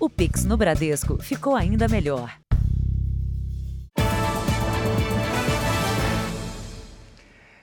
O 0.00 0.08
Pix 0.08 0.44
no 0.44 0.56
Bradesco 0.56 1.20
ficou 1.20 1.56
ainda 1.56 1.88
melhor. 1.88 2.32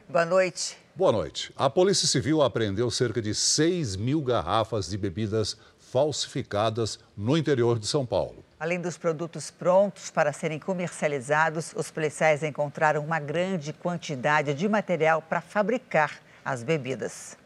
Boa 0.09 0.25
noite. 0.25 0.77
Boa 0.93 1.13
noite. 1.13 1.53
A 1.55 1.69
Polícia 1.69 2.05
Civil 2.05 2.41
apreendeu 2.41 2.91
cerca 2.91 3.21
de 3.21 3.33
6 3.33 3.95
mil 3.95 4.21
garrafas 4.21 4.89
de 4.89 4.97
bebidas 4.97 5.55
falsificadas 5.79 6.99
no 7.15 7.37
interior 7.37 7.79
de 7.79 7.87
São 7.87 8.05
Paulo. 8.05 8.43
Além 8.59 8.81
dos 8.81 8.97
produtos 8.97 9.49
prontos 9.49 10.11
para 10.11 10.33
serem 10.33 10.59
comercializados, 10.59 11.71
os 11.73 11.89
policiais 11.89 12.43
encontraram 12.43 13.01
uma 13.01 13.19
grande 13.19 13.71
quantidade 13.71 14.53
de 14.53 14.67
material 14.67 15.21
para 15.21 15.39
fabricar 15.39 16.19
as 16.43 16.63
bebidas. 16.63 17.37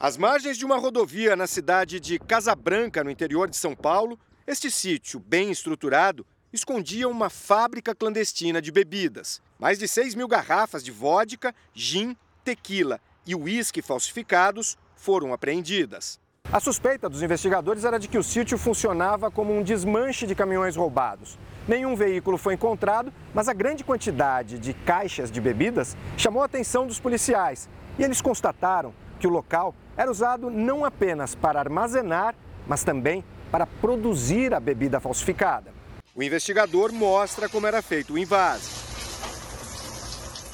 Às 0.00 0.16
margens 0.16 0.56
de 0.56 0.64
uma 0.64 0.76
rodovia 0.76 1.34
na 1.34 1.48
cidade 1.48 1.98
de 1.98 2.20
Casabranca, 2.20 3.02
no 3.02 3.10
interior 3.10 3.50
de 3.50 3.56
São 3.56 3.74
Paulo, 3.74 4.16
este 4.46 4.70
sítio, 4.70 5.18
bem 5.18 5.50
estruturado, 5.50 6.24
escondia 6.52 7.08
uma 7.08 7.28
fábrica 7.28 7.92
clandestina 7.96 8.62
de 8.62 8.70
bebidas. 8.70 9.42
Mais 9.58 9.76
de 9.76 9.88
6 9.88 10.14
mil 10.14 10.28
garrafas 10.28 10.84
de 10.84 10.92
vodka, 10.92 11.52
gin, 11.74 12.16
tequila 12.44 13.00
e 13.26 13.34
uísque 13.34 13.82
falsificados 13.82 14.78
foram 14.94 15.32
apreendidas. 15.32 16.20
A 16.52 16.60
suspeita 16.60 17.08
dos 17.08 17.20
investigadores 17.20 17.84
era 17.84 17.98
de 17.98 18.06
que 18.06 18.18
o 18.18 18.22
sítio 18.22 18.56
funcionava 18.56 19.32
como 19.32 19.52
um 19.52 19.64
desmanche 19.64 20.28
de 20.28 20.34
caminhões 20.36 20.76
roubados. 20.76 21.36
Nenhum 21.66 21.96
veículo 21.96 22.38
foi 22.38 22.54
encontrado, 22.54 23.12
mas 23.34 23.48
a 23.48 23.52
grande 23.52 23.82
quantidade 23.82 24.60
de 24.60 24.74
caixas 24.74 25.28
de 25.28 25.40
bebidas 25.40 25.96
chamou 26.16 26.40
a 26.40 26.46
atenção 26.46 26.86
dos 26.86 27.00
policiais. 27.00 27.68
E 27.98 28.04
eles 28.04 28.22
constataram 28.22 28.94
que 29.18 29.26
o 29.26 29.30
local 29.30 29.74
era 29.98 30.12
usado 30.12 30.48
não 30.48 30.84
apenas 30.84 31.34
para 31.34 31.58
armazenar, 31.58 32.32
mas 32.68 32.84
também 32.84 33.24
para 33.50 33.66
produzir 33.66 34.54
a 34.54 34.60
bebida 34.60 35.00
falsificada. 35.00 35.72
O 36.14 36.22
investigador 36.22 36.92
mostra 36.92 37.48
como 37.48 37.66
era 37.66 37.82
feito 37.82 38.12
o 38.12 38.18
invase. 38.18 38.70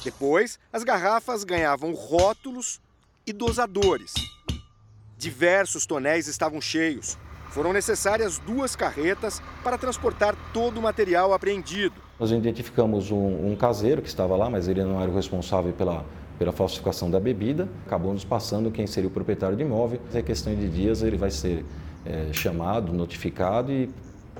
Depois, 0.03 0.59
as 0.73 0.83
garrafas 0.83 1.43
ganhavam 1.43 1.93
rótulos 1.93 2.81
e 3.25 3.31
dosadores. 3.31 4.13
Diversos 5.15 5.85
tonéis 5.85 6.27
estavam 6.27 6.59
cheios. 6.59 7.15
Foram 7.49 7.71
necessárias 7.71 8.39
duas 8.39 8.75
carretas 8.75 9.41
para 9.63 9.77
transportar 9.77 10.35
todo 10.53 10.79
o 10.79 10.81
material 10.81 11.33
apreendido. 11.33 11.95
Nós 12.19 12.31
identificamos 12.31 13.11
um, 13.11 13.51
um 13.51 13.55
caseiro 13.55 14.01
que 14.01 14.07
estava 14.07 14.35
lá, 14.35 14.49
mas 14.49 14.67
ele 14.67 14.83
não 14.83 14.99
era 15.01 15.09
o 15.09 15.15
responsável 15.15 15.71
pela 15.73 16.03
pela 16.37 16.51
falsificação 16.51 17.09
da 17.09 17.19
bebida, 17.19 17.67
acabou 17.85 18.13
nos 18.13 18.25
passando 18.25 18.71
quem 18.71 18.85
seria 18.87 19.07
o 19.07 19.11
proprietário 19.11 19.55
do 19.55 19.61
imóvel. 19.61 19.99
É 20.13 20.21
questão 20.21 20.53
de 20.53 20.67
dias 20.69 21.01
ele 21.01 21.17
vai 21.17 21.31
ser 21.31 21.65
é, 22.05 22.31
chamado, 22.33 22.93
notificado 22.93 23.71
e 23.71 23.89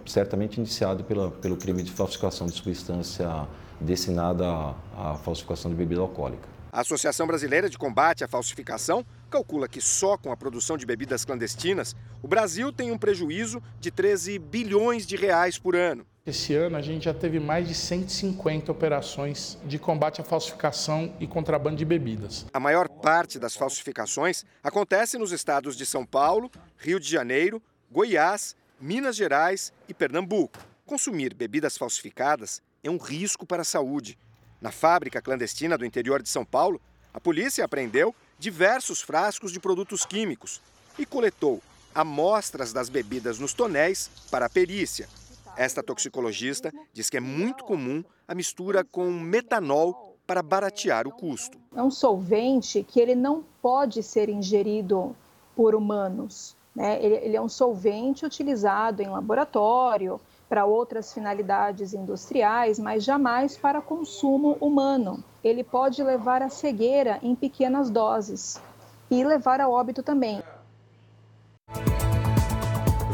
certamente 0.05 0.59
indiciado 0.59 1.03
pela, 1.03 1.31
pelo 1.31 1.57
crime 1.57 1.81
de 1.81 1.91
falsificação 1.91 2.47
de 2.47 2.53
substância 2.53 3.47
destinada 3.79 4.45
à, 4.47 4.75
à 4.95 5.13
falsificação 5.15 5.71
de 5.71 5.77
bebida 5.77 6.01
alcoólica. 6.01 6.47
A 6.71 6.81
Associação 6.81 7.25
Brasileira 7.25 7.69
de 7.69 7.77
Combate 7.77 8.23
à 8.23 8.27
Falsificação 8.27 9.05
calcula 9.29 9.67
que 9.67 9.79
só 9.79 10.17
com 10.17 10.31
a 10.31 10.35
produção 10.35 10.77
de 10.77 10.85
bebidas 10.85 11.23
clandestinas, 11.23 11.95
o 12.21 12.27
Brasil 12.27 12.71
tem 12.71 12.91
um 12.91 12.97
prejuízo 12.97 13.63
de 13.79 13.89
13 13.89 14.37
bilhões 14.39 15.07
de 15.07 15.15
reais 15.15 15.57
por 15.57 15.75
ano. 15.75 16.05
Esse 16.25 16.55
ano 16.55 16.75
a 16.75 16.81
gente 16.81 17.05
já 17.05 17.13
teve 17.13 17.39
mais 17.39 17.67
de 17.67 17.75
150 17.75 18.71
operações 18.71 19.59
de 19.63 19.77
combate 19.77 20.21
à 20.21 20.23
falsificação 20.23 21.15
e 21.19 21.27
contrabando 21.27 21.75
de 21.75 21.85
bebidas. 21.85 22.47
A 22.51 22.59
maior 22.59 22.89
parte 22.89 23.37
das 23.37 23.55
falsificações 23.55 24.43
acontece 24.63 25.19
nos 25.19 25.31
estados 25.31 25.77
de 25.77 25.85
São 25.85 26.03
Paulo, 26.03 26.49
Rio 26.79 26.99
de 26.99 27.07
Janeiro, 27.07 27.61
Goiás, 27.91 28.55
Minas 28.81 29.15
Gerais 29.15 29.71
e 29.87 29.93
Pernambuco. 29.93 30.57
Consumir 30.83 31.35
bebidas 31.35 31.77
falsificadas 31.77 32.59
é 32.83 32.89
um 32.89 32.97
risco 32.97 33.45
para 33.45 33.61
a 33.61 33.65
saúde. 33.65 34.17
Na 34.59 34.71
fábrica 34.71 35.21
clandestina 35.21 35.77
do 35.77 35.85
interior 35.85 36.23
de 36.23 36.29
São 36.29 36.43
Paulo, 36.43 36.81
a 37.13 37.19
polícia 37.19 37.63
apreendeu 37.63 38.15
diversos 38.39 38.99
frascos 38.99 39.51
de 39.51 39.59
produtos 39.59 40.03
químicos 40.03 40.59
e 40.97 41.05
coletou 41.05 41.61
amostras 41.93 42.73
das 42.73 42.89
bebidas 42.89 43.37
nos 43.37 43.53
tonéis 43.53 44.09
para 44.31 44.47
a 44.47 44.49
perícia. 44.49 45.07
Esta 45.57 45.81
toxicologista 45.81 46.71
diz 46.91 47.09
que 47.09 47.17
é 47.17 47.21
muito 47.21 47.63
comum 47.63 48.03
a 48.27 48.35
mistura 48.35 48.83
com 48.83 49.09
metanol 49.09 50.17
para 50.27 50.41
baratear 50.41 51.07
o 51.07 51.11
custo. 51.11 51.57
É 51.75 51.81
um 51.81 51.91
solvente 51.91 52.83
que 52.83 52.99
ele 52.99 53.15
não 53.15 53.43
pode 53.61 54.03
ser 54.03 54.27
ingerido 54.27 55.15
por 55.55 55.75
humanos. 55.75 56.55
Né? 56.75 57.01
Ele, 57.03 57.15
ele 57.15 57.37
é 57.37 57.41
um 57.41 57.47
solvente 57.47 58.25
utilizado 58.25 59.01
em 59.01 59.07
laboratório 59.07 60.19
para 60.49 60.65
outras 60.65 61.13
finalidades 61.13 61.93
industriais, 61.93 62.77
mas 62.77 63.03
jamais 63.03 63.57
para 63.57 63.81
consumo 63.81 64.57
humano. 64.59 65.23
Ele 65.43 65.63
pode 65.63 66.03
levar 66.03 66.41
à 66.41 66.49
cegueira 66.49 67.19
em 67.23 67.33
pequenas 67.33 67.89
doses 67.89 68.61
e 69.09 69.23
levar 69.23 69.61
a 69.61 69.69
óbito 69.69 70.03
também. 70.03 70.43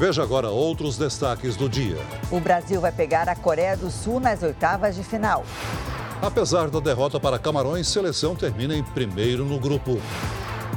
Veja 0.01 0.23
agora 0.23 0.49
outros 0.49 0.97
destaques 0.97 1.55
do 1.55 1.69
dia. 1.69 1.95
O 2.31 2.39
Brasil 2.39 2.81
vai 2.81 2.91
pegar 2.91 3.29
a 3.29 3.35
Coreia 3.35 3.77
do 3.77 3.91
Sul 3.91 4.19
nas 4.19 4.41
oitavas 4.41 4.95
de 4.95 5.03
final. 5.03 5.45
Apesar 6.19 6.71
da 6.71 6.79
derrota 6.79 7.19
para 7.19 7.37
Camarões, 7.37 7.87
seleção 7.87 8.35
termina 8.35 8.75
em 8.75 8.81
primeiro 8.81 9.45
no 9.45 9.59
grupo. 9.59 10.01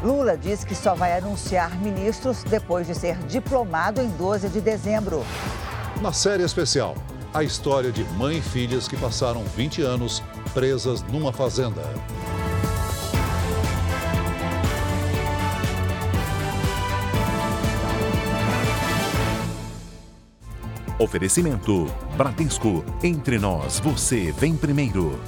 Lula 0.03 0.37
diz 0.37 0.63
que 0.63 0.75
só 0.75 0.95
vai 0.95 1.17
anunciar 1.17 1.75
ministros 1.81 2.45
depois 2.45 2.87
de 2.87 2.95
ser 2.95 3.17
diplomado 3.21 4.03
em 4.03 4.11
12 4.11 4.51
de 4.51 4.61
dezembro. 4.61 5.25
Na 6.03 6.13
série 6.13 6.43
especial, 6.43 6.95
a 7.33 7.43
história 7.43 7.91
de 7.91 8.05
mãe 8.19 8.37
e 8.37 8.43
filhas 8.43 8.87
que 8.87 8.97
passaram 8.99 9.43
20 9.57 9.81
anos 9.81 10.23
presas 10.53 11.03
numa 11.05 11.33
fazenda. 11.33 11.81
Oferecimento: 21.05 21.85
Bradesco. 22.17 22.83
Entre 23.03 23.39
nós, 23.39 23.79
você 23.79 24.33
vem 24.33 24.57
primeiro. 24.57 25.21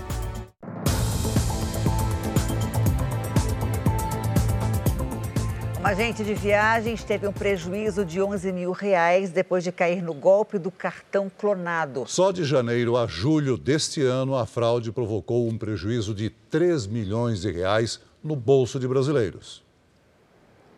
Um 5.78 5.86
agente 5.86 6.24
de 6.24 6.32
viagens 6.32 7.04
teve 7.04 7.28
um 7.28 7.32
prejuízo 7.32 8.06
de 8.06 8.22
11 8.22 8.52
mil 8.52 8.72
reais 8.72 9.30
depois 9.30 9.62
de 9.62 9.70
cair 9.70 10.02
no 10.02 10.14
golpe 10.14 10.58
do 10.58 10.70
cartão 10.70 11.30
clonado. 11.30 12.04
Só 12.06 12.32
de 12.32 12.42
janeiro 12.42 12.96
a 12.96 13.06
julho 13.06 13.58
deste 13.58 14.00
ano, 14.00 14.34
a 14.34 14.46
fraude 14.46 14.90
provocou 14.90 15.46
um 15.46 15.58
prejuízo 15.58 16.14
de 16.14 16.30
3 16.30 16.86
milhões 16.86 17.42
de 17.42 17.52
reais 17.52 18.00
no 18.24 18.34
bolso 18.34 18.80
de 18.80 18.88
brasileiros. 18.88 19.65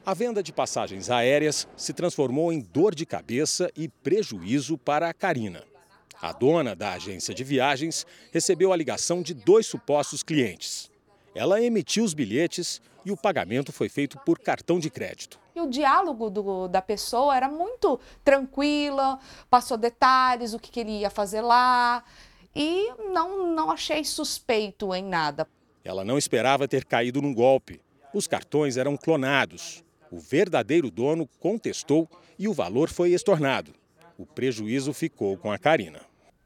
A 0.09 0.15
venda 0.15 0.43
de 0.43 0.55
passagens 0.55 1.11
aéreas 1.11 1.69
se 1.77 1.93
transformou 1.93 2.51
em 2.51 2.61
dor 2.61 2.95
de 2.95 3.05
cabeça 3.05 3.71
e 3.77 3.89
prejuízo 3.89 4.79
para 4.79 5.07
a 5.07 5.13
Karina. 5.13 5.63
A 6.19 6.33
dona 6.33 6.75
da 6.75 6.95
agência 6.95 7.35
de 7.35 7.45
viagens 7.45 8.07
recebeu 8.33 8.73
a 8.73 8.77
ligação 8.79 9.21
de 9.21 9.35
dois 9.35 9.67
supostos 9.67 10.23
clientes. 10.23 10.91
Ela 11.35 11.61
emitiu 11.61 12.05
os 12.05 12.15
bilhetes 12.15 12.81
e 13.05 13.13
o 13.13 13.19
pagamento 13.19 13.71
foi 13.71 13.91
feito 13.91 14.19
por 14.25 14.39
cartão 14.39 14.79
de 14.79 14.89
crédito. 14.89 15.39
E 15.55 15.61
o 15.61 15.69
diálogo 15.69 16.31
do, 16.31 16.69
da 16.69 16.81
pessoa 16.81 17.37
era 17.37 17.51
muito 17.51 18.01
tranquila, 18.25 19.19
passou 19.51 19.77
detalhes, 19.77 20.55
o 20.55 20.59
que, 20.59 20.71
que 20.71 20.81
ele 20.81 21.01
ia 21.01 21.11
fazer 21.11 21.43
lá, 21.43 22.03
e 22.57 22.91
não, 23.13 23.53
não 23.53 23.71
achei 23.71 24.03
suspeito 24.05 24.95
em 24.95 25.05
nada. 25.05 25.47
Ela 25.85 26.03
não 26.03 26.17
esperava 26.17 26.67
ter 26.67 26.87
caído 26.87 27.21
num 27.21 27.35
golpe. 27.35 27.79
Os 28.15 28.27
cartões 28.27 28.79
eram 28.79 28.97
clonados. 28.97 29.87
O 30.11 30.19
verdadeiro 30.19 30.91
dono 30.91 31.29
contestou 31.39 32.09
e 32.39 32.49
o 32.49 32.53
valor 32.53 32.89
foi 32.89 33.11
estornado. 33.11 33.73
O 34.17 34.25
prejuízo 34.25 34.93
ficou 34.93 35.37
com 35.37 35.53
a 35.53 35.59
Karina. 35.59 36.01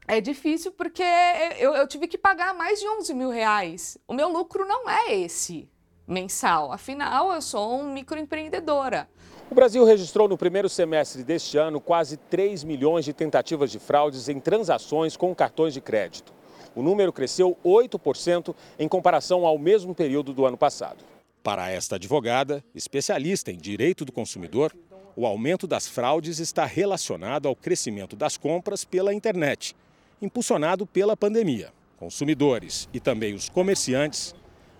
É 0.05 0.19
difícil 0.19 0.71
porque 0.73 1.03
eu, 1.57 1.73
eu, 1.73 1.87
tive 1.87 2.07
que 2.07 2.17
pagar 2.17 2.53
mais 2.53 2.79
de 2.79 2.87
11 2.87 3.13
mil 3.13 3.29
reais. 3.29 3.97
O 4.05 4.13
meu 4.13 4.27
lucro 4.27 4.65
não 4.65 4.89
é 4.89 5.15
esse 5.15 5.69
mensal. 6.05 6.73
Afinal, 6.73 7.31
eu 7.31 7.41
sou 7.41 7.79
uma 7.79 7.93
microempreendedora. 7.93 9.07
O 9.49 9.55
Brasil 9.55 9.85
registrou 9.85 10.27
no 10.27 10.37
primeiro 10.37 10.67
semestre 10.67 11.23
deste 11.23 11.57
ano 11.57 11.79
quase 11.79 12.17
3 12.17 12.65
milhões 12.65 13.05
de 13.05 13.13
tentativas 13.13 13.71
de 13.71 13.79
fraudes 13.79 14.27
em 14.27 14.39
transações 14.41 15.15
com 15.15 15.33
cartões 15.33 15.73
de 15.73 15.79
crédito. 15.79 16.33
O 16.75 16.81
número 16.81 17.13
cresceu 17.13 17.57
8% 17.63 18.53
em 18.77 18.87
comparação 18.89 19.45
ao 19.45 19.57
mesmo 19.57 19.95
período 19.95 20.33
do 20.33 20.45
ano 20.45 20.57
passado. 20.57 21.12
Para 21.43 21.69
esta 21.69 21.97
advogada, 21.97 22.63
especialista 22.73 23.51
em 23.51 23.57
direito 23.57 24.05
do 24.05 24.13
consumidor, 24.13 24.73
o 25.13 25.25
aumento 25.25 25.67
das 25.67 25.85
fraudes 25.85 26.39
está 26.39 26.63
relacionado 26.63 27.49
ao 27.49 27.55
crescimento 27.55 28.15
das 28.15 28.37
compras 28.37 28.85
pela 28.85 29.13
internet, 29.13 29.75
impulsionado 30.21 30.87
pela 30.87 31.17
pandemia. 31.17 31.73
Consumidores 31.97 32.87
e 32.93 32.99
também 32.99 33.33
os 33.33 33.49
comerciantes 33.49 34.33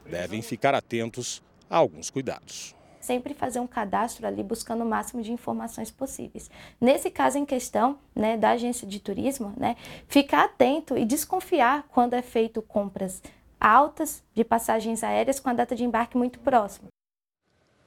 devem 0.10 0.42
ficar 0.42 0.74
atentos 0.74 1.44
a 1.70 1.76
alguns 1.78 2.10
cuidados. 2.10 2.74
sempre 3.02 3.34
fazer 3.34 3.60
um 3.60 3.68
cadastro 3.68 4.26
ali 4.26 4.42
buscando 4.42 4.86
o 4.86 4.88
máximo 4.88 5.22
de 5.22 5.34
informações 5.34 5.92
possíveis. 5.92 6.50
Nesse 6.80 7.10
caso 7.12 7.38
em 7.38 7.46
questão, 7.46 8.00
né, 8.16 8.38
da 8.38 8.52
agência 8.52 8.88
de 8.88 8.98
turismo, 8.98 9.54
né, 9.58 9.76
ficar 10.08 10.46
atento 10.46 10.98
e 10.98 11.04
desconfiar 11.04 11.84
quando 11.90 12.14
é 12.14 12.22
feito 12.22 12.62
compras 12.62 13.22
altas 13.64 14.22
de 14.36 14.44
passagens 14.44 15.04
aéreas 15.04 15.40
com 15.40 15.50
a 15.50 15.54
data 15.54 15.74
de 15.74 15.86
embarque 15.86 16.18
muito 16.18 16.38
próxima. 16.40 16.90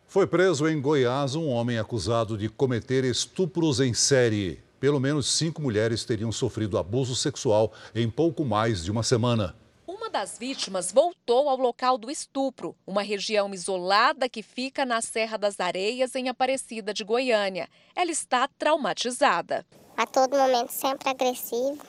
Foi 0.08 0.26
preso 0.26 0.66
em 0.66 0.80
Goiás 0.80 1.34
um 1.34 1.48
homem 1.48 1.78
acusado 1.78 2.38
de 2.38 2.48
cometer 2.48 3.04
estupros 3.04 3.80
em 3.80 3.92
série. 3.92 4.64
Pelo 4.80 4.98
menos 4.98 5.30
cinco 5.30 5.60
mulheres 5.60 6.04
teriam 6.04 6.32
sofrido 6.32 6.78
abuso 6.78 7.14
sexual 7.14 7.72
em 7.94 8.08
pouco 8.08 8.44
mais 8.44 8.84
de 8.84 8.90
uma 8.90 9.02
semana. 9.02 9.54
Uma 9.86 10.08
das 10.08 10.38
vítimas 10.38 10.92
voltou 10.92 11.48
ao 11.48 11.56
local 11.56 11.98
do 11.98 12.10
estupro, 12.10 12.76
uma 12.86 13.02
região 13.02 13.52
isolada 13.52 14.28
que 14.28 14.42
fica 14.42 14.86
na 14.86 15.02
Serra 15.02 15.36
das 15.36 15.58
Areias, 15.60 16.14
em 16.14 16.28
Aparecida 16.28 16.94
de 16.94 17.04
Goiânia. 17.04 17.68
Ela 17.94 18.10
está 18.10 18.48
traumatizada. 18.58 19.66
A 19.96 20.06
todo 20.06 20.36
momento 20.36 20.70
sempre 20.70 21.08
agressivo, 21.08 21.82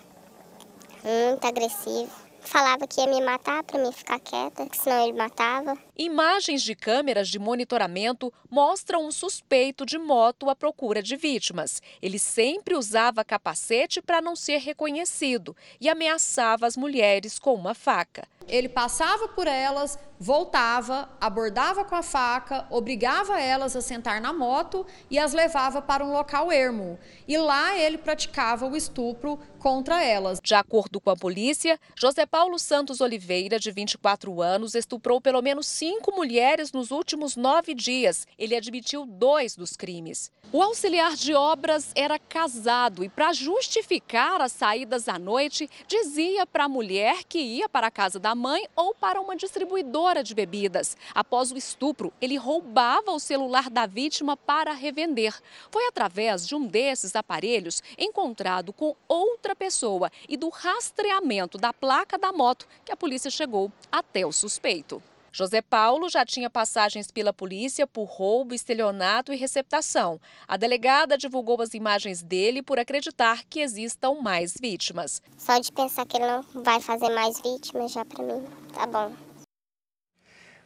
muito 1.03 1.45
agressivo 1.45 2.26
falava 2.47 2.87
que 2.87 2.99
ia 2.99 3.07
me 3.07 3.21
matar 3.21 3.63
para 3.63 3.79
me 3.79 3.91
ficar 3.91 4.19
quieta, 4.19 4.67
que 4.67 4.77
senão 4.77 5.03
ele 5.03 5.17
matava. 5.17 5.77
Imagens 5.97 6.63
de 6.63 6.75
câmeras 6.75 7.27
de 7.27 7.37
monitoramento 7.37 8.33
mostram 8.49 9.05
um 9.05 9.11
suspeito 9.11 9.85
de 9.85 9.97
moto 9.97 10.49
à 10.49 10.55
procura 10.55 11.03
de 11.03 11.15
vítimas. 11.15 11.81
Ele 12.01 12.17
sempre 12.17 12.75
usava 12.75 13.23
capacete 13.23 14.01
para 14.01 14.21
não 14.21 14.35
ser 14.35 14.57
reconhecido 14.57 15.55
e 15.79 15.89
ameaçava 15.89 16.65
as 16.65 16.77
mulheres 16.77 17.37
com 17.37 17.53
uma 17.53 17.73
faca. 17.73 18.27
Ele 18.47 18.69
passava 18.69 19.27
por 19.27 19.45
elas, 19.45 19.99
voltava, 20.19 21.09
abordava 21.21 21.85
com 21.85 21.95
a 21.95 22.03
faca, 22.03 22.65
obrigava 22.69 23.39
elas 23.39 23.75
a 23.75 23.81
sentar 23.81 24.19
na 24.19 24.33
moto 24.33 24.85
e 25.09 25.19
as 25.19 25.33
levava 25.33 25.81
para 25.81 26.03
um 26.03 26.11
local 26.11 26.51
ermo. 26.51 26.97
E 27.27 27.37
lá 27.37 27.77
ele 27.77 27.97
praticava 27.97 28.65
o 28.65 28.75
estupro 28.75 29.39
contra 29.59 30.03
elas. 30.03 30.39
De 30.41 30.55
acordo 30.55 30.99
com 30.99 31.09
a 31.09 31.15
polícia, 31.15 31.79
José 31.95 32.25
Paulo 32.25 32.57
Santos 32.57 33.01
Oliveira, 33.01 33.59
de 33.59 33.71
24 33.71 34.41
anos, 34.41 34.75
estuprou 34.75 35.19
pelo 35.19 35.41
menos 35.41 35.67
cinco 35.67 36.11
mulheres 36.15 36.71
nos 36.71 36.91
últimos 36.91 37.35
nove 37.35 37.73
dias. 37.73 38.25
Ele 38.37 38.55
admitiu 38.55 39.05
dois 39.05 39.55
dos 39.55 39.75
crimes. 39.75 40.31
O 40.51 40.61
auxiliar 40.61 41.13
de 41.15 41.33
obras 41.33 41.91
era 41.93 42.17
casado 42.17 43.03
e, 43.03 43.09
para 43.09 43.33
justificar 43.33 44.39
as 44.39 44.53
saídas 44.53 45.09
à 45.09 45.19
noite, 45.19 45.69
dizia 45.85 46.45
para 46.45 46.65
a 46.65 46.69
mulher 46.69 47.25
que 47.25 47.39
ia 47.39 47.67
para 47.67 47.87
a 47.87 47.91
casa 47.91 48.17
da 48.17 48.33
mãe 48.33 48.65
ou 48.73 48.95
para 48.95 49.19
uma 49.19 49.35
distribuidora 49.35 50.06
de 50.15 50.33
bebidas. 50.33 50.95
Após 51.13 51.51
o 51.51 51.57
estupro, 51.57 52.13
ele 52.21 52.37
roubava 52.37 53.11
o 53.11 53.19
celular 53.19 53.69
da 53.69 53.85
vítima 53.85 54.35
para 54.35 54.73
revender. 54.73 55.35
Foi 55.71 55.85
através 55.87 56.47
de 56.47 56.55
um 56.55 56.65
desses 56.65 57.15
aparelhos 57.15 57.83
encontrado 57.97 58.71
com 58.73 58.95
outra 59.07 59.55
pessoa 59.55 60.11
e 60.27 60.37
do 60.37 60.49
rastreamento 60.49 61.57
da 61.57 61.73
placa 61.73 62.17
da 62.17 62.31
moto 62.31 62.67
que 62.83 62.91
a 62.91 62.97
polícia 62.97 63.29
chegou 63.29 63.71
até 63.91 64.25
o 64.25 64.31
suspeito. 64.31 65.01
José 65.37 65.61
Paulo 65.61 66.09
já 66.09 66.25
tinha 66.25 66.49
passagens 66.49 67.11
pela 67.11 67.31
polícia 67.31 67.85
por 67.85 68.05
roubo, 68.05 68.55
estelionato 68.55 69.31
e 69.31 69.35
receptação. 69.35 70.19
A 70.47 70.57
delegada 70.57 71.15
divulgou 71.15 71.61
as 71.61 71.75
imagens 71.75 72.23
dele 72.23 72.63
por 72.63 72.79
acreditar 72.79 73.43
que 73.47 73.59
existam 73.59 74.13
mais 74.19 74.55
vítimas. 74.59 75.21
Só 75.37 75.59
de 75.59 75.71
pensar 75.71 76.07
que 76.07 76.17
ele 76.17 76.25
não 76.25 76.43
vai 76.63 76.81
fazer 76.81 77.09
mais 77.09 77.39
vítimas 77.39 77.91
já 77.91 78.03
para 78.03 78.23
mim, 78.23 78.43
tá 78.73 78.87
bom. 78.87 79.26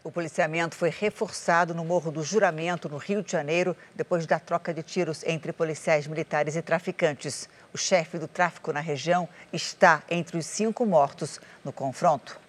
O 0.03 0.11
policiamento 0.11 0.75
foi 0.75 0.89
reforçado 0.89 1.75
no 1.75 1.85
Morro 1.85 2.11
do 2.11 2.23
Juramento, 2.23 2.89
no 2.89 2.97
Rio 2.97 3.21
de 3.21 3.31
Janeiro, 3.31 3.77
depois 3.93 4.25
da 4.25 4.39
troca 4.39 4.73
de 4.73 4.81
tiros 4.81 5.23
entre 5.23 5.53
policiais 5.53 6.07
militares 6.07 6.55
e 6.55 6.61
traficantes. 6.63 7.47
O 7.71 7.77
chefe 7.77 8.17
do 8.17 8.27
tráfico 8.27 8.73
na 8.73 8.79
região 8.79 9.29
está 9.53 10.01
entre 10.09 10.39
os 10.39 10.45
cinco 10.47 10.87
mortos 10.87 11.39
no 11.63 11.71
confronto. 11.71 12.39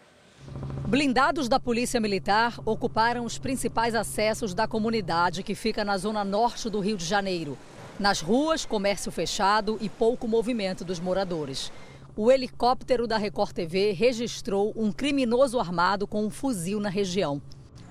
Blindados 0.88 1.46
da 1.46 1.60
Polícia 1.60 2.00
Militar 2.00 2.54
ocuparam 2.64 3.22
os 3.22 3.36
principais 3.36 3.94
acessos 3.94 4.54
da 4.54 4.66
comunidade 4.66 5.42
que 5.42 5.54
fica 5.54 5.84
na 5.84 5.98
zona 5.98 6.24
norte 6.24 6.70
do 6.70 6.80
Rio 6.80 6.96
de 6.96 7.04
Janeiro. 7.04 7.58
Nas 8.00 8.22
ruas, 8.22 8.64
comércio 8.64 9.12
fechado 9.12 9.76
e 9.78 9.90
pouco 9.90 10.26
movimento 10.26 10.86
dos 10.86 10.98
moradores. 10.98 11.70
O 12.14 12.30
helicóptero 12.30 13.06
da 13.06 13.16
Record 13.16 13.52
TV 13.52 13.92
registrou 13.92 14.70
um 14.76 14.92
criminoso 14.92 15.58
armado 15.58 16.06
com 16.06 16.26
um 16.26 16.28
fuzil 16.28 16.78
na 16.78 16.90
região. 16.90 17.40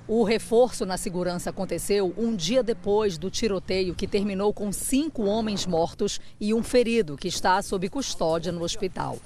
O 0.08 0.24
reforço 0.24 0.86
na 0.86 0.96
segurança 0.96 1.50
aconteceu 1.50 2.14
um 2.16 2.36
dia 2.36 2.62
depois 2.62 3.18
do 3.18 3.32
tiroteio 3.32 3.96
que 3.96 4.06
terminou 4.06 4.54
com 4.54 4.72
cinco 4.72 5.24
homens 5.24 5.66
mortos 5.66 6.22
e 6.40 6.54
um 6.54 6.62
ferido 6.62 7.18
que 7.18 7.28
está 7.28 7.60
sob 7.64 7.90
custódia 7.90 8.52
no 8.52 8.62
hospital. 8.62 9.18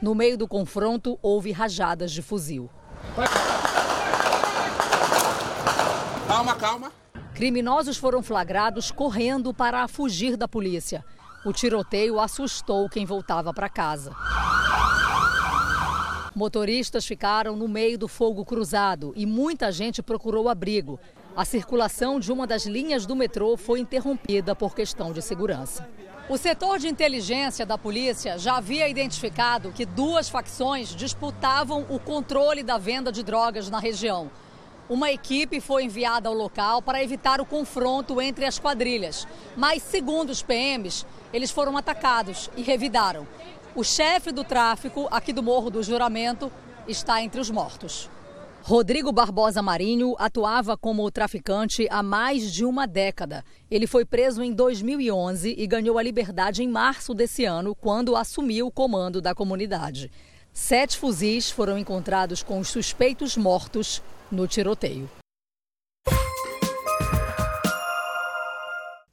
No 0.00 0.14
meio 0.14 0.38
do 0.38 0.46
confronto, 0.46 1.18
houve 1.20 1.50
rajadas 1.50 2.12
de 2.12 2.22
fuzil. 2.22 2.70
Calma, 6.28 6.54
calma. 6.54 6.92
Criminosos 7.34 7.96
foram 7.96 8.22
flagrados 8.22 8.90
correndo 8.90 9.52
para 9.52 9.86
fugir 9.88 10.36
da 10.36 10.46
polícia. 10.46 11.04
O 11.46 11.52
tiroteio 11.52 12.18
assustou 12.18 12.88
quem 12.88 13.06
voltava 13.06 13.54
para 13.54 13.68
casa. 13.68 14.10
Motoristas 16.34 17.06
ficaram 17.06 17.54
no 17.54 17.68
meio 17.68 17.96
do 17.96 18.08
fogo 18.08 18.44
cruzado 18.44 19.12
e 19.14 19.24
muita 19.24 19.70
gente 19.70 20.02
procurou 20.02 20.48
abrigo. 20.48 20.98
A 21.36 21.44
circulação 21.44 22.18
de 22.18 22.32
uma 22.32 22.48
das 22.48 22.66
linhas 22.66 23.06
do 23.06 23.14
metrô 23.14 23.56
foi 23.56 23.78
interrompida 23.78 24.56
por 24.56 24.74
questão 24.74 25.12
de 25.12 25.22
segurança. 25.22 25.88
O 26.28 26.36
setor 26.36 26.80
de 26.80 26.88
inteligência 26.88 27.64
da 27.64 27.78
polícia 27.78 28.36
já 28.36 28.56
havia 28.56 28.88
identificado 28.88 29.70
que 29.70 29.86
duas 29.86 30.28
facções 30.28 30.88
disputavam 30.96 31.86
o 31.88 32.00
controle 32.00 32.64
da 32.64 32.76
venda 32.76 33.12
de 33.12 33.22
drogas 33.22 33.70
na 33.70 33.78
região. 33.78 34.32
Uma 34.88 35.10
equipe 35.10 35.60
foi 35.60 35.84
enviada 35.84 36.28
ao 36.28 36.34
local 36.34 36.80
para 36.80 37.02
evitar 37.02 37.40
o 37.40 37.46
confronto 37.46 38.20
entre 38.20 38.44
as 38.44 38.58
quadrilhas. 38.58 39.26
Mas, 39.56 39.82
segundo 39.82 40.30
os 40.30 40.42
PMs, 40.42 41.04
eles 41.32 41.50
foram 41.50 41.76
atacados 41.76 42.48
e 42.56 42.62
revidaram. 42.62 43.26
O 43.74 43.82
chefe 43.82 44.30
do 44.30 44.44
tráfico 44.44 45.08
aqui 45.10 45.32
do 45.32 45.42
Morro 45.42 45.70
do 45.70 45.82
Juramento 45.82 46.52
está 46.86 47.20
entre 47.20 47.40
os 47.40 47.50
mortos. 47.50 48.08
Rodrigo 48.62 49.12
Barbosa 49.12 49.60
Marinho 49.60 50.14
atuava 50.18 50.76
como 50.76 51.10
traficante 51.10 51.86
há 51.90 52.02
mais 52.02 52.52
de 52.52 52.64
uma 52.64 52.86
década. 52.86 53.44
Ele 53.70 53.86
foi 53.86 54.04
preso 54.04 54.42
em 54.42 54.52
2011 54.52 55.54
e 55.56 55.66
ganhou 55.66 55.98
a 55.98 56.02
liberdade 56.02 56.62
em 56.62 56.68
março 56.68 57.14
desse 57.14 57.44
ano, 57.44 57.74
quando 57.74 58.16
assumiu 58.16 58.66
o 58.66 58.72
comando 58.72 59.20
da 59.20 59.34
comunidade. 59.34 60.10
Sete 60.58 60.96
fuzis 60.96 61.50
foram 61.50 61.76
encontrados 61.76 62.42
com 62.42 62.58
os 62.58 62.68
suspeitos 62.68 63.36
mortos 63.36 64.02
no 64.32 64.48
tiroteio. 64.48 65.06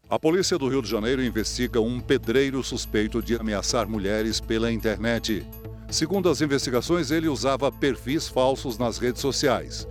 A 0.10 0.18
polícia 0.18 0.58
do 0.58 0.70
Rio 0.70 0.82
de 0.82 0.90
Janeiro 0.90 1.22
investiga 1.22 1.82
um 1.82 2.00
pedreiro 2.00 2.64
suspeito 2.64 3.22
de 3.22 3.36
ameaçar 3.36 3.90
mulheres 3.90 4.40
pela 4.40 4.72
internet. 4.72 5.46
Segundo 5.92 6.30
as 6.30 6.40
investigações, 6.40 7.12
ele 7.12 7.28
usava 7.28 7.70
perfis 7.70 8.26
falsos 8.26 8.78
nas 8.78 8.98
redes 8.98 9.22
sociais. 9.22 9.86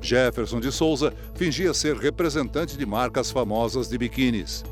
Jefferson 0.00 0.58
de 0.58 0.72
Souza 0.72 1.12
fingia 1.34 1.74
ser 1.74 1.96
representante 1.96 2.78
de 2.78 2.86
marcas 2.86 3.30
famosas 3.30 3.88
de 3.90 3.98
biquínis. 3.98 4.64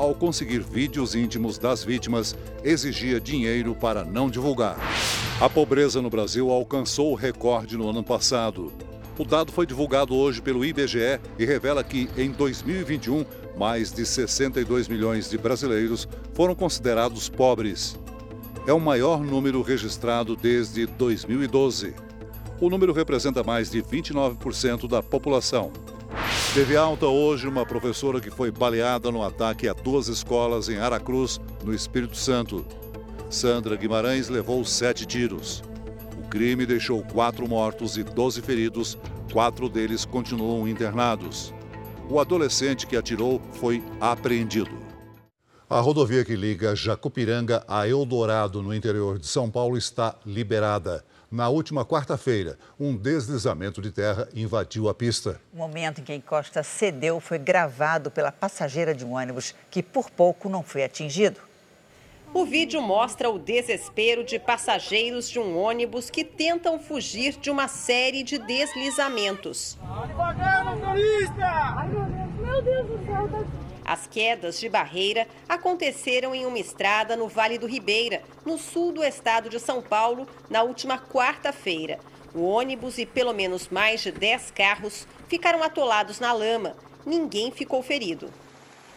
Ao 0.00 0.14
conseguir 0.14 0.60
vídeos 0.60 1.14
íntimos 1.14 1.58
das 1.58 1.84
vítimas, 1.84 2.34
exigia 2.64 3.20
dinheiro 3.20 3.74
para 3.74 4.02
não 4.02 4.30
divulgar. 4.30 4.78
A 5.38 5.46
pobreza 5.46 6.00
no 6.00 6.08
Brasil 6.08 6.50
alcançou 6.50 7.12
o 7.12 7.14
recorde 7.14 7.76
no 7.76 7.86
ano 7.86 8.02
passado. 8.02 8.72
O 9.18 9.26
dado 9.26 9.52
foi 9.52 9.66
divulgado 9.66 10.16
hoje 10.16 10.40
pelo 10.40 10.64
IBGE 10.64 11.20
e 11.38 11.44
revela 11.44 11.84
que, 11.84 12.08
em 12.16 12.30
2021, 12.30 13.26
mais 13.58 13.92
de 13.92 14.06
62 14.06 14.88
milhões 14.88 15.28
de 15.28 15.36
brasileiros 15.36 16.08
foram 16.32 16.54
considerados 16.54 17.28
pobres 17.28 17.94
é 18.66 18.72
o 18.72 18.80
maior 18.80 19.22
número 19.22 19.60
registrado 19.60 20.34
desde 20.34 20.86
2012. 20.86 21.94
O 22.58 22.70
número 22.70 22.94
representa 22.94 23.42
mais 23.42 23.70
de 23.70 23.82
29% 23.82 24.88
da 24.88 25.02
população. 25.02 25.70
Teve 26.52 26.76
alta 26.76 27.06
hoje 27.06 27.46
uma 27.46 27.64
professora 27.64 28.20
que 28.20 28.28
foi 28.28 28.50
baleada 28.50 29.08
no 29.12 29.22
ataque 29.22 29.68
a 29.68 29.72
duas 29.72 30.08
escolas 30.08 30.68
em 30.68 30.78
Aracruz, 30.78 31.40
no 31.62 31.72
Espírito 31.72 32.16
Santo. 32.16 32.66
Sandra 33.30 33.76
Guimarães 33.76 34.28
levou 34.28 34.64
sete 34.64 35.06
tiros. 35.06 35.62
O 36.18 36.28
crime 36.28 36.66
deixou 36.66 37.04
quatro 37.04 37.48
mortos 37.48 37.96
e 37.96 38.02
doze 38.02 38.42
feridos, 38.42 38.98
quatro 39.32 39.68
deles 39.68 40.04
continuam 40.04 40.66
internados. 40.66 41.54
O 42.08 42.18
adolescente 42.18 42.84
que 42.84 42.96
atirou 42.96 43.40
foi 43.52 43.80
apreendido. 44.00 44.89
A 45.72 45.78
rodovia 45.78 46.24
que 46.24 46.34
liga 46.34 46.74
Jacupiranga 46.74 47.62
a 47.68 47.86
Eldorado, 47.86 48.60
no 48.60 48.74
interior 48.74 49.20
de 49.20 49.28
São 49.28 49.48
Paulo, 49.48 49.78
está 49.78 50.16
liberada. 50.26 51.04
Na 51.30 51.48
última 51.48 51.84
quarta-feira, 51.84 52.58
um 52.76 52.96
deslizamento 52.96 53.80
de 53.80 53.92
terra 53.92 54.28
invadiu 54.34 54.88
a 54.88 54.94
pista. 54.94 55.40
O 55.54 55.58
momento 55.58 56.00
em 56.00 56.04
que 56.04 56.10
a 56.10 56.16
encosta 56.16 56.64
cedeu 56.64 57.20
foi 57.20 57.38
gravado 57.38 58.10
pela 58.10 58.32
passageira 58.32 58.92
de 58.92 59.04
um 59.06 59.12
ônibus, 59.12 59.54
que 59.70 59.80
por 59.80 60.10
pouco 60.10 60.48
não 60.48 60.64
foi 60.64 60.82
atingido. 60.82 61.40
O 62.34 62.44
vídeo 62.44 62.82
mostra 62.82 63.30
o 63.30 63.38
desespero 63.38 64.24
de 64.24 64.40
passageiros 64.40 65.30
de 65.30 65.38
um 65.38 65.56
ônibus 65.56 66.10
que 66.10 66.24
tentam 66.24 66.80
fugir 66.80 67.36
de 67.36 67.48
uma 67.48 67.68
série 67.68 68.24
de 68.24 68.38
deslizamentos. 68.38 69.78
Meu 72.40 72.60
Deus 72.60 72.86
do 72.88 73.06
céu, 73.06 73.28
tá 73.28 73.69
as 73.84 74.06
quedas 74.06 74.60
de 74.60 74.68
barreira 74.68 75.26
aconteceram 75.48 76.34
em 76.34 76.46
uma 76.46 76.58
estrada 76.58 77.16
no 77.16 77.28
Vale 77.28 77.58
do 77.58 77.66
Ribeira, 77.66 78.22
no 78.44 78.58
sul 78.58 78.92
do 78.92 79.04
estado 79.04 79.48
de 79.48 79.58
São 79.58 79.82
Paulo, 79.82 80.28
na 80.48 80.62
última 80.62 80.98
quarta-feira. 80.98 81.98
O 82.34 82.42
ônibus 82.42 82.98
e 82.98 83.06
pelo 83.06 83.32
menos 83.32 83.68
mais 83.68 84.00
de 84.00 84.12
10 84.12 84.52
carros 84.52 85.06
ficaram 85.28 85.62
atolados 85.62 86.20
na 86.20 86.32
lama. 86.32 86.76
Ninguém 87.04 87.50
ficou 87.50 87.82
ferido. 87.82 88.32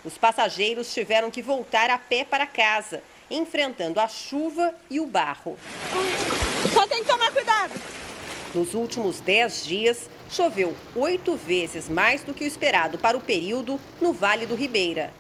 Os 0.06 0.18
passageiros 0.18 0.94
tiveram 0.94 1.32
que 1.32 1.42
voltar 1.42 1.90
a 1.90 1.98
pé 1.98 2.26
para 2.26 2.46
casa, 2.46 3.02
enfrentando 3.32 4.00
a 4.00 4.08
chuva 4.08 4.76
e 4.90 5.00
o 5.00 5.08
barro. 5.08 5.58
Só 6.74 6.86
tem 6.86 7.04
que 7.04 7.10
tomar 7.10 7.32
cuidado. 7.32 7.74
Nos 8.54 8.74
últimos 8.76 9.20
10 9.20 9.66
dias, 9.66 10.10
choveu 10.34 10.76
oito 10.96 11.36
vezes 11.36 11.88
mais 11.88 12.24
do 12.24 12.34
que 12.34 12.44
o 12.44 12.48
esperado 12.48 12.98
para 12.98 13.16
o 13.16 13.22
período 13.22 13.80
no 14.02 14.12
Vale 14.12 14.48
do 14.48 14.56
Ribeira. 14.56 15.14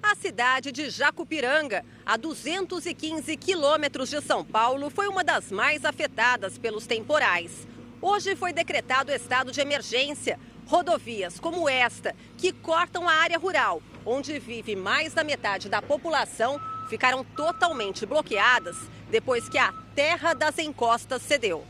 A 0.00 0.14
cidade 0.14 0.70
de 0.70 0.88
Jacupiranga, 0.88 1.84
a 2.06 2.16
215 2.16 3.36
quilômetros 3.36 4.08
de 4.08 4.20
São 4.22 4.44
Paulo, 4.44 4.88
foi 4.88 5.08
uma 5.08 5.24
das 5.24 5.50
mais 5.50 5.84
afetadas 5.84 6.56
pelos 6.56 6.86
temporais. 6.86 7.66
Hoje 8.00 8.36
foi 8.36 8.52
decretado 8.52 9.12
estado 9.12 9.50
de 9.50 9.60
emergência. 9.60 10.38
Rodovias 10.66 11.40
como 11.40 11.68
esta, 11.68 12.14
que 12.38 12.52
cortam 12.52 13.08
a 13.08 13.12
área 13.12 13.38
rural, 13.38 13.82
onde 14.06 14.38
vive 14.38 14.76
mais 14.76 15.12
da 15.12 15.24
metade 15.24 15.68
da 15.68 15.82
população, 15.82 16.60
ficaram 16.88 17.24
totalmente 17.24 18.06
bloqueadas 18.06 18.76
depois 19.10 19.48
que 19.48 19.58
a 19.58 19.72
terra 19.96 20.32
das 20.32 20.58
encostas 20.58 21.22
cedeu. 21.22 21.64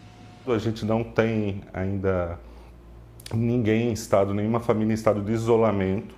A 0.46 0.58
gente 0.58 0.84
não 0.84 1.02
tem 1.02 1.62
ainda 1.72 2.38
ninguém 3.34 3.88
em 3.88 3.92
estado, 3.92 4.34
nenhuma 4.34 4.60
família 4.60 4.92
em 4.92 4.94
estado 4.94 5.20
de 5.22 5.32
isolamento. 5.32 6.14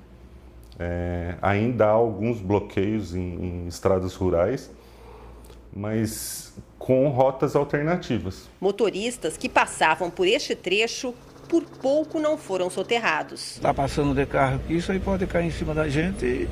É, 0.79 1.37
ainda 1.43 1.87
há 1.87 1.91
alguns 1.91 2.41
bloqueios 2.41 3.15
em, 3.15 3.21
em 3.21 3.67
estradas 3.69 4.15
rurais, 4.15 4.71
mas 5.75 6.55
com 6.79 7.09
rotas 7.09 7.55
alternativas. 7.55 8.49
Motoristas 8.61 9.37
que 9.37 9.49
passavam 9.49 10.11
por 10.11 10.27
este 10.27 10.57
trecho 10.57 11.15
por 11.49 11.65
pouco 11.65 12.19
não 12.19 12.39
foram 12.39 12.71
soterrados. 12.71 13.57
Está 13.57 13.75
passando 13.75 14.15
de 14.15 14.25
carro 14.27 14.57
aqui, 14.57 14.77
isso 14.77 14.91
aí 14.91 14.99
pode 14.99 15.27
cair 15.27 15.47
em 15.47 15.51
cima 15.51 15.75
da 15.75 15.89
gente 15.89 16.25
e. 16.25 16.49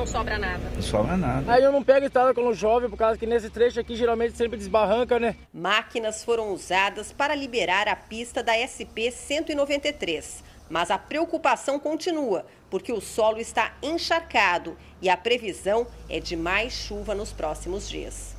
Não 0.00 0.06
sobra 0.06 0.38
nada. 0.38 0.62
Não 0.74 0.82
sobra 0.82 1.14
nada. 1.14 1.52
Aí 1.52 1.62
eu 1.62 1.70
não 1.70 1.84
pego 1.84 2.06
estrada 2.06 2.32
quando 2.32 2.56
chove, 2.56 2.88
por 2.88 2.96
causa 2.96 3.18
que 3.18 3.26
nesse 3.26 3.50
trecho 3.50 3.78
aqui 3.78 3.94
geralmente 3.94 4.34
sempre 4.34 4.56
desbarranca, 4.56 5.20
né? 5.20 5.36
Máquinas 5.52 6.24
foram 6.24 6.54
usadas 6.54 7.12
para 7.12 7.34
liberar 7.34 7.86
a 7.86 7.94
pista 7.94 8.42
da 8.42 8.54
SP 8.56 9.12
193. 9.12 10.42
Mas 10.70 10.90
a 10.90 10.96
preocupação 10.96 11.78
continua, 11.78 12.46
porque 12.70 12.94
o 12.94 13.00
solo 13.00 13.36
está 13.36 13.74
encharcado 13.82 14.74
e 15.02 15.10
a 15.10 15.18
previsão 15.18 15.86
é 16.08 16.18
de 16.18 16.34
mais 16.34 16.72
chuva 16.72 17.14
nos 17.14 17.30
próximos 17.30 17.86
dias. 17.86 18.34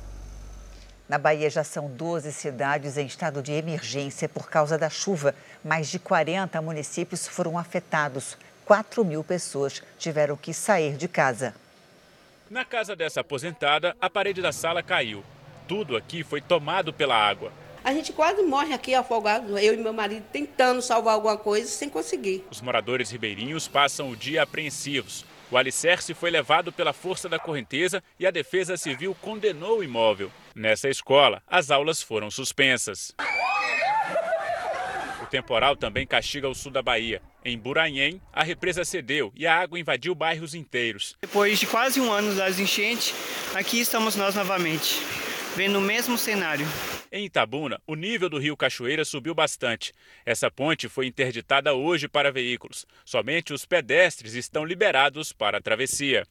Na 1.08 1.16
Bahia 1.16 1.48
já 1.48 1.62
são 1.62 1.88
12 1.88 2.32
cidades 2.32 2.96
em 2.96 3.06
estado 3.06 3.40
de 3.40 3.52
emergência 3.52 4.28
por 4.28 4.50
causa 4.50 4.76
da 4.76 4.90
chuva. 4.90 5.32
Mais 5.62 5.88
de 5.88 6.00
40 6.00 6.60
municípios 6.60 7.28
foram 7.28 7.56
afetados. 7.56 8.36
4 8.64 9.04
mil 9.04 9.24
pessoas 9.24 9.82
tiveram 9.98 10.36
que 10.36 10.54
sair 10.54 10.96
de 10.96 11.08
casa. 11.08 11.54
Na 12.50 12.64
casa 12.64 12.94
dessa 12.94 13.20
aposentada, 13.20 13.96
a 14.00 14.10
parede 14.10 14.42
da 14.42 14.52
sala 14.52 14.82
caiu. 14.82 15.24
Tudo 15.66 15.96
aqui 15.96 16.22
foi 16.22 16.40
tomado 16.40 16.92
pela 16.92 17.16
água. 17.16 17.52
A 17.84 17.92
gente 17.92 18.12
quase 18.12 18.42
morre 18.42 18.72
aqui 18.72 18.94
afogado, 18.94 19.58
eu 19.58 19.74
e 19.74 19.76
meu 19.76 19.92
marido 19.92 20.24
tentando 20.32 20.80
salvar 20.80 21.14
alguma 21.14 21.36
coisa 21.36 21.66
sem 21.66 21.88
conseguir. 21.88 22.44
Os 22.50 22.60
moradores 22.60 23.10
ribeirinhos 23.10 23.66
passam 23.66 24.10
o 24.10 24.16
dia 24.16 24.42
apreensivos. 24.42 25.24
O 25.50 25.56
alicerce 25.56 26.14
foi 26.14 26.30
levado 26.30 26.72
pela 26.72 26.92
força 26.92 27.28
da 27.28 27.38
correnteza 27.38 28.02
e 28.18 28.26
a 28.26 28.30
Defesa 28.30 28.76
Civil 28.76 29.16
condenou 29.20 29.78
o 29.78 29.84
imóvel. 29.84 30.30
Nessa 30.54 30.88
escola, 30.88 31.42
as 31.46 31.70
aulas 31.70 32.02
foram 32.02 32.30
suspensas 32.30 33.14
temporal 35.32 35.74
também 35.74 36.06
castiga 36.06 36.46
o 36.46 36.54
sul 36.54 36.70
da 36.70 36.82
Bahia. 36.82 37.22
Em 37.42 37.58
Buranhém, 37.58 38.20
a 38.30 38.44
represa 38.44 38.84
cedeu 38.84 39.32
e 39.34 39.46
a 39.46 39.56
água 39.58 39.80
invadiu 39.80 40.14
bairros 40.14 40.54
inteiros. 40.54 41.16
Depois 41.22 41.58
de 41.58 41.66
quase 41.66 41.98
um 42.02 42.12
ano 42.12 42.34
das 42.34 42.60
enchentes, 42.60 43.14
aqui 43.54 43.80
estamos 43.80 44.14
nós 44.14 44.34
novamente, 44.34 45.00
vendo 45.56 45.78
o 45.78 45.80
mesmo 45.80 46.18
cenário. 46.18 46.66
Em 47.10 47.24
Itabuna, 47.24 47.80
o 47.86 47.94
nível 47.94 48.28
do 48.28 48.38
rio 48.38 48.56
Cachoeira 48.56 49.06
subiu 49.06 49.34
bastante. 49.34 49.94
Essa 50.24 50.50
ponte 50.50 50.86
foi 50.86 51.06
interditada 51.06 51.72
hoje 51.72 52.08
para 52.08 52.30
veículos. 52.30 52.84
Somente 53.02 53.54
os 53.54 53.64
pedestres 53.64 54.34
estão 54.34 54.66
liberados 54.66 55.32
para 55.32 55.58
a 55.58 55.62
travessia. 55.62 56.26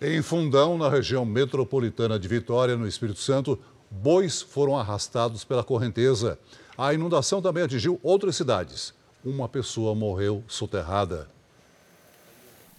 Em 0.00 0.22
Fundão, 0.22 0.78
na 0.78 0.88
região 0.88 1.26
metropolitana 1.26 2.18
de 2.18 2.26
Vitória, 2.26 2.76
no 2.76 2.88
Espírito 2.88 3.20
Santo, 3.20 3.58
bois 3.90 4.40
foram 4.40 4.78
arrastados 4.78 5.44
pela 5.44 5.62
correnteza. 5.62 6.38
A 6.78 6.94
inundação 6.94 7.42
também 7.42 7.64
atingiu 7.64 7.98
outras 8.04 8.36
cidades. 8.36 8.94
Uma 9.24 9.48
pessoa 9.48 9.96
morreu 9.96 10.44
soterrada. 10.46 11.28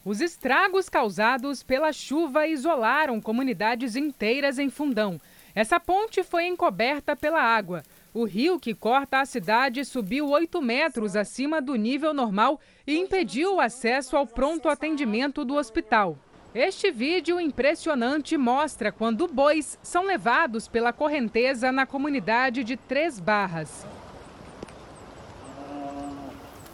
Os 0.05 0.21
estragos 0.21 0.87
causados 0.87 1.61
pela 1.63 1.91
chuva 1.91 2.47
isolaram 2.47 3.19
comunidades 3.19 3.97
inteiras 3.97 4.57
em 4.57 4.69
Fundão. 4.69 5.19
Essa 5.53 5.81
ponte 5.81 6.23
foi 6.23 6.47
encoberta 6.47 7.13
pela 7.13 7.41
água. 7.41 7.83
O 8.13 8.23
rio 8.23 8.57
que 8.57 8.73
corta 8.73 9.19
a 9.19 9.25
cidade 9.25 9.83
subiu 9.83 10.29
8 10.29 10.61
metros 10.61 11.17
acima 11.17 11.61
do 11.61 11.75
nível 11.75 12.13
normal 12.13 12.57
e 12.87 12.97
impediu 12.97 13.55
o 13.55 13.59
acesso 13.59 14.15
ao 14.15 14.25
pronto 14.25 14.69
atendimento 14.69 15.43
do 15.43 15.55
hospital. 15.55 16.17
Este 16.53 16.89
vídeo 16.89 17.39
impressionante 17.39 18.35
mostra 18.35 18.91
quando 18.91 19.27
bois 19.27 19.77
são 19.83 20.03
levados 20.03 20.67
pela 20.67 20.91
correnteza 20.91 21.71
na 21.71 21.85
comunidade 21.85 22.63
de 22.63 22.75
Três 22.75 23.19
Barras. 23.19 23.85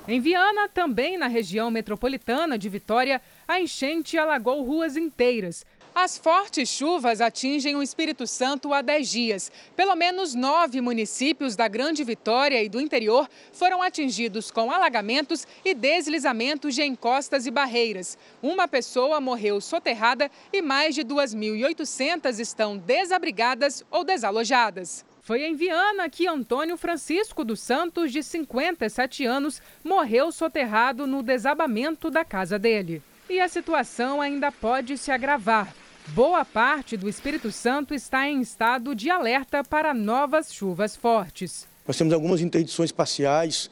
Em 0.07 0.21
Viana, 0.21 0.69
também 0.69 1.17
na 1.17 1.27
região 1.27 1.69
metropolitana 1.69 2.57
de 2.57 2.69
Vitória, 2.69 3.21
a 3.45 3.59
enchente 3.59 4.17
alagou 4.17 4.63
ruas 4.63 4.95
inteiras. 4.95 5.65
As 5.97 6.17
fortes 6.17 6.67
chuvas 6.67 7.21
atingem 7.21 7.73
o 7.77 7.81
Espírito 7.81 8.27
Santo 8.27 8.73
há 8.73 8.81
10 8.81 9.09
dias. 9.09 9.51
Pelo 9.77 9.95
menos 9.95 10.35
nove 10.35 10.81
municípios 10.81 11.55
da 11.55 11.69
Grande 11.69 12.03
Vitória 12.03 12.61
e 12.61 12.67
do 12.67 12.81
interior 12.81 13.29
foram 13.53 13.81
atingidos 13.81 14.51
com 14.51 14.69
alagamentos 14.69 15.47
e 15.63 15.73
deslizamentos 15.73 16.75
de 16.75 16.83
encostas 16.83 17.45
e 17.45 17.51
barreiras. 17.51 18.17
Uma 18.43 18.67
pessoa 18.67 19.21
morreu 19.21 19.61
soterrada 19.61 20.29
e 20.51 20.61
mais 20.61 20.95
de 20.95 21.01
2.800 21.01 22.39
estão 22.39 22.75
desabrigadas 22.77 23.81
ou 23.89 24.03
desalojadas. 24.03 25.05
Foi 25.21 25.45
em 25.45 25.55
Viana 25.55 26.09
que 26.09 26.27
Antônio 26.27 26.75
Francisco 26.75 27.45
dos 27.45 27.61
Santos, 27.61 28.11
de 28.11 28.21
57 28.21 29.25
anos, 29.25 29.61
morreu 29.81 30.29
soterrado 30.29 31.07
no 31.07 31.23
desabamento 31.23 32.11
da 32.11 32.25
casa 32.25 32.59
dele. 32.59 33.01
E 33.29 33.39
a 33.39 33.47
situação 33.47 34.19
ainda 34.21 34.51
pode 34.51 34.97
se 34.97 35.09
agravar. 35.09 35.73
Boa 36.09 36.45
parte 36.45 36.95
do 36.95 37.09
Espírito 37.09 37.51
Santo 37.51 37.93
está 37.93 38.27
em 38.27 38.39
estado 38.39 38.93
de 38.93 39.09
alerta 39.09 39.63
para 39.63 39.93
novas 39.93 40.53
chuvas 40.53 40.95
fortes. 40.95 41.67
Nós 41.87 41.97
temos 41.97 42.13
algumas 42.13 42.41
interdições 42.41 42.91
parciais, 42.91 43.71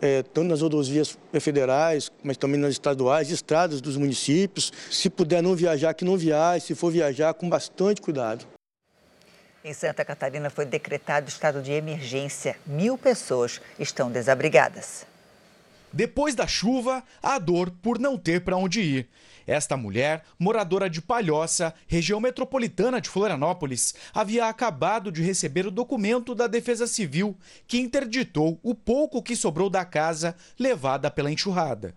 é, 0.00 0.22
tanto 0.22 0.48
nas 0.48 0.60
rodovias 0.60 1.18
federais, 1.40 2.12
mas 2.22 2.36
também 2.36 2.60
nas 2.60 2.72
estaduais, 2.72 3.30
estradas 3.30 3.80
dos 3.80 3.96
municípios. 3.96 4.72
Se 4.88 5.10
puder 5.10 5.42
não 5.42 5.56
viajar, 5.56 5.92
que 5.94 6.04
não 6.04 6.16
viaje, 6.16 6.66
se 6.66 6.74
for 6.76 6.92
viajar, 6.92 7.34
com 7.34 7.48
bastante 7.48 8.00
cuidado. 8.00 8.46
Em 9.64 9.74
Santa 9.74 10.04
Catarina 10.04 10.50
foi 10.50 10.66
decretado 10.66 11.28
estado 11.28 11.60
de 11.60 11.72
emergência. 11.72 12.56
Mil 12.64 12.96
pessoas 12.96 13.60
estão 13.78 14.12
desabrigadas. 14.12 15.06
Depois 15.92 16.34
da 16.34 16.46
chuva, 16.46 17.02
a 17.22 17.38
dor 17.38 17.70
por 17.82 17.98
não 17.98 18.16
ter 18.16 18.42
para 18.42 18.56
onde 18.56 18.80
ir. 18.80 19.08
Esta 19.46 19.76
mulher, 19.76 20.24
moradora 20.38 20.88
de 20.88 21.02
Palhoça, 21.02 21.74
região 21.86 22.20
metropolitana 22.20 23.00
de 23.00 23.08
Florianópolis, 23.08 23.94
havia 24.12 24.46
acabado 24.46 25.12
de 25.12 25.22
receber 25.22 25.66
o 25.66 25.70
documento 25.70 26.34
da 26.34 26.46
Defesa 26.46 26.86
Civil 26.86 27.36
que 27.66 27.78
interditou 27.78 28.58
o 28.62 28.74
pouco 28.74 29.22
que 29.22 29.36
sobrou 29.36 29.68
da 29.68 29.84
casa 29.84 30.34
levada 30.58 31.10
pela 31.10 31.30
enxurrada. 31.30 31.94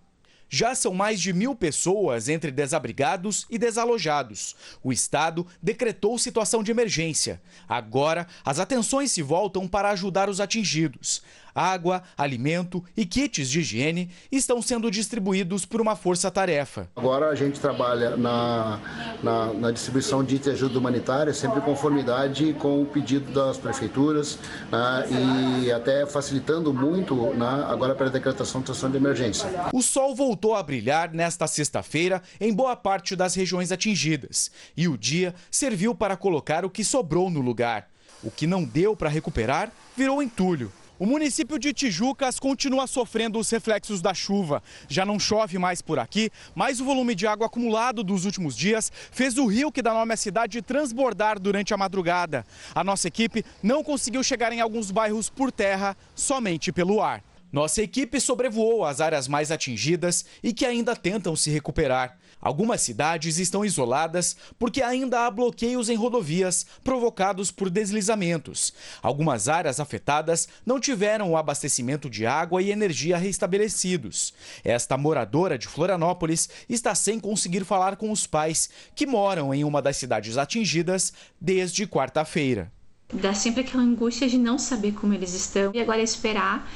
Já 0.50 0.74
são 0.74 0.94
mais 0.94 1.20
de 1.20 1.34
mil 1.34 1.54
pessoas 1.54 2.30
entre 2.30 2.52
desabrigados 2.52 3.46
e 3.50 3.58
desalojados. 3.58 4.56
O 4.82 4.94
Estado 4.94 5.46
decretou 5.62 6.18
situação 6.18 6.64
de 6.64 6.72
emergência. 6.72 7.42
Agora, 7.68 8.26
as 8.46 8.58
atenções 8.58 9.12
se 9.12 9.22
voltam 9.22 9.68
para 9.68 9.90
ajudar 9.90 10.30
os 10.30 10.40
atingidos. 10.40 11.22
Água, 11.58 12.04
alimento 12.16 12.84
e 12.96 13.04
kits 13.04 13.50
de 13.50 13.62
higiene 13.62 14.12
estão 14.32 14.62
sendo 14.62 14.92
distribuídos 14.92 15.66
por 15.66 15.82
uma 15.82 15.96
força-tarefa. 15.96 16.88
Agora 16.96 17.30
a 17.30 17.36
gente 17.36 17.60
trabalha 17.60 18.16
na, 18.16 18.80
na, 19.24 19.54
na 19.54 19.72
distribuição 19.72 20.24
de 20.24 20.38
ajuda 20.52 20.78
humanitária, 20.78 21.34
sempre 21.34 21.58
em 21.58 21.64
conformidade 21.64 22.54
com 22.60 22.84
o 22.84 22.86
pedido 22.86 23.32
das 23.34 23.58
prefeituras 23.58 24.38
né, 24.72 25.64
e 25.66 25.72
até 25.72 26.06
facilitando 26.06 26.72
muito 26.72 27.16
né, 27.34 27.66
agora 27.68 27.96
para 27.96 28.06
a 28.06 28.12
decretação 28.12 28.62
de 28.62 28.68
situação 28.68 28.92
de 28.92 28.98
emergência. 28.98 29.50
O 29.74 29.82
sol 29.82 30.14
voltou 30.14 30.56
a 30.56 30.62
brilhar 30.62 31.12
nesta 31.12 31.48
sexta-feira 31.48 32.22
em 32.40 32.54
boa 32.54 32.76
parte 32.76 33.16
das 33.16 33.34
regiões 33.34 33.72
atingidas 33.72 34.52
e 34.76 34.88
o 34.88 34.96
dia 34.96 35.34
serviu 35.50 35.96
para 35.96 36.16
colocar 36.16 36.64
o 36.64 36.70
que 36.70 36.84
sobrou 36.84 37.32
no 37.32 37.42
lugar. 37.42 37.88
O 38.24 38.30
que 38.30 38.46
não 38.46 38.64
deu 38.64 38.96
para 38.96 39.10
recuperar 39.10 39.72
virou 39.96 40.22
entulho. 40.22 40.72
O 41.00 41.06
município 41.06 41.60
de 41.60 41.74
Tijucas 41.74 42.40
continua 42.40 42.88
sofrendo 42.88 43.38
os 43.38 43.50
reflexos 43.52 44.02
da 44.02 44.16
chuva. 44.16 44.64
Já 44.88 45.06
não 45.06 45.20
chove 45.20 45.60
mais 45.60 45.80
por 45.80 46.00
aqui, 46.00 46.32
mas 46.56 46.82
o 46.82 46.86
volume 46.86 47.14
de 47.14 47.28
água 47.28 47.46
acumulado 47.46 48.04
dos 48.04 48.26
últimos 48.26 48.58
dias 48.58 48.92
fez 49.12 49.38
o 49.38 49.46
rio 49.46 49.72
que 49.72 49.84
dá 49.84 49.94
nome 49.94 50.16
à 50.16 50.18
cidade 50.18 50.60
transbordar 50.60 51.40
durante 51.40 51.72
a 51.72 51.78
madrugada. 51.78 52.44
A 52.74 52.84
nossa 52.84 53.08
equipe 53.08 53.46
não 53.62 53.84
conseguiu 53.84 54.24
chegar 54.24 54.52
em 54.52 54.60
alguns 54.60 54.90
bairros 54.90 55.30
por 55.30 55.52
terra, 55.52 55.96
somente 56.16 56.72
pelo 56.72 57.00
ar. 57.00 57.24
Nossa 57.52 57.82
equipe 57.82 58.20
sobrevoou 58.20 58.84
as 58.84 59.00
áreas 59.00 59.28
mais 59.28 59.52
atingidas 59.52 60.26
e 60.44 60.52
que 60.52 60.66
ainda 60.66 60.96
tentam 60.96 61.36
se 61.36 61.50
recuperar. 61.50 62.18
Algumas 62.40 62.82
cidades 62.82 63.38
estão 63.40 63.66
isoladas 63.66 64.38
porque 64.60 64.82
ainda 64.82 65.26
há 65.26 65.32
bloqueios 65.32 65.90
em 65.90 65.96
rodovias 65.96 66.66
provocados 66.84 67.52
por 67.52 67.70
deslizamentos. 67.70 68.74
Algumas 69.02 69.50
áreas 69.50 69.80
afetadas 69.80 70.48
não 70.66 70.80
tiveram 70.80 71.32
o 71.32 71.38
abastecimento 71.38 72.10
de 72.10 72.26
água 72.26 72.62
e 72.62 72.72
energia 72.72 73.18
restabelecidos. 73.18 74.34
Esta 74.64 74.98
moradora 74.98 75.58
de 75.58 75.68
Florianópolis 75.68 76.50
está 76.70 76.94
sem 76.94 77.20
conseguir 77.20 77.66
falar 77.66 77.96
com 77.96 78.12
os 78.12 78.28
pais, 78.28 78.70
que 78.96 79.08
moram 79.08 79.54
em 79.54 79.64
uma 79.64 79.82
das 79.82 79.98
cidades 79.98 80.38
atingidas 80.38 81.14
desde 81.40 81.88
quarta-feira. 81.88 82.72
Dá 83.14 83.34
sempre 83.34 83.62
aquela 83.62 83.84
angústia 83.84 84.28
de 84.28 84.38
não 84.38 84.58
saber 84.58 84.94
como 84.94 85.14
eles 85.14 85.34
estão 85.34 85.72
e 85.74 85.80
agora 85.80 86.02
esperar 86.02 86.70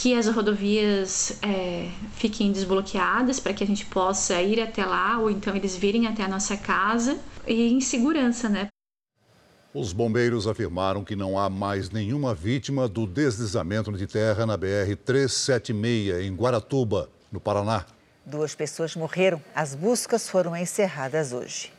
que 0.00 0.14
as 0.14 0.26
rodovias 0.28 1.38
é, 1.42 1.90
fiquem 2.14 2.50
desbloqueadas 2.50 3.38
para 3.38 3.52
que 3.52 3.62
a 3.62 3.66
gente 3.66 3.84
possa 3.84 4.40
ir 4.40 4.58
até 4.58 4.82
lá 4.82 5.18
ou 5.18 5.30
então 5.30 5.54
eles 5.54 5.76
virem 5.76 6.06
até 6.06 6.22
a 6.22 6.28
nossa 6.28 6.56
casa 6.56 7.18
e 7.46 7.70
em 7.70 7.82
segurança, 7.82 8.48
né? 8.48 8.68
Os 9.74 9.92
bombeiros 9.92 10.46
afirmaram 10.46 11.04
que 11.04 11.14
não 11.14 11.38
há 11.38 11.50
mais 11.50 11.90
nenhuma 11.90 12.34
vítima 12.34 12.88
do 12.88 13.06
deslizamento 13.06 13.92
de 13.92 14.06
terra 14.06 14.46
na 14.46 14.56
BR-376, 14.56 16.22
em 16.22 16.34
Guaratuba, 16.34 17.10
no 17.30 17.38
Paraná. 17.38 17.84
Duas 18.24 18.54
pessoas 18.54 18.96
morreram. 18.96 19.40
As 19.54 19.74
buscas 19.74 20.26
foram 20.26 20.56
encerradas 20.56 21.34
hoje. 21.34 21.70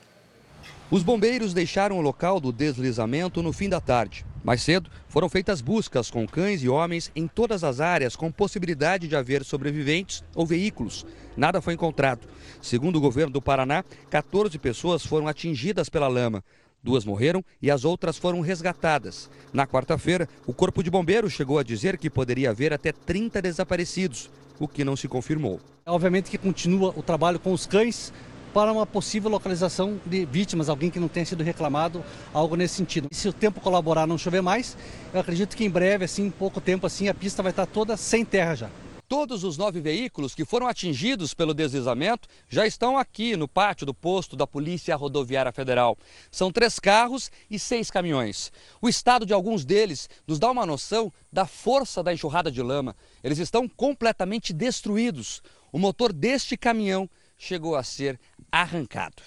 Os 0.92 1.04
bombeiros 1.04 1.54
deixaram 1.54 1.98
o 1.98 2.02
local 2.02 2.38
do 2.38 2.52
deslizamento 2.52 3.42
no 3.42 3.54
fim 3.54 3.70
da 3.70 3.80
tarde. 3.80 4.26
Mais 4.44 4.62
cedo, 4.62 4.90
foram 5.08 5.30
feitas 5.30 5.62
buscas 5.62 6.12
com 6.12 6.28
cães 6.28 6.62
e 6.62 6.68
homens 6.68 7.10
em 7.16 7.30
todas 7.30 7.64
as 7.64 7.80
áreas 7.80 8.14
com 8.14 8.30
possibilidade 8.30 9.08
de 9.08 9.16
haver 9.16 9.46
sobreviventes 9.46 10.22
ou 10.36 10.46
veículos. 10.46 11.06
Nada 11.38 11.62
foi 11.62 11.76
encontrado. 11.76 12.28
Segundo 12.62 12.98
o 12.98 13.02
governo 13.02 13.32
do 13.32 13.42
Paraná, 13.42 13.86
14 14.10 14.60
pessoas 14.60 15.06
foram 15.06 15.30
atingidas 15.30 15.88
pela 15.88 16.10
lama. 16.10 16.44
Duas 16.84 17.06
morreram 17.06 17.42
e 17.62 17.72
as 17.72 17.86
outras 17.86 18.18
foram 18.18 18.42
resgatadas. 18.42 19.30
Na 19.54 19.66
quarta-feira, 19.66 20.28
o 20.46 20.54
Corpo 20.54 20.84
de 20.84 20.92
Bombeiros 20.92 21.32
chegou 21.32 21.58
a 21.58 21.64
dizer 21.64 21.98
que 21.98 22.10
poderia 22.10 22.50
haver 22.50 22.74
até 22.74 22.92
30 22.92 23.42
desaparecidos, 23.42 24.30
o 24.60 24.68
que 24.68 24.84
não 24.84 24.98
se 24.98 25.08
confirmou. 25.08 25.62
Obviamente 25.86 26.30
que 26.30 26.38
continua 26.38 26.94
o 26.98 27.02
trabalho 27.02 27.40
com 27.40 27.54
os 27.54 27.66
cães, 27.66 28.12
para 28.54 28.72
uma 28.72 28.86
possível 28.86 29.30
localização 29.30 30.00
de 30.06 30.26
vítimas, 30.26 30.70
alguém 30.70 30.90
que 30.90 31.00
não 31.00 31.08
tenha 31.08 31.26
sido 31.26 31.44
reclamado, 31.44 32.04
algo 32.34 32.56
nesse 32.56 32.76
sentido. 32.76 33.08
E 33.12 33.16
se 33.16 33.28
o 33.28 33.34
tempo 33.34 33.62
colaborar 33.62 34.06
não 34.06 34.18
chover 34.18 34.42
mais, 34.42 34.78
eu 35.14 35.20
acredito 35.20 35.56
que 35.56 35.64
em 35.64 35.70
breve, 35.70 36.06
assim, 36.06 36.30
pouco 36.30 36.60
tempo 36.60 36.86
assim, 36.86 37.08
a 37.08 37.14
pista 37.14 37.42
vai 37.42 37.52
estar 37.52 37.66
toda 37.66 37.96
sem 37.96 38.26
terra 38.26 38.56
já. 38.56 38.70
Todos 39.12 39.44
os 39.44 39.58
nove 39.58 39.82
veículos 39.82 40.34
que 40.34 40.46
foram 40.46 40.68
atingidos 40.68 41.34
pelo 41.34 41.54
deslizamento 41.54 42.30
já 42.48 42.66
estão 42.66 42.98
aqui 42.98 43.36
no 43.36 43.46
pátio 43.46 43.86
do 43.86 43.94
posto 43.94 44.38
da 44.38 44.48
Polícia 44.48 44.96
Rodoviária 44.96 45.52
Federal. 45.52 45.98
São 46.32 46.50
três 46.50 46.80
carros 46.80 47.30
e 47.50 47.60
seis 47.60 47.92
caminhões. 47.92 48.54
O 48.82 48.88
estado 48.88 49.26
de 49.26 49.34
alguns 49.34 49.66
deles 49.66 50.10
nos 50.26 50.40
dá 50.40 50.50
uma 50.50 50.66
noção 50.66 51.12
da 51.30 51.46
força 51.46 52.02
da 52.02 52.14
enxurrada 52.14 52.50
de 52.50 52.62
lama. 52.62 52.96
Eles 53.22 53.38
estão 53.38 53.68
completamente 53.68 54.54
destruídos. 54.54 55.44
O 55.74 55.78
motor 55.78 56.14
deste 56.14 56.56
caminhão 56.56 57.10
chegou 57.38 57.76
a 57.76 57.84
ser 57.84 58.18
arrancado. 58.52 59.24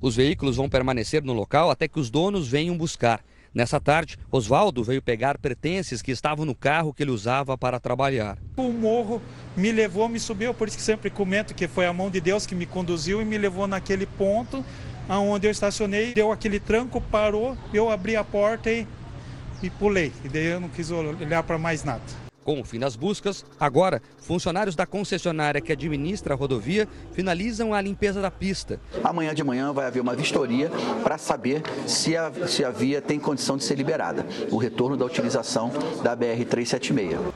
Os 0.00 0.16
veículos 0.16 0.56
vão 0.56 0.68
permanecer 0.68 1.22
no 1.22 1.32
local 1.32 1.70
até 1.70 1.86
que 1.86 2.00
os 2.00 2.10
donos 2.10 2.48
venham 2.48 2.76
buscar. 2.76 3.22
Nessa 3.54 3.78
tarde, 3.78 4.18
Oswaldo 4.30 4.82
veio 4.82 5.02
pegar 5.02 5.36
pertences 5.36 6.00
que 6.00 6.10
estavam 6.10 6.46
no 6.46 6.54
carro 6.54 6.94
que 6.94 7.02
ele 7.02 7.10
usava 7.10 7.56
para 7.58 7.78
trabalhar. 7.78 8.38
O 8.56 8.70
morro 8.72 9.20
me 9.54 9.70
levou, 9.70 10.08
me 10.08 10.18
subiu, 10.18 10.54
por 10.54 10.68
isso 10.68 10.76
que 10.78 10.82
sempre 10.82 11.10
comento 11.10 11.54
que 11.54 11.68
foi 11.68 11.84
a 11.84 11.92
mão 11.92 12.10
de 12.10 12.20
Deus 12.20 12.46
que 12.46 12.54
me 12.54 12.64
conduziu 12.64 13.20
e 13.20 13.24
me 13.24 13.36
levou 13.36 13.66
naquele 13.66 14.06
ponto 14.06 14.64
aonde 15.08 15.46
eu 15.46 15.50
estacionei, 15.50 16.14
deu 16.14 16.32
aquele 16.32 16.58
tranco, 16.58 17.00
parou, 17.00 17.56
eu 17.74 17.90
abri 17.90 18.16
a 18.16 18.24
porta 18.24 18.70
e, 18.70 18.86
e 19.62 19.68
pulei. 19.68 20.12
E 20.24 20.28
daí 20.28 20.46
eu 20.46 20.60
não 20.60 20.68
quis 20.68 20.90
olhar 20.90 21.42
para 21.42 21.58
mais 21.58 21.84
nada. 21.84 22.21
Com 22.44 22.60
o 22.60 22.64
fim 22.64 22.78
das 22.78 22.96
buscas, 22.96 23.44
agora, 23.58 24.02
funcionários 24.18 24.74
da 24.74 24.84
concessionária 24.84 25.60
que 25.60 25.72
administra 25.72 26.34
a 26.34 26.36
rodovia 26.36 26.88
finalizam 27.12 27.72
a 27.72 27.80
limpeza 27.80 28.20
da 28.20 28.30
pista. 28.30 28.80
Amanhã 29.04 29.32
de 29.32 29.44
manhã 29.44 29.72
vai 29.72 29.86
haver 29.86 30.00
uma 30.00 30.14
vistoria 30.14 30.70
para 31.04 31.18
saber 31.18 31.62
se 31.86 32.16
a, 32.16 32.32
se 32.48 32.64
a 32.64 32.70
via 32.70 33.00
tem 33.00 33.20
condição 33.20 33.56
de 33.56 33.62
ser 33.62 33.76
liberada. 33.76 34.26
O 34.50 34.56
retorno 34.56 34.96
da 34.96 35.04
utilização 35.04 35.70
da 36.02 36.16
BR-376. 36.16 37.32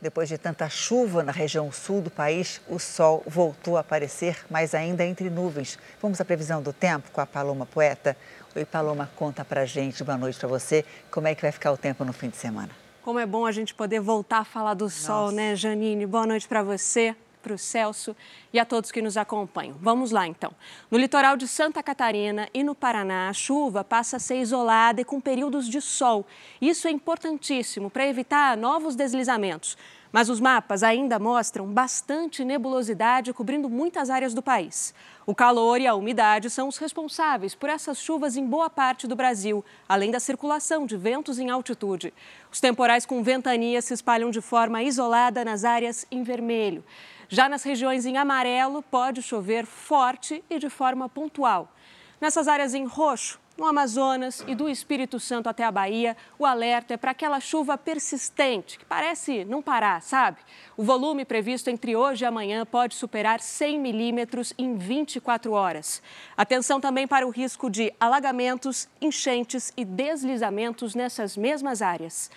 Depois 0.00 0.28
de 0.28 0.36
tanta 0.36 0.68
chuva 0.68 1.22
na 1.22 1.30
região 1.30 1.70
sul 1.70 2.00
do 2.00 2.10
país, 2.10 2.60
o 2.68 2.78
sol 2.78 3.22
voltou 3.24 3.76
a 3.76 3.80
aparecer, 3.80 4.36
mas 4.50 4.74
ainda 4.74 5.04
entre 5.04 5.30
nuvens. 5.30 5.78
Vamos 6.00 6.20
à 6.20 6.24
previsão 6.24 6.60
do 6.60 6.72
tempo 6.72 7.10
com 7.12 7.20
a 7.20 7.26
Paloma 7.26 7.66
Poeta. 7.66 8.16
Oi, 8.56 8.64
Paloma, 8.64 9.08
conta 9.14 9.44
pra 9.44 9.64
gente, 9.64 10.02
boa 10.02 10.18
noite 10.18 10.40
para 10.40 10.48
você. 10.48 10.84
Como 11.08 11.28
é 11.28 11.36
que 11.36 11.42
vai 11.42 11.52
ficar 11.52 11.70
o 11.70 11.76
tempo 11.76 12.04
no 12.04 12.12
fim 12.12 12.30
de 12.30 12.36
semana? 12.36 12.70
Como 13.02 13.18
é 13.18 13.26
bom 13.26 13.44
a 13.44 13.50
gente 13.50 13.74
poder 13.74 13.98
voltar 13.98 14.38
a 14.38 14.44
falar 14.44 14.74
do 14.74 14.88
sol, 14.88 15.24
Nossa. 15.24 15.34
né, 15.34 15.56
Janine? 15.56 16.06
Boa 16.06 16.24
noite 16.24 16.46
para 16.46 16.62
você, 16.62 17.16
para 17.42 17.52
o 17.52 17.58
Celso 17.58 18.14
e 18.52 18.60
a 18.60 18.64
todos 18.64 18.92
que 18.92 19.02
nos 19.02 19.16
acompanham. 19.16 19.74
Vamos 19.80 20.12
lá, 20.12 20.24
então. 20.28 20.52
No 20.88 20.96
litoral 20.96 21.36
de 21.36 21.48
Santa 21.48 21.82
Catarina 21.82 22.48
e 22.54 22.62
no 22.62 22.76
Paraná, 22.76 23.28
a 23.28 23.32
chuva 23.32 23.82
passa 23.82 24.18
a 24.18 24.20
ser 24.20 24.36
isolada 24.36 25.00
e 25.00 25.04
com 25.04 25.20
períodos 25.20 25.68
de 25.68 25.80
sol. 25.80 26.24
Isso 26.60 26.86
é 26.86 26.92
importantíssimo 26.92 27.90
para 27.90 28.06
evitar 28.06 28.56
novos 28.56 28.94
deslizamentos. 28.94 29.76
Mas 30.12 30.28
os 30.28 30.38
mapas 30.38 30.82
ainda 30.82 31.18
mostram 31.18 31.66
bastante 31.66 32.44
nebulosidade 32.44 33.32
cobrindo 33.32 33.70
muitas 33.70 34.10
áreas 34.10 34.34
do 34.34 34.42
país. 34.42 34.94
O 35.24 35.34
calor 35.34 35.80
e 35.80 35.86
a 35.86 35.94
umidade 35.94 36.50
são 36.50 36.68
os 36.68 36.76
responsáveis 36.76 37.54
por 37.54 37.70
essas 37.70 37.98
chuvas 37.98 38.36
em 38.36 38.44
boa 38.44 38.68
parte 38.68 39.06
do 39.06 39.16
Brasil, 39.16 39.64
além 39.88 40.10
da 40.10 40.20
circulação 40.20 40.84
de 40.84 40.98
ventos 40.98 41.38
em 41.38 41.48
altitude. 41.48 42.12
Os 42.52 42.60
temporais 42.60 43.06
com 43.06 43.22
ventania 43.22 43.80
se 43.80 43.94
espalham 43.94 44.30
de 44.30 44.42
forma 44.42 44.82
isolada 44.82 45.46
nas 45.46 45.64
áreas 45.64 46.04
em 46.10 46.22
vermelho. 46.22 46.84
Já 47.26 47.48
nas 47.48 47.62
regiões 47.62 48.04
em 48.04 48.18
amarelo, 48.18 48.82
pode 48.82 49.22
chover 49.22 49.64
forte 49.64 50.44
e 50.50 50.58
de 50.58 50.68
forma 50.68 51.08
pontual. 51.08 51.72
Nessas 52.20 52.46
áreas 52.46 52.74
em 52.74 52.84
roxo, 52.84 53.40
no 53.56 53.66
Amazonas 53.66 54.42
e 54.46 54.54
do 54.54 54.68
Espírito 54.68 55.20
Santo 55.20 55.48
até 55.48 55.64
a 55.64 55.70
Bahia, 55.70 56.16
o 56.38 56.46
alerta 56.46 56.94
é 56.94 56.96
para 56.96 57.10
aquela 57.10 57.40
chuva 57.40 57.76
persistente, 57.76 58.78
que 58.78 58.84
parece 58.84 59.44
não 59.44 59.60
parar, 59.60 60.00
sabe? 60.00 60.38
O 60.76 60.82
volume 60.82 61.24
previsto 61.24 61.68
entre 61.68 61.94
hoje 61.94 62.24
e 62.24 62.26
amanhã 62.26 62.64
pode 62.64 62.94
superar 62.94 63.40
100 63.40 63.78
milímetros 63.78 64.52
em 64.56 64.76
24 64.76 65.52
horas. 65.52 66.02
Atenção 66.36 66.80
também 66.80 67.06
para 67.06 67.26
o 67.26 67.30
risco 67.30 67.68
de 67.68 67.92
alagamentos, 68.00 68.88
enchentes 69.00 69.72
e 69.76 69.84
deslizamentos 69.84 70.94
nessas 70.94 71.36
mesmas 71.36 71.82
áreas. 71.82 72.30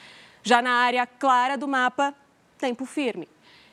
Já 0.43 0.61
na 0.61 0.71
área 0.71 1.07
clara 1.07 1.57
do 1.57 1.67
mapa, 1.67 2.13
tempo 2.57 2.85
firme. 2.85 3.27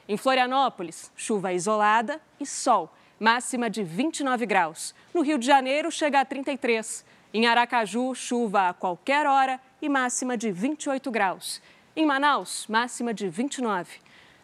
Em 0.08 0.16
Florianópolis, 0.16 1.12
chuva 1.16 1.52
isolada 1.52 2.20
e 2.40 2.46
sol, 2.46 2.92
máxima 3.18 3.68
de 3.68 3.82
29 3.82 4.46
graus. 4.46 4.94
No 5.12 5.22
Rio 5.22 5.38
de 5.38 5.46
Janeiro, 5.46 5.90
chega 5.90 6.20
a 6.20 6.24
33. 6.24 7.04
Em 7.34 7.46
Aracaju, 7.46 8.14
chuva 8.14 8.68
a 8.68 8.74
qualquer 8.74 9.26
hora 9.26 9.58
e 9.80 9.88
máxima 9.88 10.36
de 10.36 10.52
28 10.52 11.10
graus. 11.10 11.62
Em 11.96 12.04
Manaus, 12.04 12.66
máxima 12.68 13.14
de 13.14 13.26
29. 13.26 13.88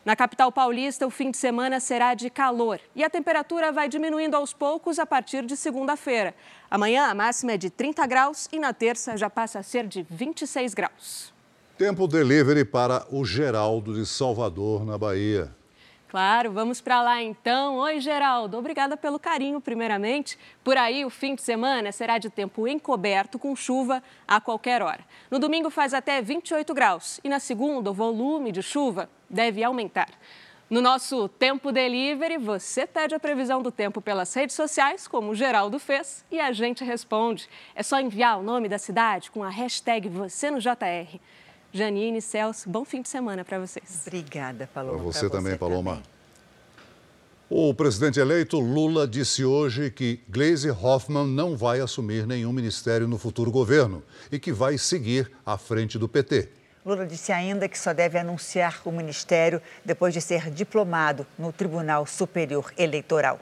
Na 0.07 0.16
capital 0.16 0.51
paulista, 0.51 1.07
o 1.07 1.11
fim 1.11 1.31
de 1.31 1.37
semana 1.37 1.81
será 1.81 2.14
de 2.14 2.31
calor 2.31 2.81
e 2.96 3.05
a 3.05 3.11
temperatura 3.11 3.70
vai 3.70 3.90
diminuindo 3.90 4.37
aos 4.37 4.55
poucos 4.55 4.98
a 4.98 5.05
partir 5.05 5.44
de 5.44 5.55
segunda-feira. 5.55 6.35
Amanhã 6.70 7.09
a 7.09 7.14
máxima 7.14 7.53
é 7.53 7.59
de 7.59 7.68
30 7.68 8.07
graus 8.07 8.48
e 8.51 8.59
na 8.59 8.72
terça 8.72 9.18
já 9.18 9.29
passa 9.29 9.59
a 9.59 9.62
ser 9.62 9.87
de 9.87 10.07
26 10.09 10.72
graus. 10.72 11.35
Tempo 11.77 12.09
delivery 12.09 12.64
para 12.64 13.07
o 13.11 13.22
Geraldo 13.22 13.92
de 13.92 14.07
Salvador, 14.07 14.87
na 14.87 14.96
Bahia. 14.96 15.55
Claro, 16.09 16.51
vamos 16.51 16.81
para 16.81 17.03
lá 17.03 17.23
então. 17.23 17.77
Oi, 17.77 18.01
Geraldo. 18.01 18.57
Obrigada 18.57 18.97
pelo 18.97 19.18
carinho, 19.18 19.61
primeiramente. 19.61 20.38
Por 20.64 20.79
aí, 20.79 21.05
o 21.05 21.11
fim 21.11 21.35
de 21.35 21.42
semana 21.42 21.92
será 21.92 22.16
de 22.16 22.31
tempo 22.31 22.66
encoberto 22.66 23.38
com 23.38 23.55
chuva 23.55 24.03
a 24.27 24.40
qualquer 24.40 24.81
hora. 24.81 25.05
No 25.31 25.38
domingo 25.38 25.68
faz 25.68 25.92
até 25.92 26.23
28 26.23 26.73
graus 26.73 27.21
e 27.23 27.29
na 27.29 27.38
segunda 27.38 27.90
o 27.90 27.94
volume 27.94 28.51
de 28.51 28.62
chuva 28.62 29.11
deve 29.29 29.62
aumentar. 29.62 30.09
No 30.71 30.81
nosso 30.81 31.29
Tempo 31.29 31.71
Delivery, 31.71 32.38
você 32.38 32.87
pede 32.87 33.14
a 33.14 33.21
previsão 33.21 33.61
do 33.61 33.71
tempo 33.71 34.01
pelas 34.01 34.33
redes 34.33 34.57
sociais, 34.57 35.07
como 35.07 35.31
o 35.31 35.35
Geraldo 35.35 35.79
fez, 35.79 36.25
e 36.31 36.40
a 36.40 36.53
gente 36.53 36.85
responde. 36.85 37.49
É 37.75 37.83
só 37.83 38.01
enviar 38.01 38.38
o 38.38 38.42
nome 38.42 38.68
da 38.68 38.79
cidade 38.79 39.31
com 39.31 39.42
a 39.42 39.49
hashtag 39.49 40.09
você 40.09 40.51
no 40.51 40.59
JR. 40.59 41.18
Janine, 41.79 42.21
Celso, 42.21 42.69
bom 42.69 42.85
fim 42.85 43.01
de 43.03 43.09
semana 43.09 43.45
para 43.45 43.61
vocês. 43.61 44.03
Obrigada, 44.05 44.69
Paloma. 44.75 44.97
Para 44.97 45.05
você, 45.05 45.21
você, 45.21 45.31
também, 45.31 45.57
Paloma. 45.57 45.93
Também. 45.93 46.19
O 47.49 47.73
presidente 47.73 48.19
eleito 48.19 48.59
Lula 48.59 49.07
disse 49.07 49.45
hoje 49.45 49.91
que 49.91 50.21
Gleisi 50.29 50.71
Hoffmann 50.71 51.27
não 51.27 51.57
vai 51.57 51.81
assumir 51.81 52.27
nenhum 52.27 52.53
ministério 52.53 53.07
no 53.07 53.17
futuro 53.17 53.51
governo 53.51 54.03
e 54.31 54.38
que 54.38 54.53
vai 54.53 54.77
seguir 54.77 55.31
à 55.47 55.57
frente 55.57 55.99
do 55.99 56.09
PT. 56.09 56.49
Lula 56.85 57.07
disse 57.07 57.33
ainda 57.33 57.69
que 57.69 57.79
só 57.79 57.95
deve 57.95 58.19
anunciar 58.19 58.83
o 58.85 58.91
ministério 58.91 59.62
depois 59.85 60.12
de 60.12 60.21
ser 60.21 60.51
diplomado 60.51 61.27
no 61.38 61.53
Tribunal 61.53 62.07
Superior 62.07 62.73
Eleitoral. 62.77 63.38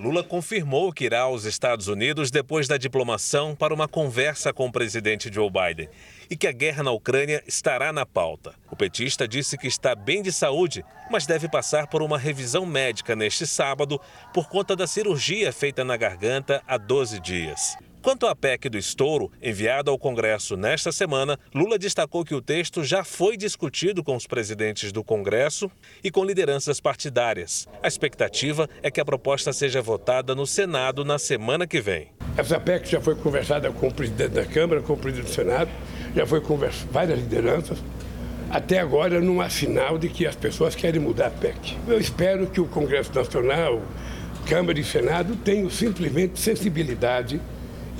Lula 0.00 0.24
confirmou 0.24 0.90
que 0.94 1.04
irá 1.04 1.20
aos 1.20 1.44
Estados 1.44 1.86
Unidos 1.86 2.30
depois 2.30 2.66
da 2.66 2.78
diplomação 2.78 3.54
para 3.54 3.74
uma 3.74 3.86
conversa 3.86 4.50
com 4.50 4.66
o 4.66 4.72
presidente 4.72 5.30
Joe 5.30 5.50
Biden 5.50 5.90
e 6.30 6.34
que 6.34 6.46
a 6.46 6.52
guerra 6.52 6.82
na 6.82 6.90
Ucrânia 6.90 7.44
estará 7.46 7.92
na 7.92 8.06
pauta. 8.06 8.54
O 8.70 8.76
petista 8.76 9.28
disse 9.28 9.58
que 9.58 9.66
está 9.66 9.94
bem 9.94 10.22
de 10.22 10.32
saúde, 10.32 10.82
mas 11.10 11.26
deve 11.26 11.50
passar 11.50 11.86
por 11.86 12.00
uma 12.00 12.16
revisão 12.16 12.64
médica 12.64 13.14
neste 13.14 13.46
sábado 13.46 14.00
por 14.32 14.48
conta 14.48 14.74
da 14.74 14.86
cirurgia 14.86 15.52
feita 15.52 15.84
na 15.84 15.98
garganta 15.98 16.62
há 16.66 16.78
12 16.78 17.20
dias. 17.20 17.76
Quanto 18.02 18.26
à 18.26 18.34
PEC 18.34 18.70
do 18.70 18.78
estouro, 18.78 19.30
enviada 19.42 19.90
ao 19.90 19.98
Congresso 19.98 20.56
nesta 20.56 20.90
semana, 20.90 21.38
Lula 21.54 21.78
destacou 21.78 22.24
que 22.24 22.34
o 22.34 22.40
texto 22.40 22.82
já 22.82 23.04
foi 23.04 23.36
discutido 23.36 24.02
com 24.02 24.16
os 24.16 24.26
presidentes 24.26 24.90
do 24.90 25.04
Congresso 25.04 25.70
e 26.02 26.10
com 26.10 26.24
lideranças 26.24 26.80
partidárias. 26.80 27.68
A 27.82 27.86
expectativa 27.86 28.66
é 28.82 28.90
que 28.90 29.02
a 29.02 29.04
proposta 29.04 29.52
seja 29.52 29.82
votada 29.82 30.34
no 30.34 30.46
Senado 30.46 31.04
na 31.04 31.18
semana 31.18 31.66
que 31.66 31.78
vem. 31.78 32.08
Essa 32.38 32.58
PEC 32.58 32.88
já 32.88 33.02
foi 33.02 33.14
conversada 33.16 33.70
com 33.70 33.88
o 33.88 33.92
presidente 33.92 34.30
da 34.30 34.46
Câmara, 34.46 34.80
com 34.80 34.94
o 34.94 34.96
presidente 34.96 35.28
do 35.28 35.34
Senado, 35.34 35.70
já 36.16 36.26
foi 36.26 36.40
conversada 36.40 36.90
várias 36.90 37.18
lideranças. 37.18 37.78
Até 38.48 38.78
agora 38.78 39.20
não 39.20 39.42
há 39.42 39.50
sinal 39.50 39.98
de 39.98 40.08
que 40.08 40.26
as 40.26 40.34
pessoas 40.34 40.74
querem 40.74 41.02
mudar 41.02 41.26
a 41.26 41.30
PEC. 41.30 41.76
Eu 41.86 42.00
espero 42.00 42.46
que 42.46 42.62
o 42.62 42.66
Congresso 42.66 43.14
Nacional, 43.14 43.82
Câmara 44.46 44.80
e 44.80 44.84
Senado 44.84 45.36
tenham 45.36 45.68
simplesmente 45.68 46.40
sensibilidade 46.40 47.38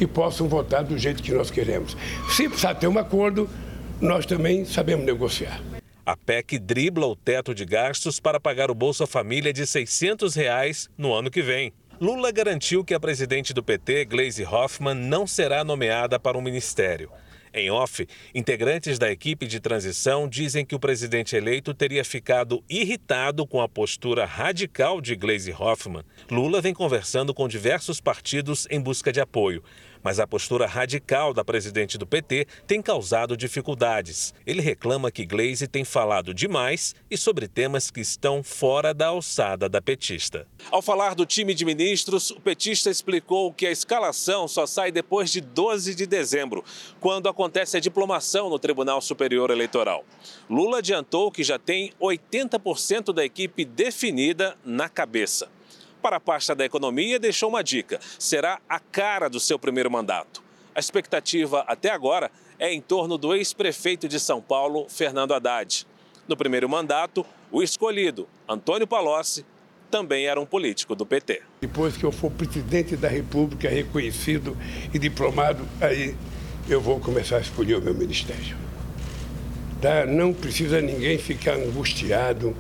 e 0.01 0.07
possam 0.07 0.49
votar 0.49 0.85
do 0.85 0.99
jeito 0.99 1.23
que 1.23 1.33
nós 1.33 1.51
queremos. 1.51 1.97
Se 2.31 2.49
precisar 2.49 2.75
ter 2.75 2.89
um 2.89 2.99
acordo, 2.99 3.49
nós 4.01 4.27
também 4.27 4.65
sabemos 4.65 5.05
negociar. 5.05 5.61
A 6.05 6.17
PEC 6.17 6.59
dribla 6.59 7.07
o 7.07 7.15
teto 7.15 7.55
de 7.55 7.65
gastos 7.65 8.19
para 8.19 8.41
pagar 8.41 8.71
o 8.71 8.75
Bolsa 8.75 9.07
Família 9.07 9.53
de 9.53 9.67
600 9.67 10.35
reais 10.35 10.89
no 10.97 11.13
ano 11.13 11.31
que 11.31 11.43
vem. 11.43 11.73
Lula 12.01 12.33
garantiu 12.33 12.83
que 12.83 12.95
a 12.95 12.99
presidente 12.99 13.53
do 13.53 13.63
PT, 13.63 14.07
Gleisi 14.07 14.43
Hoffmann, 14.43 14.95
não 14.95 15.27
será 15.27 15.63
nomeada 15.63 16.19
para 16.19 16.39
um 16.39 16.41
ministério. 16.41 17.11
Em 17.53 17.69
off, 17.69 18.07
integrantes 18.35 18.99
da 18.99 19.11
equipe 19.11 19.47
de 19.47 19.59
transição 19.59 20.29
dizem 20.29 20.65
que 20.65 20.75
o 20.75 20.79
presidente 20.79 21.35
eleito 21.35 21.75
teria 21.75 22.05
ficado 22.05 22.63
irritado 22.71 23.45
com 23.45 23.61
a 23.61 23.69
postura 23.69 24.25
radical 24.25 25.01
de 25.01 25.17
Gleisi 25.17 25.53
Hoffmann. 25.53 26.05
Lula 26.31 26.61
vem 26.61 26.73
conversando 26.73 27.35
com 27.35 27.49
diversos 27.49 28.01
partidos 28.01 28.69
em 28.71 28.81
busca 28.81 29.13
de 29.13 29.21
apoio 29.21 29.63
mas 30.03 30.21
a 30.21 30.27
postura 30.27 30.67
radical 30.67 31.33
da 31.33 31.45
presidente 31.45 31.99
do 31.99 32.07
PT 32.07 32.47
tem 32.67 32.81
causado 32.81 33.37
dificuldades. 33.37 34.35
Ele 34.47 34.61
reclama 34.61 35.11
que 35.11 35.25
Glaze 35.25 35.67
tem 35.67 35.85
falado 35.85 36.35
demais 36.35 36.95
e 37.11 37.17
sobre 37.17 37.49
temas 37.49 37.91
que 37.91 38.01
estão 38.01 38.43
fora 38.43 38.93
da 38.93 39.09
alçada 39.09 39.69
da 39.69 39.81
petista. 39.81 40.47
Ao 40.71 40.83
falar 40.83 41.15
do 41.15 41.27
time 41.27 41.55
de 41.55 41.65
ministros, 41.65 42.31
o 42.31 42.41
petista 42.41 42.91
explicou 42.91 43.53
que 43.53 43.67
a 43.67 43.71
escalação 43.71 44.47
só 44.49 44.67
sai 44.67 44.91
depois 44.91 45.31
de 45.31 45.41
12 45.41 45.95
de 45.95 46.07
dezembro, 46.07 46.65
quando 47.01 47.29
acontece 47.29 47.77
a 47.77 47.81
diplomação 47.81 48.49
no 48.49 48.59
Tribunal 48.59 49.01
Superior 49.01 49.51
Eleitoral. 49.51 50.05
Lula 50.49 50.79
adiantou 50.79 51.31
que 51.31 51.43
já 51.43 51.59
tem 51.59 51.93
80% 52.01 53.13
da 53.13 53.25
equipe 53.25 53.65
definida 53.65 54.57
na 54.65 54.89
cabeça. 54.89 55.49
Para 56.01 56.17
a 56.17 56.21
pasta 56.21 56.55
da 56.55 56.65
economia, 56.65 57.19
deixou 57.19 57.49
uma 57.49 57.63
dica: 57.63 58.01
será 58.19 58.59
a 58.69 58.81
cara 58.81 59.29
do 59.29 59.39
seu 59.39 59.59
primeiro 59.59 59.91
mandato. 59.91 60.43
A 60.75 60.81
expectativa 60.81 61.65
até 61.67 61.91
agora 61.91 62.31
é 62.59 62.73
em 62.73 62.81
torno 62.81 63.19
do 63.19 63.35
ex-prefeito 63.35 64.09
de 64.09 64.19
São 64.19 64.41
Paulo, 64.41 64.87
Fernando 64.89 65.35
Haddad. 65.35 65.87
No 66.27 66.37
primeiro 66.37 66.69
mandato, 66.69 67.27
o 67.51 67.63
escolhido, 67.63 68.29
Antônio 68.49 68.87
Palocci, 68.87 69.45
também 69.91 70.27
era 70.27 70.41
um 70.41 70.47
político 70.47 70.95
do 70.95 71.05
PT. 71.05 71.43
Depois 71.61 71.97
que 71.97 72.05
eu 72.05 72.13
for 72.13 72.31
presidente 72.31 72.97
da 72.97 73.09
República, 73.09 73.69
reconhecido 73.69 74.57
e 74.95 74.99
diplomado, 74.99 75.67
aí 75.81 76.15
eu 76.69 76.81
vou 76.81 77.01
começar 77.01 77.39
a 77.39 77.41
escolher 77.41 77.75
o 77.75 77.83
meu 77.83 77.93
ministério. 77.93 78.57
Tá? 79.83 80.07
Não 80.07 80.33
precisa 80.33 80.81
ninguém 80.81 81.19
ficar 81.19 81.55
angustiado 81.55 82.57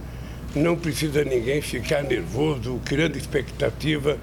não 0.54 0.76
precisa 0.76 1.24
ninguém 1.24 1.60
ficar 1.60 2.02
nervoso, 2.02 2.80
criando 2.84 3.16
expectativa, 3.16 4.18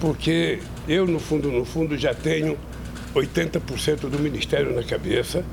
porque 0.00 0.58
eu, 0.86 1.06
no 1.06 1.18
fundo, 1.18 1.50
no 1.50 1.64
fundo, 1.64 1.96
já 1.96 2.12
tenho 2.14 2.58
80% 3.14 4.08
do 4.08 4.18
ministério 4.18 4.74
na 4.74 4.82
cabeça, 4.82 5.44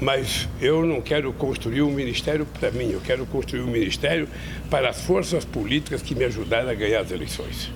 mas 0.00 0.48
eu 0.60 0.84
não 0.84 1.00
quero 1.00 1.32
construir 1.32 1.82
um 1.82 1.90
ministério 1.90 2.46
para 2.58 2.70
mim, 2.70 2.90
eu 2.90 3.00
quero 3.00 3.26
construir 3.26 3.62
um 3.62 3.66
ministério 3.66 4.28
para 4.70 4.90
as 4.90 5.00
forças 5.02 5.44
políticas 5.44 6.02
que 6.02 6.14
me 6.14 6.24
ajudaram 6.24 6.68
a 6.68 6.74
ganhar 6.74 7.00
as 7.00 7.10
eleições. 7.10 7.70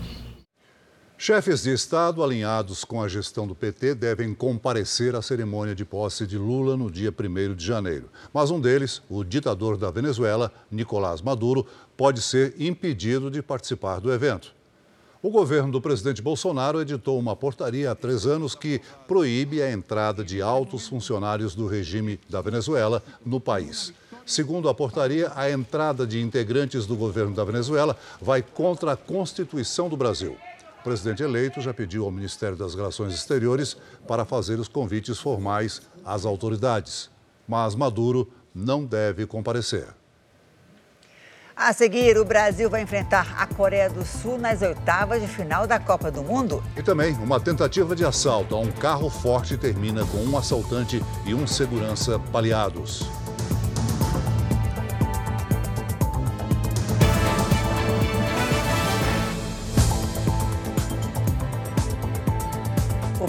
Chefes 1.23 1.63
de 1.63 1.71
Estado 1.71 2.25
alinhados 2.25 2.83
com 2.83 3.03
a 3.03 3.07
gestão 3.07 3.47
do 3.47 3.55
PT 3.55 3.95
devem 3.95 4.33
comparecer 4.33 5.15
à 5.15 5.21
cerimônia 5.21 5.75
de 5.75 5.85
posse 5.85 6.27
de 6.27 6.39
Lula 6.39 6.79
no 6.79 6.91
dia 6.91 7.13
1 7.13 7.55
de 7.55 7.63
janeiro. 7.63 8.09
Mas 8.33 8.51
um 8.51 8.59
deles, 8.59 9.03
o 9.07 9.23
ditador 9.23 9.77
da 9.77 9.91
Venezuela, 9.91 10.51
Nicolás 10.71 11.21
Maduro, 11.21 11.67
pode 11.95 12.23
ser 12.23 12.55
impedido 12.59 13.31
de 13.31 13.43
participar 13.43 14.01
do 14.01 14.11
evento. 14.11 14.55
O 15.23 15.29
governo 15.29 15.71
do 15.71 15.79
presidente 15.79 16.23
Bolsonaro 16.23 16.81
editou 16.81 17.19
uma 17.19 17.37
portaria 17.37 17.91
há 17.91 17.95
três 17.95 18.25
anos 18.25 18.55
que 18.55 18.81
proíbe 19.07 19.61
a 19.61 19.71
entrada 19.71 20.25
de 20.25 20.41
altos 20.41 20.89
funcionários 20.89 21.55
do 21.55 21.67
regime 21.67 22.19
da 22.31 22.41
Venezuela 22.41 23.03
no 23.23 23.39
país. 23.39 23.93
Segundo 24.25 24.71
a 24.71 24.75
portaria, 24.75 25.31
a 25.37 25.51
entrada 25.51 26.07
de 26.07 26.19
integrantes 26.19 26.87
do 26.87 26.97
governo 26.97 27.35
da 27.35 27.45
Venezuela 27.45 27.95
vai 28.23 28.41
contra 28.41 28.93
a 28.93 28.97
Constituição 28.97 29.87
do 29.87 29.99
Brasil. 29.99 30.35
O 30.81 30.83
presidente 30.83 31.23
eleito 31.23 31.61
já 31.61 31.75
pediu 31.75 32.07
ao 32.07 32.11
Ministério 32.11 32.57
das 32.57 32.75
Relações 32.75 33.13
Exteriores 33.13 33.77
para 34.09 34.25
fazer 34.25 34.59
os 34.59 34.67
convites 34.67 35.19
formais 35.19 35.83
às 36.03 36.25
autoridades. 36.25 37.11
Mas 37.47 37.75
Maduro 37.75 38.33
não 38.55 38.87
deve 38.87 39.27
comparecer. 39.27 39.89
A 41.55 41.75
seguir, 41.75 42.17
o 42.17 42.25
Brasil 42.25 42.71
vai 42.71 42.81
enfrentar 42.81 43.35
a 43.37 43.47
Coreia 43.47 43.91
do 43.91 44.03
Sul 44.03 44.39
nas 44.39 44.63
oitavas 44.63 45.21
de 45.21 45.29
final 45.29 45.67
da 45.67 45.79
Copa 45.79 46.11
do 46.11 46.23
Mundo. 46.23 46.65
E 46.75 46.83
também 46.83 47.13
uma 47.17 47.39
tentativa 47.39 47.95
de 47.95 48.03
assalto 48.03 48.55
a 48.55 48.59
um 48.59 48.73
carro 48.73 49.11
forte 49.11 49.59
termina 49.59 50.07
com 50.07 50.17
um 50.17 50.39
assaltante 50.39 51.05
e 51.27 51.35
um 51.35 51.47
segurança 51.47 52.17
baleados. 52.17 53.07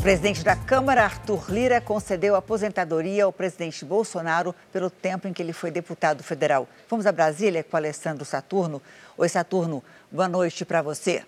O 0.02 0.04
presidente 0.04 0.44
da 0.44 0.56
Câmara, 0.56 1.04
Arthur 1.04 1.46
Lira, 1.48 1.80
concedeu 1.80 2.36
aposentadoria 2.36 3.24
ao 3.24 3.32
presidente 3.32 3.86
Bolsonaro 3.86 4.56
pelo 4.74 4.90
tempo 4.90 5.28
em 5.28 5.32
que 5.32 5.44
ele 5.44 5.54
foi 5.54 5.70
deputado 5.70 6.24
federal. 6.24 6.68
Vamos 6.90 7.06
a 7.06 7.12
Brasília 7.12 7.64
com 7.64 7.78
Alessandro 7.78 8.26
Saturno. 8.26 8.82
Oi, 9.16 9.30
Saturno, 9.30 9.84
boa 10.12 10.28
noite 10.28 10.66
para 10.66 10.82
você. 10.82 11.24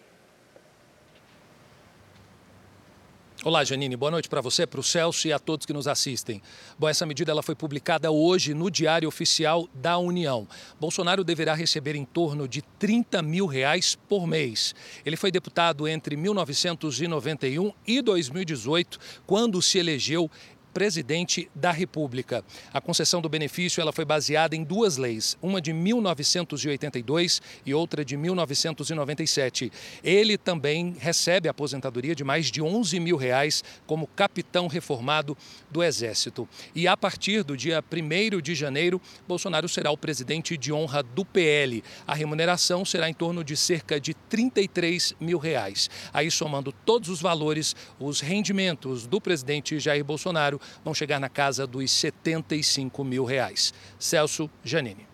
Olá, 3.46 3.62
Janine. 3.66 3.98
Boa 3.98 4.10
noite 4.10 4.30
para 4.30 4.40
você, 4.40 4.66
para 4.66 4.80
o 4.80 4.84
Celso 4.84 5.28
e 5.28 5.34
a 5.34 5.38
todos 5.38 5.66
que 5.66 5.74
nos 5.74 5.86
assistem. 5.86 6.42
Bom, 6.80 6.88
essa 6.88 7.06
medida 7.06 7.30
ela 7.30 7.44
foi 7.44 7.54
publicada 7.54 8.10
hoje 8.10 8.54
no 8.54 8.72
Diário 8.72 9.06
Oficial 9.06 9.68
da 9.74 9.98
União. 9.98 10.48
Bolsonaro 10.80 11.26
deverá 11.26 11.54
receber 11.54 11.94
em 11.94 12.06
torno 12.06 12.48
de 12.48 12.62
30 12.62 13.22
mil 13.22 13.46
reais 13.46 13.96
por 14.08 14.26
mês. 14.26 14.74
Ele 15.06 15.18
foi 15.18 15.30
deputado 15.30 15.86
entre 15.90 16.16
1991 16.16 17.74
e 17.86 18.02
2018, 18.02 18.98
quando 19.28 19.62
se 19.62 19.78
elegeu 19.78 20.32
presidente 20.74 21.50
da 21.54 21.72
República. 21.72 22.44
A 22.74 22.82
concessão 22.82 23.22
do 23.22 23.30
benefício 23.30 23.80
ela 23.80 23.94
foi 23.94 24.04
baseada 24.04 24.56
em 24.56 24.64
duas 24.64 24.98
leis, 24.98 25.38
uma 25.42 25.62
de 25.62 25.72
1982 25.72 27.42
e 27.66 27.74
outra 27.74 28.04
de 28.04 28.18
1997. 28.18 29.72
Ele 30.04 30.38
também 30.38 30.96
recebe 30.98 31.48
a 31.48 31.52
aposentadoria 31.52 32.16
de 32.16 32.24
mais 32.24 32.48
de 32.48 32.62
11 32.62 33.00
mil 33.00 33.18
reais 33.18 33.64
como 33.86 34.08
capitão 34.08 34.68
reformado 34.68 35.38
do 35.70 35.84
Exército. 35.84 36.50
E 36.74 36.88
a 36.88 36.98
partir 36.98 37.44
do 37.44 37.56
dia 37.56 37.84
1 37.84 38.42
de 38.42 38.56
janeiro, 38.56 39.02
Bolsonaro 39.28 39.70
será 39.70 39.92
o 39.92 39.98
presidente 39.98 40.58
de 40.58 40.74
honra 40.74 41.04
do 41.04 41.24
PL. 41.24 41.84
A 42.08 42.16
remuneração 42.16 42.84
será 42.84 43.10
em 43.10 43.14
torno 43.14 43.44
de 43.44 43.56
cerca 43.56 44.00
de 44.00 44.14
33 44.14 45.16
mil 45.20 45.38
reais. 45.38 45.90
Aí, 46.12 46.32
somando 46.32 46.72
todos 46.72 47.10
os 47.10 47.22
valores, 47.22 47.76
os 48.00 48.20
rendimentos 48.20 49.06
do 49.06 49.22
presidente 49.22 49.80
Jair 49.80 50.04
Bolsonaro 50.04 50.60
vão 50.84 50.94
chegar 50.94 51.20
na 51.20 51.30
casa 51.30 51.66
dos 51.66 51.92
75 51.92 53.04
mil 53.04 53.26
reais. 53.26 53.74
Celso 54.00 54.50
Janine. 54.64 55.08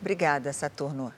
Obrigada, 0.00 0.52
Saturno. 0.52 1.12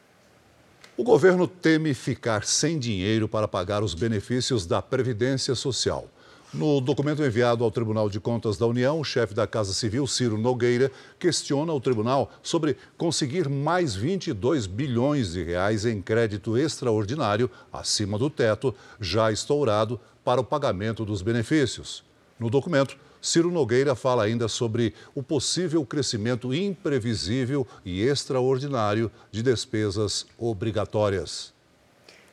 O 0.97 1.03
governo 1.03 1.49
teme 1.49 1.95
ficar 1.95 2.45
sem 2.45 2.79
dinheiro 2.79 3.29
para 3.29 3.49
pagar 3.49 3.83
os 3.83 3.95
benefícios 3.95 4.67
da 4.67 4.83
Previdência 4.83 5.55
Social. 5.55 6.09
No 6.53 6.81
documento 6.81 7.25
enviado 7.25 7.63
ao 7.63 7.71
Tribunal 7.71 8.11
de 8.11 8.19
Contas 8.19 8.59
da 8.59 8.67
União, 8.67 8.99
o 8.99 9.05
chefe 9.05 9.33
da 9.33 9.47
Casa 9.47 9.73
Civil, 9.73 10.05
Ciro 10.05 10.37
Nogueira, 10.37 10.91
questiona 11.17 11.73
o 11.73 11.81
tribunal 11.81 12.29
sobre 12.43 12.77
conseguir 12.99 13.49
mais 13.49 13.95
22 13.95 14.67
bilhões 14.67 15.33
de 15.33 15.45
reais 15.45 15.87
em 15.87 16.03
crédito 16.03 16.59
extraordinário 16.59 17.49
acima 17.73 18.19
do 18.19 18.29
teto, 18.29 18.75
já 19.01 19.31
estourado, 19.31 20.01
para 20.25 20.41
o 20.41 20.45
pagamento 20.45 21.05
dos 21.05 21.23
benefícios. 21.23 22.03
No 22.37 22.51
documento, 22.51 22.99
Ciro 23.21 23.51
Nogueira 23.51 23.95
fala 23.95 24.25
ainda 24.25 24.49
sobre 24.49 24.95
o 25.15 25.23
possível 25.23 25.85
crescimento 25.85 26.55
imprevisível 26.55 27.67
e 27.85 28.03
extraordinário 28.03 29.11
de 29.31 29.43
despesas 29.43 30.27
obrigatórias. 30.39 31.53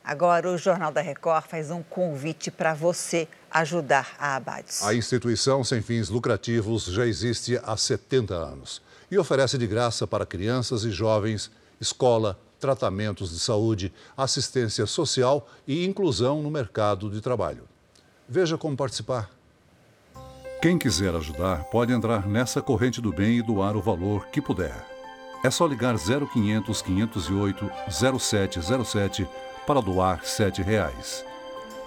Agora, 0.03 0.49
o 0.49 0.57
Jornal 0.57 0.89
da 0.89 1.01
Record 1.01 1.45
faz 1.47 1.69
um 1.69 1.83
convite 1.83 2.49
para 2.49 2.73
você 2.73 3.27
ajudar 3.51 4.15
a 4.17 4.37
Abades. 4.37 4.81
A 4.81 4.93
instituição 4.93 5.65
sem 5.65 5.81
fins 5.81 6.07
lucrativos 6.07 6.85
já 6.85 7.05
existe 7.05 7.59
há 7.61 7.75
70 7.75 8.33
anos 8.33 8.81
e 9.11 9.17
oferece 9.17 9.57
de 9.57 9.67
graça 9.67 10.07
para 10.07 10.25
crianças 10.25 10.85
e 10.85 10.91
jovens 10.91 11.51
escola, 11.79 12.39
tratamentos 12.59 13.31
de 13.31 13.39
saúde, 13.39 13.93
assistência 14.15 14.85
social 14.85 15.47
e 15.67 15.85
inclusão 15.85 16.41
no 16.41 16.49
mercado 16.49 17.09
de 17.09 17.19
trabalho. 17.19 17.63
Veja 18.27 18.57
como 18.57 18.75
participar. 18.77 19.36
Quem 20.59 20.75
quiser 20.75 21.13
ajudar 21.13 21.65
pode 21.65 21.93
entrar 21.93 22.27
nessa 22.27 22.63
corrente 22.63 22.99
do 22.99 23.13
bem 23.13 23.37
e 23.37 23.43
doar 23.43 23.77
o 23.77 23.81
valor 23.81 24.25
que 24.29 24.41
puder. 24.41 24.73
É 25.43 25.51
só 25.51 25.67
ligar 25.67 25.95
0500 25.95 26.81
508 26.81 27.71
0707 27.91 29.27
para 29.67 29.79
doar 29.79 30.25
7 30.25 30.63
reais. 30.63 31.23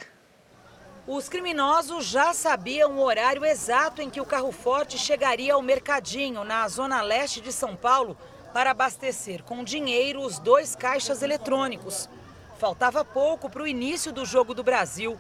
Os 1.07 1.29
criminosos 1.29 2.05
já 2.05 2.33
sabiam 2.33 2.97
o 2.97 3.03
horário 3.03 3.45
exato 3.45 4.01
em 4.01 4.09
que 4.09 4.19
o 4.19 4.25
carro 4.25 4.51
forte 4.51 4.97
chegaria 4.97 5.53
ao 5.53 5.61
mercadinho, 5.61 6.43
na 6.43 6.67
zona 6.67 7.01
leste 7.01 7.39
de 7.39 7.53
São 7.53 7.75
Paulo, 7.75 8.17
para 8.51 8.71
abastecer 8.71 9.43
com 9.43 9.63
dinheiro 9.63 10.21
os 10.21 10.39
dois 10.39 10.75
caixas 10.75 11.21
eletrônicos. 11.21 12.09
Faltava 12.57 13.05
pouco 13.05 13.49
para 13.49 13.61
o 13.61 13.67
início 13.67 14.11
do 14.11 14.25
Jogo 14.25 14.55
do 14.55 14.63
Brasil. 14.63 15.19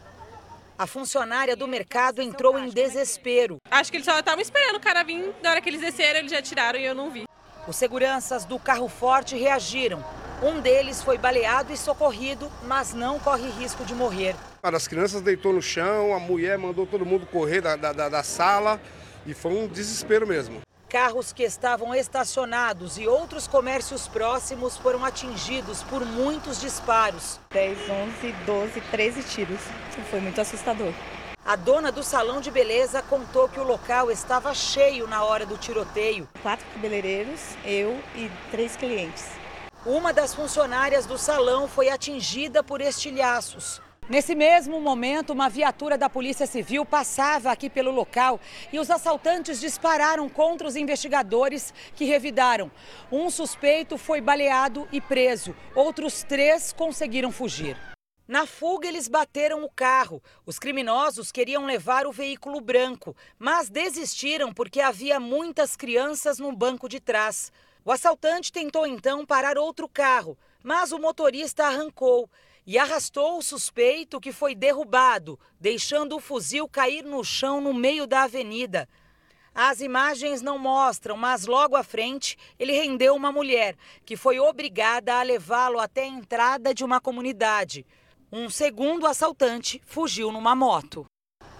A 0.77 0.87
funcionária 0.87 1.55
do 1.55 1.67
mercado 1.67 2.21
entrou 2.21 2.57
em 2.57 2.69
desespero. 2.69 3.57
Acho 3.69 3.91
que 3.91 3.97
eles 3.97 4.05
só 4.05 4.17
estavam 4.17 4.41
esperando 4.41 4.77
o 4.77 4.81
cara 4.81 5.03
vir. 5.03 5.35
Na 5.43 5.51
hora 5.51 5.61
que 5.61 5.69
eles 5.69 5.81
desceram, 5.81 6.19
eles 6.19 6.31
já 6.31 6.41
tiraram 6.41 6.79
e 6.79 6.85
eu 6.85 6.95
não 6.95 7.11
vi. 7.11 7.25
Os 7.67 7.75
seguranças 7.75 8.43
do 8.43 8.57
carro 8.57 8.87
forte 8.87 9.35
reagiram. 9.35 10.03
Um 10.43 10.59
deles 10.59 11.01
foi 11.01 11.17
baleado 11.17 11.71
e 11.71 11.77
socorrido, 11.77 12.51
mas 12.63 12.93
não 12.93 13.17
corre 13.19 13.49
risco 13.51 13.85
de 13.85 13.95
morrer. 13.95 14.35
As 14.61 14.87
crianças 14.87 15.21
deitou 15.21 15.53
no 15.53 15.61
chão, 15.61 16.13
a 16.13 16.19
mulher 16.19 16.57
mandou 16.57 16.85
todo 16.85 17.05
mundo 17.05 17.25
correr 17.25 17.61
da, 17.61 17.75
da, 17.75 18.09
da 18.09 18.23
sala 18.23 18.79
e 19.25 19.33
foi 19.33 19.53
um 19.53 19.67
desespero 19.67 20.27
mesmo. 20.27 20.61
Carros 20.89 21.31
que 21.31 21.43
estavam 21.43 21.95
estacionados 21.95 22.97
e 22.97 23.07
outros 23.07 23.47
comércios 23.47 24.07
próximos 24.07 24.77
foram 24.77 25.03
atingidos 25.03 25.81
por 25.83 26.05
muitos 26.05 26.59
disparos. 26.59 27.39
10, 27.51 27.89
11, 27.89 28.31
12, 28.45 28.81
13 28.91 29.23
tiros. 29.23 29.59
Foi 30.09 30.19
muito 30.19 30.39
assustador. 30.39 30.93
A 31.45 31.55
dona 31.55 31.91
do 31.91 32.03
salão 32.03 32.41
de 32.41 32.51
beleza 32.51 33.01
contou 33.03 33.47
que 33.47 33.59
o 33.59 33.63
local 33.63 34.11
estava 34.11 34.53
cheio 34.53 35.07
na 35.07 35.23
hora 35.23 35.45
do 35.45 35.57
tiroteio. 35.57 36.27
Quatro 36.41 36.65
cabeleireiros, 36.73 37.39
eu 37.63 37.99
e 38.15 38.29
três 38.51 38.75
clientes. 38.75 39.44
Uma 39.85 40.11
das 40.11 40.33
funcionárias 40.33 41.05
do 41.05 41.15
salão 41.15 41.67
foi 41.67 41.89
atingida 41.89 42.63
por 42.63 42.81
estilhaços. 42.81 43.79
Nesse 44.09 44.33
mesmo 44.33 44.81
momento, 44.81 45.29
uma 45.31 45.47
viatura 45.47 45.95
da 45.95 46.09
Polícia 46.09 46.47
Civil 46.47 46.83
passava 46.83 47.51
aqui 47.51 47.69
pelo 47.69 47.91
local 47.91 48.39
e 48.73 48.79
os 48.79 48.89
assaltantes 48.89 49.59
dispararam 49.59 50.27
contra 50.27 50.67
os 50.67 50.75
investigadores 50.75 51.71
que 51.95 52.03
revidaram. 52.03 52.71
Um 53.11 53.29
suspeito 53.29 53.95
foi 53.95 54.19
baleado 54.21 54.87
e 54.91 54.99
preso, 54.99 55.55
outros 55.75 56.23
três 56.23 56.73
conseguiram 56.73 57.31
fugir. 57.31 57.77
Na 58.27 58.47
fuga, 58.47 58.87
eles 58.87 59.07
bateram 59.07 59.63
o 59.63 59.69
carro. 59.69 60.19
Os 60.47 60.57
criminosos 60.57 61.31
queriam 61.31 61.63
levar 61.63 62.07
o 62.07 62.11
veículo 62.11 62.59
branco, 62.59 63.15
mas 63.37 63.69
desistiram 63.69 64.51
porque 64.51 64.81
havia 64.81 65.19
muitas 65.19 65.75
crianças 65.75 66.39
no 66.39 66.51
banco 66.51 66.89
de 66.89 66.99
trás. 66.99 67.51
O 67.87 67.91
assaltante 67.91 68.51
tentou 68.51 68.87
então 68.87 69.23
parar 69.23 69.59
outro 69.59 69.87
carro, 69.87 70.35
mas 70.63 70.91
o 70.91 70.97
motorista 70.97 71.65
arrancou 71.65 72.27
e 72.65 72.79
arrastou 72.79 73.37
o 73.37 73.43
suspeito 73.43 74.19
que 74.19 74.31
foi 74.31 74.55
derrubado, 74.55 75.39
deixando 75.59 76.15
o 76.15 76.19
fuzil 76.19 76.67
cair 76.67 77.03
no 77.03 77.23
chão 77.23 77.61
no 77.61 77.75
meio 77.75 78.07
da 78.07 78.23
avenida. 78.23 78.89
As 79.53 79.81
imagens 79.81 80.41
não 80.41 80.57
mostram, 80.57 81.15
mas 81.15 81.45
logo 81.45 81.75
à 81.75 81.83
frente 81.83 82.35
ele 82.57 82.73
rendeu 82.73 83.13
uma 83.13 83.31
mulher, 83.31 83.77
que 84.03 84.17
foi 84.17 84.39
obrigada 84.39 85.19
a 85.19 85.21
levá-lo 85.21 85.79
até 85.79 86.05
a 86.05 86.07
entrada 86.07 86.73
de 86.73 86.83
uma 86.83 86.99
comunidade. 86.99 87.85
Um 88.31 88.49
segundo 88.49 89.05
assaltante 89.05 89.79
fugiu 89.85 90.31
numa 90.31 90.55
moto. 90.55 91.05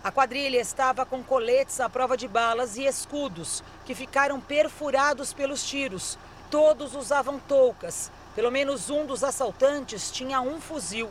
A 0.05 0.11
quadrilha 0.11 0.59
estava 0.59 1.03
com 1.03 1.23
coletes 1.23 1.79
à 1.79 1.89
prova 1.89 2.15
de 2.15 2.27
balas 2.27 2.77
e 2.77 2.85
escudos, 2.85 3.63
que 3.87 3.95
ficaram 3.95 4.39
perfurados 4.39 5.33
pelos 5.33 5.67
tiros. 5.67 6.15
todos 6.51 6.93
usavam 6.93 7.39
toucas. 7.39 8.11
Pelo 8.35 8.51
menos 8.51 8.91
um 8.91 9.03
dos 9.03 9.23
assaltantes 9.23 10.11
tinha 10.11 10.41
um 10.41 10.61
fuzil. 10.61 11.09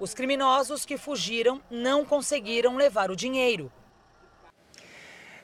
Os 0.00 0.12
criminosos 0.12 0.84
que 0.84 0.98
fugiram 0.98 1.62
não 1.70 2.04
conseguiram 2.04 2.74
levar 2.74 3.12
o 3.12 3.16
dinheiro. 3.16 3.70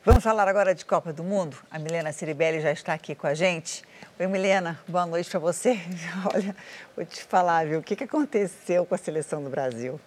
Vamos 0.04 0.24
falar 0.24 0.48
agora 0.48 0.74
de 0.74 0.84
Copa 0.84 1.12
do 1.12 1.22
Mundo? 1.22 1.56
A 1.70 1.78
Milena 1.78 2.10
Ciribelli 2.10 2.60
já 2.60 2.72
está 2.72 2.94
aqui 2.94 3.14
com 3.14 3.28
a 3.28 3.34
gente. 3.34 3.84
Oi, 4.18 4.26
Milena, 4.26 4.80
boa 4.88 5.06
noite 5.06 5.30
para 5.30 5.38
você. 5.38 5.78
Olha, 6.34 6.56
vou 6.96 7.06
te 7.06 7.22
falar, 7.22 7.64
viu, 7.64 7.78
o 7.78 7.82
que 7.82 8.02
aconteceu 8.02 8.84
com 8.84 8.96
a 8.96 8.98
seleção 8.98 9.40
do 9.40 9.48
Brasil? 9.48 10.00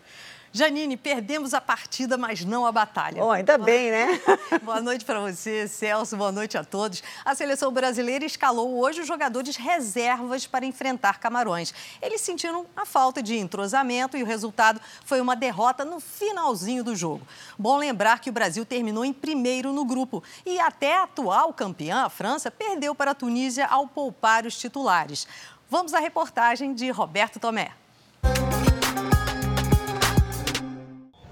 Janine, 0.55 0.95
perdemos 0.95 1.53
a 1.53 1.59
partida, 1.59 2.17
mas 2.17 2.45
não 2.45 2.65
a 2.65 2.71
batalha. 2.71 3.21
Oh, 3.21 3.29
ainda 3.29 3.57
bem, 3.57 3.91
né? 3.91 4.21
Boa 4.63 4.79
noite 4.79 5.03
para 5.03 5.19
você, 5.19 5.67
Celso. 5.67 6.15
Boa 6.15 6.31
noite 6.31 6.57
a 6.57 6.63
todos. 6.63 7.03
A 7.25 7.35
seleção 7.35 7.73
brasileira 7.73 8.23
escalou 8.23 8.79
hoje 8.79 9.01
os 9.01 9.07
jogadores 9.07 9.57
reservas 9.57 10.47
para 10.47 10.65
enfrentar 10.65 11.19
Camarões. 11.19 11.73
Eles 12.01 12.21
sentiram 12.21 12.65
a 12.73 12.85
falta 12.85 13.21
de 13.21 13.35
entrosamento 13.37 14.15
e 14.15 14.23
o 14.23 14.25
resultado 14.25 14.79
foi 15.03 15.19
uma 15.19 15.35
derrota 15.35 15.83
no 15.83 15.99
finalzinho 15.99 16.85
do 16.85 16.95
jogo. 16.95 17.27
Bom 17.59 17.75
lembrar 17.75 18.21
que 18.21 18.29
o 18.29 18.33
Brasil 18.33 18.65
terminou 18.65 19.03
em 19.03 19.11
primeiro 19.11 19.73
no 19.73 19.83
grupo 19.83 20.23
e 20.45 20.57
até 20.57 20.95
a 20.95 21.03
atual 21.03 21.51
campeã, 21.51 22.05
a 22.05 22.09
França, 22.09 22.49
perdeu 22.49 22.95
para 22.95 23.11
a 23.11 23.15
Tunísia 23.15 23.65
ao 23.65 23.89
poupar 23.89 24.45
os 24.45 24.57
titulares. 24.57 25.27
Vamos 25.69 25.93
à 25.93 25.99
reportagem 25.99 26.73
de 26.73 26.89
Roberto 26.91 27.41
Tomé. 27.41 27.73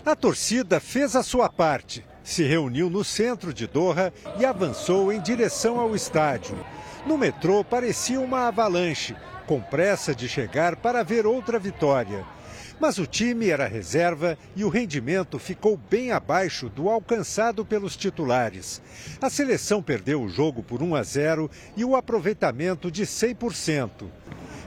A 0.06 0.18
torcida 0.18 0.82
fez 0.82 1.16
a 1.16 1.24
sua 1.24 1.48
parte, 1.48 2.06
se 2.22 2.44
reuniu 2.44 2.90
no 2.90 3.06
centro 3.06 3.54
de 3.54 3.66
Doha 3.66 4.12
e 4.38 4.46
avançou 4.46 5.14
em 5.14 5.22
direção 5.22 5.80
ao 5.80 5.96
estádio. 5.96 6.58
No 7.06 7.18
metrô 7.18 7.64
parecia 7.64 8.20
uma 8.20 8.48
avalanche, 8.48 9.16
com 9.48 9.62
pressa 9.62 10.14
de 10.14 10.28
chegar 10.28 10.76
para 10.76 11.04
ver 11.04 11.26
outra 11.26 11.58
vitória. 11.58 12.26
Mas 12.84 12.98
o 12.98 13.08
time 13.08 13.48
era 13.48 13.66
reserva 13.66 14.38
e 14.58 14.66
o 14.66 14.68
rendimento 14.68 15.40
ficou 15.40 15.80
bem 15.90 16.12
abaixo 16.12 16.68
do 16.68 16.90
alcançado 16.90 17.64
pelos 17.64 17.96
titulares. 17.96 18.82
A 19.22 19.30
seleção 19.30 19.82
perdeu 19.82 20.22
o 20.22 20.28
jogo 20.28 20.62
por 20.62 20.84
1 20.84 20.94
a 20.94 21.02
0 21.02 21.50
e 21.78 21.86
o 21.86 21.96
aproveitamento 21.96 22.92
de 22.92 23.04
100%. 23.04 24.10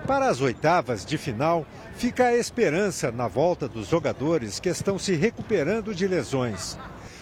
Para 0.07 0.31
as 0.31 0.41
oitavas 0.41 1.05
de 1.05 1.19
final, 1.19 1.67
fica 1.95 2.29
a 2.29 2.35
esperança 2.35 3.13
na 3.13 3.29
volta 3.29 3.69
dos 3.69 3.87
jogadores 3.87 4.59
que 4.59 4.71
estão 4.71 4.99
se 4.99 5.15
recuperando 5.15 5.95
de 5.95 6.09
lesões. 6.09 6.79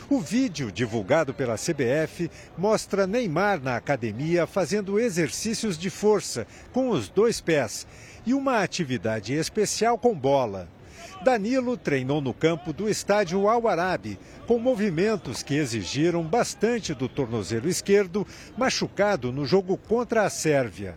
O 0.09 0.21
vídeo 0.21 0.71
divulgado 0.71 1.35
pela 1.35 1.57
CBF 1.57 2.31
mostra 2.57 3.05
Neymar 3.05 3.61
na 3.61 3.75
academia 3.75 4.47
fazendo 4.47 5.01
exercícios 5.01 5.77
de 5.77 5.91
força 5.91 6.47
com 6.73 6.91
os 6.91 7.09
dois 7.09 7.41
pés 7.41 7.85
e 8.25 8.33
uma 8.33 8.63
atividade 8.63 9.35
especial 9.35 9.99
com 9.99 10.15
bola. 10.15 10.69
Danilo 11.23 11.77
treinou 11.77 12.21
no 12.21 12.35
campo 12.35 12.73
do 12.73 12.89
estádio 12.89 13.49
Al 13.49 13.67
Arabi, 13.69 14.19
com 14.47 14.59
movimentos 14.59 15.43
que 15.43 15.55
exigiram 15.55 16.23
bastante 16.23 16.93
do 16.95 17.09
tornozelo 17.09 17.69
esquerdo, 17.69 18.27
machucado 18.57 19.33
no 19.33 19.47
jogo 19.47 19.77
contra 19.77 20.23
a 20.23 20.31
Sérvia. 20.31 20.97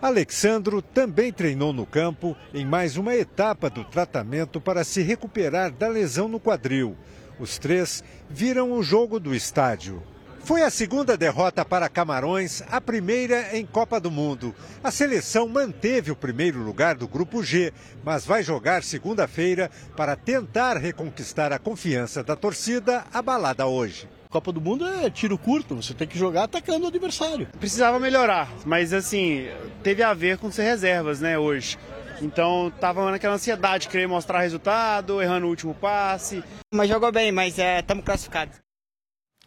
Alexandro 0.00 0.80
também 0.80 1.32
treinou 1.32 1.72
no 1.72 1.84
campo 1.84 2.36
em 2.54 2.64
mais 2.64 2.96
uma 2.96 3.16
etapa 3.16 3.68
do 3.68 3.84
tratamento 3.84 4.60
para 4.60 4.84
se 4.84 5.02
recuperar 5.02 5.72
da 5.72 5.88
lesão 5.88 6.28
no 6.28 6.38
quadril. 6.38 6.96
Os 7.38 7.58
três 7.58 8.02
viram 8.30 8.72
o 8.72 8.82
jogo 8.82 9.18
do 9.18 9.34
estádio. 9.34 10.02
Foi 10.48 10.62
a 10.62 10.70
segunda 10.70 11.14
derrota 11.14 11.62
para 11.62 11.90
Camarões, 11.90 12.62
a 12.70 12.80
primeira 12.80 13.54
em 13.54 13.66
Copa 13.66 14.00
do 14.00 14.10
Mundo. 14.10 14.54
A 14.82 14.90
seleção 14.90 15.46
manteve 15.46 16.10
o 16.10 16.16
primeiro 16.16 16.60
lugar 16.60 16.94
do 16.94 17.06
Grupo 17.06 17.42
G, 17.44 17.70
mas 18.02 18.24
vai 18.24 18.42
jogar 18.42 18.82
segunda-feira 18.82 19.70
para 19.94 20.16
tentar 20.16 20.78
reconquistar 20.78 21.52
a 21.52 21.58
confiança 21.58 22.24
da 22.24 22.34
torcida 22.34 23.04
abalada 23.12 23.66
hoje. 23.66 24.08
Copa 24.30 24.50
do 24.50 24.58
Mundo 24.58 24.86
é 24.86 25.10
tiro 25.10 25.36
curto, 25.36 25.76
você 25.76 25.92
tem 25.92 26.08
que 26.08 26.18
jogar 26.18 26.44
atacando 26.44 26.86
o 26.86 26.88
adversário. 26.88 27.46
Precisava 27.60 28.00
melhorar, 28.00 28.50
mas 28.64 28.94
assim, 28.94 29.48
teve 29.82 30.02
a 30.02 30.14
ver 30.14 30.38
com 30.38 30.50
ser 30.50 30.62
reservas, 30.62 31.20
né, 31.20 31.38
hoje. 31.38 31.76
Então 32.22 32.72
tava 32.80 33.10
naquela 33.10 33.34
ansiedade 33.34 33.82
de 33.82 33.90
querer 33.90 34.06
mostrar 34.06 34.40
resultado, 34.40 35.20
errando 35.20 35.44
o 35.44 35.50
último 35.50 35.74
passe. 35.74 36.42
Mas 36.72 36.88
jogou 36.88 37.12
bem, 37.12 37.30
mas 37.30 37.58
estamos 37.58 38.02
é, 38.02 38.06
classificados. 38.06 38.67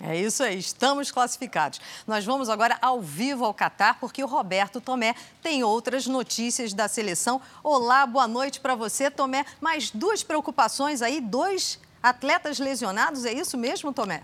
É 0.03 0.17
isso 0.17 0.41
aí, 0.41 0.57
estamos 0.57 1.11
classificados. 1.11 1.79
Nós 2.07 2.25
vamos 2.25 2.49
agora 2.49 2.75
ao 2.81 2.99
vivo 2.99 3.45
ao 3.45 3.53
Catar, 3.53 3.99
porque 3.99 4.23
o 4.23 4.27
Roberto 4.27 4.81
Tomé 4.81 5.13
tem 5.43 5.63
outras 5.63 6.07
notícias 6.07 6.73
da 6.73 6.87
seleção. 6.87 7.39
Olá, 7.63 8.07
boa 8.07 8.27
noite 8.27 8.59
para 8.59 8.73
você, 8.73 9.11
Tomé. 9.11 9.45
Mais 9.59 9.91
duas 9.91 10.23
preocupações 10.23 11.03
aí, 11.03 11.21
dois 11.21 11.79
atletas 12.01 12.57
lesionados, 12.57 13.25
é 13.25 13.31
isso 13.31 13.55
mesmo, 13.55 13.93
Tomé? 13.93 14.23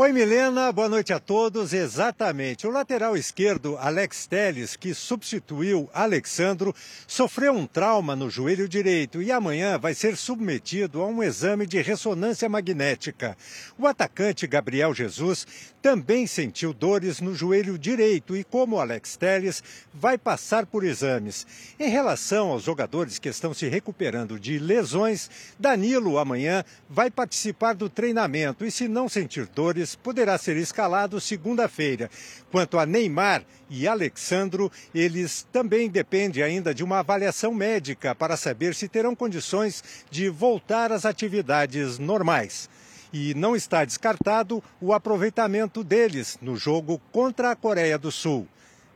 Oi, 0.00 0.12
Milena, 0.12 0.70
boa 0.70 0.88
noite 0.88 1.12
a 1.12 1.18
todos. 1.18 1.72
Exatamente. 1.72 2.68
O 2.68 2.70
lateral 2.70 3.16
esquerdo, 3.16 3.76
Alex 3.78 4.28
Teles, 4.28 4.76
que 4.76 4.94
substituiu 4.94 5.90
Alexandro, 5.92 6.72
sofreu 7.04 7.52
um 7.52 7.66
trauma 7.66 8.14
no 8.14 8.30
joelho 8.30 8.68
direito 8.68 9.20
e 9.20 9.32
amanhã 9.32 9.76
vai 9.76 9.94
ser 9.94 10.16
submetido 10.16 11.02
a 11.02 11.06
um 11.08 11.20
exame 11.20 11.66
de 11.66 11.82
ressonância 11.82 12.48
magnética. 12.48 13.36
O 13.76 13.88
atacante 13.88 14.46
Gabriel 14.46 14.94
Jesus 14.94 15.44
também 15.82 16.28
sentiu 16.28 16.72
dores 16.72 17.20
no 17.20 17.34
joelho 17.34 17.76
direito 17.76 18.36
e, 18.36 18.44
como 18.44 18.78
Alex 18.78 19.16
Telles, 19.16 19.62
vai 19.92 20.16
passar 20.16 20.64
por 20.64 20.84
exames. 20.84 21.44
Em 21.78 21.88
relação 21.88 22.50
aos 22.50 22.62
jogadores 22.62 23.18
que 23.18 23.28
estão 23.28 23.52
se 23.52 23.66
recuperando 23.66 24.38
de 24.38 24.60
lesões, 24.60 25.28
Danilo 25.58 26.18
amanhã 26.18 26.64
vai 26.88 27.10
participar 27.10 27.74
do 27.74 27.88
treinamento 27.88 28.64
e, 28.64 28.70
se 28.70 28.86
não 28.86 29.08
sentir 29.08 29.46
dores, 29.46 29.87
poderá 29.94 30.36
ser 30.38 30.56
escalado 30.56 31.20
segunda-feira. 31.20 32.10
Quanto 32.50 32.78
a 32.78 32.86
Neymar 32.86 33.44
e 33.68 33.86
Alexandro, 33.86 34.70
eles 34.94 35.46
também 35.52 35.88
dependem 35.88 36.42
ainda 36.42 36.74
de 36.74 36.82
uma 36.82 37.00
avaliação 37.00 37.54
médica 37.54 38.14
para 38.14 38.36
saber 38.36 38.74
se 38.74 38.88
terão 38.88 39.14
condições 39.14 39.82
de 40.10 40.28
voltar 40.28 40.92
às 40.92 41.04
atividades 41.04 41.98
normais 41.98 42.68
e 43.12 43.34
não 43.34 43.56
está 43.56 43.84
descartado 43.84 44.62
o 44.80 44.92
aproveitamento 44.92 45.82
deles 45.82 46.38
no 46.40 46.56
jogo 46.56 47.00
contra 47.10 47.50
a 47.50 47.56
Coreia 47.56 47.98
do 47.98 48.12
Sul. 48.12 48.46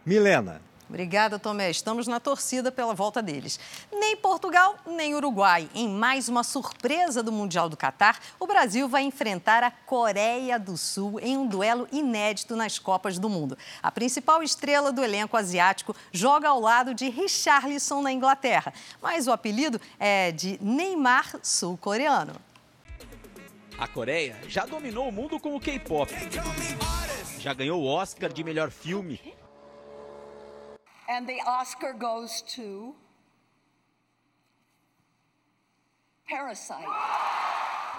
Milena. 0.05 0.72
Obrigada, 0.93 1.39
Tomé. 1.39 1.71
Estamos 1.71 2.07
na 2.07 2.21
torcida 2.21 2.71
pela 2.71 2.93
volta 2.93 3.23
deles. 3.23 3.59
Nem 3.91 4.15
Portugal, 4.15 4.77
nem 4.85 5.15
Uruguai. 5.15 5.67
Em 5.75 5.89
mais 5.89 6.29
uma 6.29 6.45
surpresa 6.45 7.23
do 7.23 7.33
Mundial 7.33 7.71
do 7.71 7.79
Catar, 7.79 8.21
o 8.39 8.47
Brasil 8.47 8.87
vai 8.87 9.03
enfrentar 9.03 9.63
a 9.63 9.71
Coreia 9.71 10.59
do 10.59 10.77
Sul 10.77 11.19
em 11.19 11.39
um 11.39 11.47
duelo 11.47 11.89
inédito 11.91 12.55
nas 12.55 12.79
Copas 12.79 13.19
do 13.19 13.31
Mundo. 13.31 13.57
A 13.83 13.91
principal 13.91 14.43
estrela 14.43 14.93
do 14.93 15.03
elenco 15.03 15.35
asiático 15.35 15.97
joga 16.13 16.51
ao 16.51 16.61
lado 16.61 16.93
de 16.93 17.09
Richarlison 17.09 18.03
na 18.03 18.13
Inglaterra, 18.13 18.75
mas 19.01 19.27
o 19.27 19.33
apelido 19.33 19.81
é 19.99 20.31
de 20.31 20.59
Neymar 20.61 21.39
sul-coreano. 21.43 22.35
A 23.79 23.89
Coreia 23.89 24.37
já 24.47 24.67
dominou 24.67 25.09
o 25.09 25.13
mundo 25.13 25.41
com 25.41 25.57
o 25.57 25.61
K-pop. 25.61 26.13
Já 27.39 27.55
ganhou 27.55 27.81
o 27.81 27.87
Oscar 27.87 28.31
de 28.31 28.45
melhor 28.45 28.71
filme. 28.71 29.19
And 31.12 31.27
the 31.27 31.42
Oscar 31.46 31.92
goes 31.92 32.40
to 32.57 32.96
Parasite. 36.27 36.87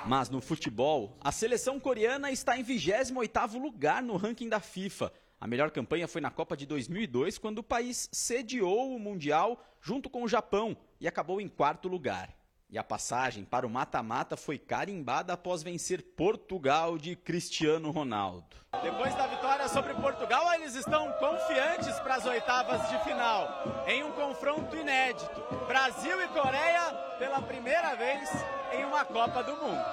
Mas 0.07 0.31
no 0.31 0.41
futebol, 0.41 1.15
a 1.21 1.31
seleção 1.31 1.79
coreana 1.79 2.31
está 2.31 2.57
em 2.57 2.63
28º 2.63 3.61
lugar 3.61 4.01
no 4.01 4.17
ranking 4.17 4.49
da 4.49 4.59
FIFA. 4.59 5.13
A 5.39 5.45
melhor 5.45 5.69
campanha 5.69 6.07
foi 6.07 6.21
na 6.21 6.31
Copa 6.31 6.57
de 6.57 6.65
2002, 6.65 7.37
quando 7.37 7.59
o 7.59 7.63
país 7.63 8.09
sediou 8.11 8.95
o 8.95 8.99
Mundial 8.99 9.63
junto 9.79 10.09
com 10.09 10.23
o 10.23 10.27
Japão 10.27 10.75
e 10.99 11.07
acabou 11.07 11.39
em 11.39 11.47
quarto 11.47 11.87
lugar. 11.87 12.35
E 12.73 12.77
a 12.79 12.83
passagem 12.83 13.45
para 13.45 13.67
o 13.67 13.69
mata-mata 13.69 14.35
foi 14.35 14.57
carimbada 14.57 15.31
após 15.31 15.61
vencer 15.61 16.01
Portugal 16.01 16.97
de 16.97 17.15
Cristiano 17.15 17.91
Ronaldo. 17.91 18.57
Depois 18.81 19.13
da 19.13 19.27
vitória 19.27 19.67
sobre 19.69 19.93
Portugal, 19.93 20.51
eles 20.55 20.73
estão 20.73 21.11
confiantes 21.19 21.99
para 21.99 22.15
as 22.15 22.25
oitavas 22.25 22.89
de 22.89 22.97
final, 23.03 23.47
em 23.85 24.03
um 24.03 24.11
confronto 24.13 24.75
inédito. 24.75 25.39
Brasil 25.67 26.19
e 26.19 26.27
Coreia 26.29 26.93
pela 27.19 27.43
primeira 27.43 27.93
vez 27.93 28.27
em 28.71 28.83
uma 28.85 29.05
Copa 29.05 29.43
do 29.43 29.55
Mundo. 29.55 29.85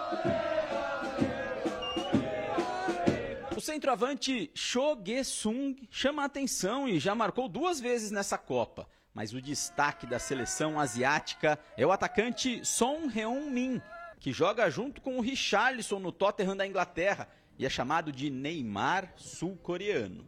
O 3.55 3.61
centroavante 3.61 4.51
Cho 4.55 4.97
Ge-sung 5.05 5.87
chama 5.91 6.23
a 6.23 6.25
atenção 6.25 6.89
e 6.89 6.99
já 6.99 7.15
marcou 7.15 7.47
duas 7.47 7.79
vezes 7.79 8.11
nessa 8.11 8.39
Copa 8.39 8.89
mas 9.21 9.35
o 9.35 9.43
destaque 9.43 10.07
da 10.07 10.19
seleção 10.19 10.81
asiática 10.81 11.59
é 11.77 11.85
o 11.85 11.93
atacante 11.93 12.65
Son 12.65 13.11
Heung-min. 13.15 13.79
que 14.19 14.33
joga 14.33 14.71
junto 14.71 15.03
com 15.03 15.19
o 15.19 15.21
Richarlison 15.21 15.99
no 15.99 16.11
Tottenham 16.11 16.57
da 16.57 16.67
Inglaterra 16.67 17.29
e 17.59 17.67
é 17.67 17.69
chamado 17.69 18.11
de 18.11 18.31
Neymar 18.31 19.13
sul-coreano. 19.17 20.27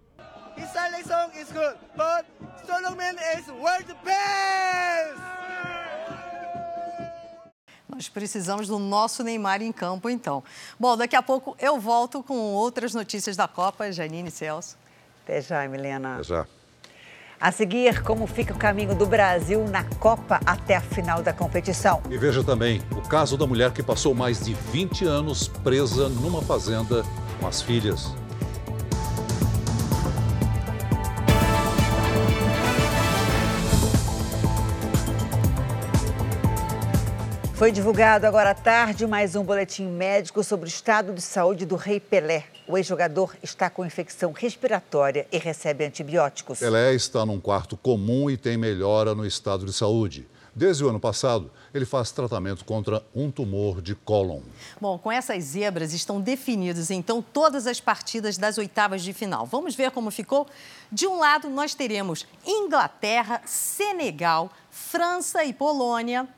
Richarlison 0.57 1.31
is 1.41 1.51
good, 1.51 1.79
but 1.97 2.27
Solomon 2.67 3.17
is 3.35 3.49
world 3.49 3.97
best! 4.05 5.23
Nós 7.89 8.11
precisamos 8.11 8.69
do 8.69 8.79
nosso 8.79 9.25
Neymar 9.25 9.63
em 9.63 9.73
campo, 9.73 10.11
então. 10.11 10.45
Bom, 10.79 10.99
daqui 10.99 11.17
a 11.17 11.23
pouco 11.23 11.57
eu 11.59 11.81
volto 11.81 12.23
com 12.23 12.37
outras 12.37 12.93
notícias 12.93 13.39
da 13.39 13.49
Copa. 13.49 13.91
Janine 13.91 14.31
Celso. 14.31 14.77
Até 15.25 15.41
já, 15.41 15.67
Milena. 15.67 16.17
Até 16.17 16.25
já. 16.25 16.47
A 17.43 17.51
seguir, 17.51 18.05
como 18.05 18.25
fica 18.29 18.55
o 18.55 18.57
caminho 18.57 18.95
do 18.95 19.05
Brasil 19.05 19.67
na 19.67 19.83
Copa 19.83 20.39
até 20.47 20.77
a 20.77 20.81
final 20.81 21.25
da 21.25 21.33
competição. 21.33 22.01
E 22.09 22.17
veja 22.17 22.45
também 22.45 22.81
o 22.93 23.01
caso 23.01 23.37
da 23.37 23.45
mulher 23.45 23.73
que 23.73 23.83
passou 23.83 24.15
mais 24.15 24.45
de 24.45 24.55
20 24.55 25.05
anos 25.07 25.49
presa 25.49 26.09
numa 26.09 26.41
fazenda 26.41 27.03
com 27.41 27.49
as 27.49 27.61
filhas. 27.61 28.15
Foi 37.63 37.71
divulgado 37.71 38.27
agora 38.27 38.51
à 38.51 38.55
tarde 38.57 39.07
mais 39.07 39.37
um 39.37 39.45
boletim 39.45 39.87
médico 39.87 40.43
sobre 40.43 40.67
o 40.67 40.69
estado 40.69 41.15
de 41.15 41.23
saúde 41.23 41.65
do 41.65 41.77
Rei 41.77 42.01
Pelé. 42.01 42.47
O 42.67 42.77
ex-jogador 42.77 43.37
está 43.41 43.71
com 43.71 43.87
infecção 43.87 44.33
respiratória 44.33 45.29
e 45.31 45.39
recebe 45.39 45.85
antibióticos. 45.85 46.59
Pelé 46.59 46.93
está 46.93 47.25
num 47.25 47.39
quarto 47.39 47.77
comum 47.77 48.29
e 48.29 48.37
tem 48.37 48.57
melhora 48.57 49.15
no 49.15 49.25
estado 49.25 49.65
de 49.65 49.73
saúde. 49.73 50.27
Desde 50.53 50.85
o 50.85 50.89
ano 50.89 50.99
passado, 50.99 51.53
ele 51.73 51.85
faz 51.85 52.11
tratamento 52.11 52.65
contra 52.65 53.01
um 53.15 53.31
tumor 53.31 53.81
de 53.81 53.95
cólon. 53.95 54.41
Bom, 54.81 54.99
com 54.99 55.13
essas 55.13 55.45
zebras 55.45 55.93
estão 55.93 56.21
definidas 56.21 56.91
então 56.91 57.23
todas 57.23 57.69
as 57.69 57.79
partidas 57.79 58.37
das 58.37 58.59
oitavas 58.59 59.05
de 59.05 59.13
final. 59.13 59.47
Vamos 59.47 59.77
ver 59.77 59.93
como 59.93 60.11
ficou? 60.11 60.49
De 60.91 61.07
um 61.07 61.17
lado, 61.17 61.49
nós 61.49 61.77
teremos 61.77 62.27
Inglaterra, 62.45 63.41
Senegal, 63.47 64.51
França 64.69 65.45
e 65.45 65.53
Polônia, 65.53 66.29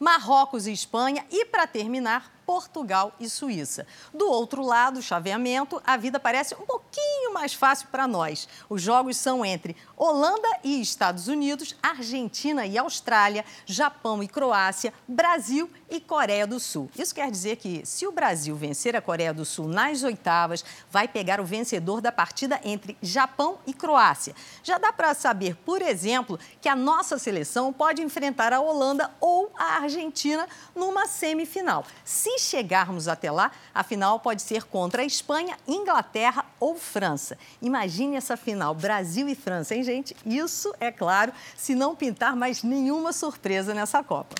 Marrocos 0.00 0.66
e 0.66 0.72
Espanha. 0.72 1.26
E, 1.30 1.44
para 1.44 1.66
terminar, 1.66 2.39
Portugal 2.50 3.14
e 3.20 3.28
Suíça. 3.28 3.86
Do 4.12 4.28
outro 4.28 4.60
lado, 4.60 5.00
chaveamento, 5.00 5.80
a 5.86 5.96
vida 5.96 6.18
parece 6.18 6.52
um 6.56 6.66
pouquinho 6.66 7.32
mais 7.32 7.54
fácil 7.54 7.86
para 7.92 8.08
nós. 8.08 8.48
Os 8.68 8.82
jogos 8.82 9.18
são 9.18 9.44
entre 9.44 9.76
Holanda 9.96 10.48
e 10.64 10.80
Estados 10.80 11.28
Unidos, 11.28 11.76
Argentina 11.80 12.66
e 12.66 12.76
Austrália, 12.76 13.44
Japão 13.64 14.20
e 14.20 14.26
Croácia, 14.26 14.92
Brasil 15.06 15.70
e 15.88 16.00
Coreia 16.00 16.44
do 16.44 16.58
Sul. 16.58 16.90
Isso 16.98 17.14
quer 17.14 17.30
dizer 17.30 17.54
que, 17.54 17.86
se 17.86 18.04
o 18.04 18.10
Brasil 18.10 18.56
vencer 18.56 18.96
a 18.96 19.00
Coreia 19.00 19.32
do 19.32 19.44
Sul 19.44 19.68
nas 19.68 20.02
oitavas, 20.02 20.64
vai 20.90 21.06
pegar 21.06 21.40
o 21.40 21.44
vencedor 21.44 22.00
da 22.00 22.10
partida 22.10 22.60
entre 22.64 22.98
Japão 23.00 23.60
e 23.64 23.72
Croácia. 23.72 24.34
Já 24.64 24.76
dá 24.76 24.92
para 24.92 25.14
saber, 25.14 25.54
por 25.54 25.80
exemplo, 25.80 26.36
que 26.60 26.68
a 26.68 26.74
nossa 26.74 27.16
seleção 27.16 27.72
pode 27.72 28.02
enfrentar 28.02 28.52
a 28.52 28.60
Holanda 28.60 29.08
ou 29.20 29.52
a 29.56 29.82
Argentina 29.82 30.48
numa 30.74 31.06
semifinal. 31.06 31.84
Se 32.04 32.39
chegarmos 32.40 33.08
até 33.08 33.30
lá, 33.30 33.50
a 33.74 33.82
final 33.82 34.20
pode 34.20 34.42
ser 34.42 34.64
contra 34.64 35.02
a 35.02 35.04
Espanha, 35.04 35.56
Inglaterra 35.66 36.44
ou 36.58 36.76
França. 36.76 37.38
Imagine 37.60 38.16
essa 38.16 38.36
final, 38.36 38.74
Brasil 38.74 39.28
e 39.28 39.34
França, 39.34 39.74
hein, 39.74 39.82
gente? 39.82 40.16
Isso, 40.24 40.74
é 40.80 40.90
claro, 40.90 41.32
se 41.56 41.74
não 41.74 41.94
pintar 41.94 42.34
mais 42.34 42.62
nenhuma 42.62 43.12
surpresa 43.12 43.74
nessa 43.74 44.02
Copa. 44.02 44.34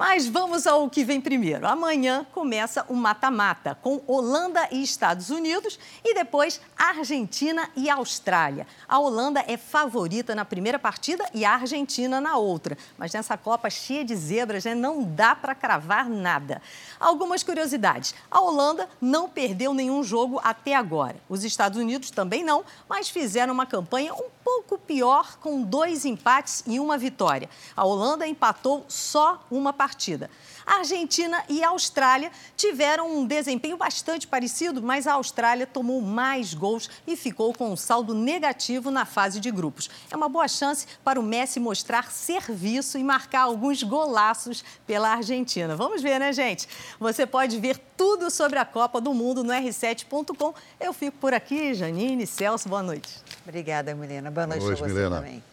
Mas 0.00 0.26
vamos 0.26 0.66
ao 0.66 0.88
que 0.88 1.04
vem 1.04 1.20
primeiro. 1.20 1.68
Amanhã 1.68 2.26
começa 2.32 2.86
o 2.88 2.94
mata-mata 2.94 3.74
com 3.82 4.00
Holanda 4.06 4.66
e 4.70 4.82
Estados 4.82 5.28
Unidos 5.28 5.78
e 6.02 6.14
depois 6.14 6.58
Argentina 6.74 7.68
e 7.76 7.90
Austrália. 7.90 8.66
A 8.88 8.98
Holanda 8.98 9.44
é 9.46 9.58
favorita 9.58 10.34
na 10.34 10.42
primeira 10.42 10.78
partida 10.78 11.28
e 11.34 11.44
a 11.44 11.52
Argentina 11.52 12.18
na 12.18 12.38
outra. 12.38 12.78
Mas 12.96 13.12
nessa 13.12 13.36
Copa 13.36 13.68
cheia 13.68 14.02
de 14.02 14.16
zebras, 14.16 14.64
né, 14.64 14.74
não 14.74 15.02
dá 15.02 15.34
para 15.36 15.54
cravar 15.54 16.08
nada. 16.08 16.62
Algumas 16.98 17.42
curiosidades. 17.42 18.14
A 18.30 18.40
Holanda 18.40 18.88
não 19.02 19.28
perdeu 19.28 19.74
nenhum 19.74 20.02
jogo 20.02 20.40
até 20.42 20.74
agora. 20.74 21.16
Os 21.28 21.44
Estados 21.44 21.78
Unidos 21.78 22.10
também 22.10 22.42
não, 22.42 22.64
mas 22.88 23.10
fizeram 23.10 23.52
uma 23.52 23.66
campanha 23.66 24.14
um 24.14 24.30
pouco 24.42 24.78
pior 24.78 25.36
com 25.36 25.60
dois 25.60 26.06
empates 26.06 26.64
e 26.66 26.80
uma 26.80 26.96
vitória. 26.96 27.50
A 27.76 27.84
Holanda 27.84 28.26
empatou 28.26 28.86
só 28.88 29.44
uma 29.50 29.74
partida 29.74 29.89
partida. 29.90 30.30
A 30.64 30.76
Argentina 30.76 31.42
e 31.48 31.64
a 31.64 31.70
Austrália 31.70 32.30
tiveram 32.56 33.10
um 33.10 33.26
desempenho 33.26 33.76
bastante 33.76 34.24
parecido, 34.24 34.80
mas 34.80 35.06
a 35.08 35.14
Austrália 35.14 35.66
tomou 35.66 36.00
mais 36.00 36.54
gols 36.54 36.88
e 37.06 37.16
ficou 37.16 37.52
com 37.52 37.72
um 37.72 37.76
saldo 37.76 38.14
negativo 38.14 38.88
na 38.88 39.04
fase 39.04 39.40
de 39.40 39.50
grupos. 39.50 39.90
É 40.08 40.16
uma 40.16 40.28
boa 40.28 40.46
chance 40.46 40.86
para 41.02 41.18
o 41.18 41.22
Messi 41.24 41.58
mostrar 41.58 42.12
serviço 42.12 42.96
e 42.98 43.02
marcar 43.02 43.42
alguns 43.42 43.82
golaços 43.82 44.64
pela 44.86 45.10
Argentina. 45.10 45.74
Vamos 45.74 46.00
ver, 46.00 46.20
né, 46.20 46.32
gente? 46.32 46.68
Você 47.00 47.26
pode 47.26 47.58
ver 47.58 47.76
tudo 47.96 48.30
sobre 48.30 48.60
a 48.60 48.64
Copa 48.64 49.00
do 49.00 49.12
Mundo 49.12 49.42
no 49.42 49.52
r7.com. 49.52 50.54
Eu 50.78 50.92
fico 50.92 51.16
por 51.18 51.34
aqui, 51.34 51.74
Janine, 51.74 52.26
Celso, 52.28 52.68
boa 52.68 52.82
noite. 52.82 53.10
Obrigada, 53.42 53.92
Milena. 53.92 54.30
Boa 54.30 54.46
noite, 54.46 54.60
boa 54.60 54.76
noite 54.76 54.84
Milena. 54.84 55.16
também. 55.16 55.49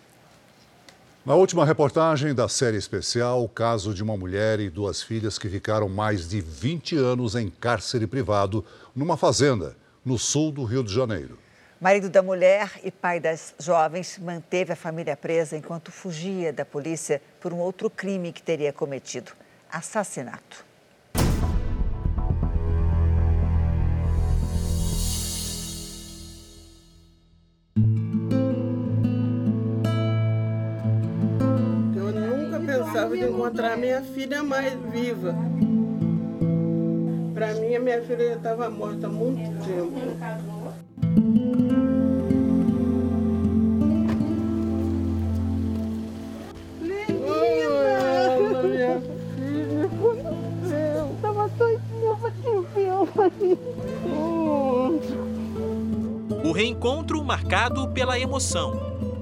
Na 1.28 1.36
última 1.36 1.66
reportagem 1.66 2.34
da 2.34 2.48
série 2.48 2.78
especial, 2.78 3.44
o 3.44 3.50
caso 3.50 3.94
de 3.94 4.02
uma 4.02 4.16
mulher 4.16 4.62
e 4.62 4.70
duas 4.70 5.04
filhas 5.04 5.38
que 5.38 5.50
ficaram 5.50 5.90
mais 5.90 6.26
de 6.26 6.40
20 6.40 6.96
anos 6.96 7.36
em 7.36 7.50
cárcere 7.50 8.08
privado 8.08 8.64
numa 8.96 9.18
fazenda 9.18 9.76
no 10.06 10.18
sul 10.18 10.54
do 10.54 10.64
Rio 10.64 10.82
de 10.82 10.94
Janeiro. 10.94 11.38
Marido 11.82 12.10
da 12.10 12.24
mulher 12.24 12.80
e 12.82 12.90
pai 12.90 13.20
das 13.20 13.54
jovens 13.60 14.18
manteve 14.18 14.72
a 14.72 14.76
família 14.78 15.18
presa 15.18 15.58
enquanto 15.58 15.92
fugia 15.92 16.54
da 16.54 16.64
polícia 16.64 17.22
por 17.42 17.52
um 17.52 17.58
outro 17.58 17.90
crime 17.90 18.32
que 18.32 18.42
teria 18.42 18.72
cometido: 18.72 19.34
assassinato. 19.70 20.67
Pensava 33.08 33.18
de 33.18 33.24
encontrar 33.24 33.78
minha 33.78 34.02
filha 34.02 34.44
mais 34.44 34.74
viva. 34.92 35.34
Para 37.34 37.54
mim, 37.56 37.76
a 37.76 37.80
minha 37.80 38.02
filha 38.02 38.30
já 38.30 38.36
estava 38.36 38.70
morta 38.70 39.08
há 39.08 39.10
muito 39.10 39.66
tempo. 39.66 39.92
Menina, 46.82 48.64
minha 48.64 49.02
filha, 49.42 49.90
eu 50.74 51.14
estava. 51.16 51.48
O 56.44 56.52
reencontro 56.52 57.24
marcado 57.24 57.88
pela 57.90 58.20
emoção, 58.20 58.74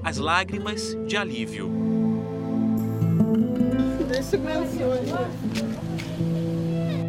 as 0.02 0.16
lágrimas 0.16 0.96
de 1.06 1.16
alívio. 1.16 1.95
Deixa 4.30 4.38
menções. 4.38 5.08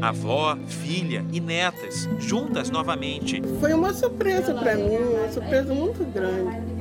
Avó, 0.01 0.55
filha 0.68 1.26
e 1.34 1.39
netas 1.39 2.07
juntas 2.20 2.70
novamente. 2.70 3.41
Foi 3.59 3.74
uma 3.74 3.91
surpresa 3.91 4.53
para 4.53 4.76
mim, 4.76 4.97
uma 4.97 5.32
surpresa 5.32 5.74
muito 5.74 6.05
grande. 6.13 6.78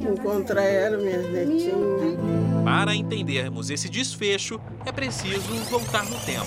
Encontrar 0.00 0.62
ela, 0.62 0.96
minhas 0.98 1.28
netinhas. 1.32 1.74
Para 2.64 2.94
entendermos 2.94 3.68
esse 3.70 3.88
desfecho, 3.88 4.60
é 4.84 4.92
preciso 4.92 5.52
voltar 5.68 6.04
no 6.04 6.16
tempo. 6.20 6.46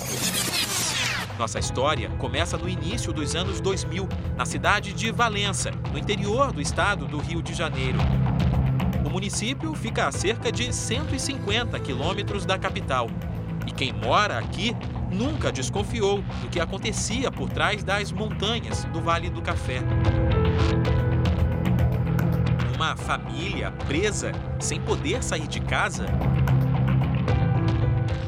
Nossa 1.38 1.58
história 1.58 2.08
começa 2.18 2.56
no 2.56 2.68
início 2.68 3.12
dos 3.12 3.34
anos 3.34 3.60
2000, 3.60 4.08
na 4.36 4.46
cidade 4.46 4.94
de 4.94 5.10
Valença, 5.10 5.70
no 5.92 5.98
interior 5.98 6.52
do 6.52 6.60
estado 6.60 7.06
do 7.06 7.18
Rio 7.18 7.42
de 7.42 7.52
Janeiro. 7.52 7.98
O 9.20 9.22
município 9.22 9.74
fica 9.74 10.06
a 10.06 10.12
cerca 10.12 10.50
de 10.50 10.72
150 10.72 11.78
quilômetros 11.80 12.46
da 12.46 12.58
capital. 12.58 13.06
E 13.66 13.70
quem 13.70 13.92
mora 13.92 14.38
aqui 14.38 14.74
nunca 15.12 15.52
desconfiou 15.52 16.22
do 16.40 16.48
que 16.48 16.58
acontecia 16.58 17.30
por 17.30 17.50
trás 17.50 17.84
das 17.84 18.10
montanhas 18.10 18.84
do 18.84 18.98
Vale 18.98 19.28
do 19.28 19.42
Café. 19.42 19.82
Uma 22.74 22.96
família 22.96 23.70
presa, 23.86 24.32
sem 24.58 24.80
poder 24.80 25.22
sair 25.22 25.46
de 25.46 25.60
casa, 25.60 26.06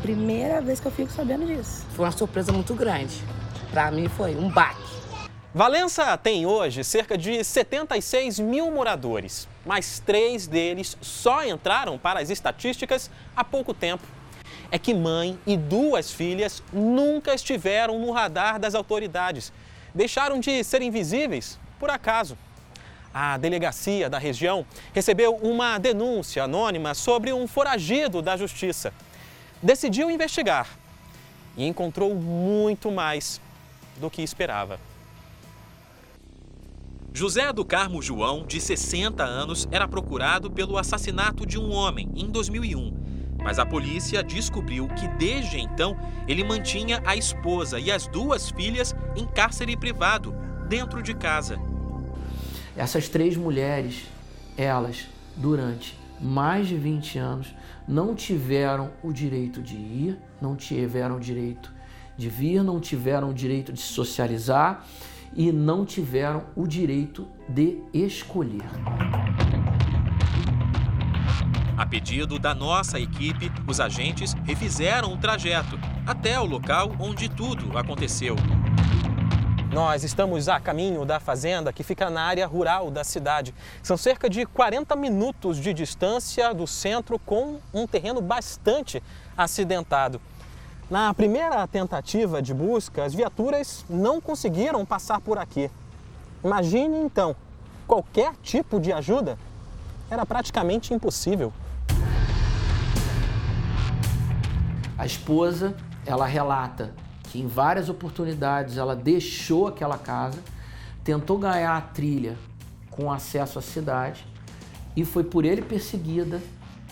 Primeira 0.03 0.61
vez 0.61 0.79
que 0.79 0.89
eu 0.89 0.93
fico 0.93 1.11
sabendo 1.11 1.47
disso. 1.47 1.87
Foi 1.93 2.05
uma 2.05 2.13
surpresa 2.13 2.53
muito 2.53 2.75
grande. 2.75 3.19
Para 3.71 3.91
mim 3.91 4.11
foi 4.11 4.37
um 4.37 4.51
baque. 4.51 4.93
Valença 5.55 6.19
tem 6.19 6.45
hoje 6.45 6.85
cerca 6.85 7.17
de 7.17 7.43
76 7.43 8.39
mil 8.41 8.71
moradores, 8.71 9.49
mas 9.65 10.01
três 10.01 10.47
deles 10.47 10.97
só 11.01 11.45
entraram 11.45 11.99
para 11.99 12.21
as 12.21 12.31
estatísticas 12.31 13.11
há 13.37 13.45
pouco 13.45 13.73
tempo. 13.73 14.07
é 14.71 14.79
que 14.79 14.95
mãe 14.95 15.39
e 15.47 15.55
duas 15.57 16.11
filhas 16.13 16.63
nunca 16.73 17.35
estiveram 17.35 17.99
no 17.99 18.11
radar 18.11 18.59
das 18.59 18.75
autoridades. 18.75 19.53
Deixaram 19.95 20.41
de 20.41 20.65
ser 20.65 20.81
invisíveis 20.81 21.59
por 21.79 21.91
acaso. 21.91 22.39
A 23.13 23.37
delegacia 23.37 24.09
da 24.09 24.19
região 24.19 24.65
recebeu 24.95 25.37
uma 25.37 25.77
denúncia 25.77 26.45
anônima 26.45 26.95
sobre 26.95 27.33
um 27.33 27.47
foragido 27.47 28.23
da 28.23 28.35
justiça. 28.35 28.95
Decidiu 29.63 30.11
investigar 30.11 30.67
e 31.55 31.67
encontrou 31.67 32.15
muito 32.15 32.91
mais 32.91 33.41
do 33.99 34.11
que 34.11 34.23
esperava. 34.23 34.81
José 37.15 37.53
do 37.53 37.63
Carmo 37.63 38.01
João, 38.01 38.47
de 38.47 38.59
60 38.59 39.23
anos, 39.23 39.69
era 39.71 39.87
procurado 39.87 40.51
pelo 40.51 40.79
assassinato 40.79 41.45
de 41.45 41.59
um 41.59 41.71
homem 41.71 42.11
em 42.17 42.31
2001. 42.31 43.37
Mas 43.43 43.59
a 43.59 43.67
polícia 43.67 44.23
descobriu 44.23 44.89
que 44.89 45.07
desde 45.19 45.61
então 45.61 45.95
ele 46.27 46.43
mantinha 46.43 47.03
a 47.05 47.15
esposa 47.15 47.79
e 47.79 47.91
as 47.91 48.07
duas 48.07 48.49
filhas 48.51 48.95
em 49.15 49.27
cárcere 49.27 49.77
privado, 49.77 50.35
dentro 50.69 51.03
de 51.03 51.13
casa. 51.13 51.61
Essas 52.75 53.11
três 53.11 53.37
mulheres, 53.37 54.07
elas, 54.57 55.07
durante 55.37 55.99
mais 56.19 56.67
de 56.67 56.77
20 56.77 57.19
anos, 57.19 57.55
não 57.87 58.15
tiveram 58.15 58.91
o 59.03 59.13
direito 59.13 59.61
de 59.61 59.77
ir, 59.77 60.19
não 60.41 60.57
tiveram 60.57 61.17
o 61.17 61.21
direito 61.21 61.71
de 62.17 62.31
vir, 62.31 62.63
não 62.65 62.81
tiveram 62.81 63.29
o 63.29 63.35
direito 63.35 63.71
de 63.71 63.81
socializar 63.81 64.87
e 65.35 65.51
não 65.53 65.85
tiveram 65.85 66.45
o 66.55 66.67
direito 66.67 67.27
de 67.49 67.83
escolher. 67.93 68.69
A 71.77 71.87
pedido 71.87 72.39
da 72.39 72.55
nossa 72.55 73.01
equipe, 73.01 73.51
os 73.67 73.81
agentes 73.81 74.35
refizeram 74.45 75.13
o 75.13 75.17
trajeto 75.17 75.79
até 76.07 76.39
o 76.39 76.45
local 76.45 76.93
onde 77.01 77.29
tudo 77.29 77.77
aconteceu. 77.77 78.37
Nós 79.73 80.05
estamos 80.05 80.51
a 80.51 80.61
caminho 80.61 81.07
da 81.07 81.19
fazenda 81.19 81.73
que 81.73 81.83
fica 81.83 82.11
na 82.11 82.23
área 82.23 82.47
rural 82.47 82.91
da 82.91 83.03
cidade. 83.03 83.55
São 83.83 83.97
cerca 83.97 84.29
de 84.29 84.45
40 84.45 84.95
minutos 84.95 85.57
de 85.57 85.73
distância 85.73 86.53
do 86.53 86.67
centro 86.67 87.19
com 87.19 87.59
um 87.73 87.87
terreno 87.87 88.21
bastante 88.21 89.03
acidentado. 89.35 90.21
Na 90.93 91.15
primeira 91.15 91.67
tentativa 91.67 92.43
de 92.43 92.53
busca, 92.53 93.03
as 93.03 93.15
viaturas 93.15 93.83
não 93.89 94.21
conseguiram 94.21 94.85
passar 94.85 95.23
por 95.23 95.39
aqui. 95.39 95.71
Imagine 96.45 96.99
então, 96.99 97.35
qualquer 97.87 98.35
tipo 98.43 98.79
de 98.79 98.93
ajuda 98.93 99.39
era 100.11 100.27
praticamente 100.27 100.93
impossível. 100.93 101.51
A 104.99 105.07
esposa, 105.07 105.75
ela 106.05 106.27
relata 106.27 106.93
que 107.23 107.41
em 107.41 107.47
várias 107.47 107.89
oportunidades 107.89 108.77
ela 108.77 108.95
deixou 108.95 109.69
aquela 109.69 109.97
casa, 109.97 110.41
tentou 111.03 111.39
ganhar 111.39 111.75
a 111.75 111.81
trilha 111.81 112.37
com 112.91 113.11
acesso 113.11 113.59
à 113.59 113.63
cidade 113.63 114.27
e 114.95 115.07
foi 115.07 115.25
por 115.25 115.47
ele 115.47 115.63
perseguida 115.63 116.43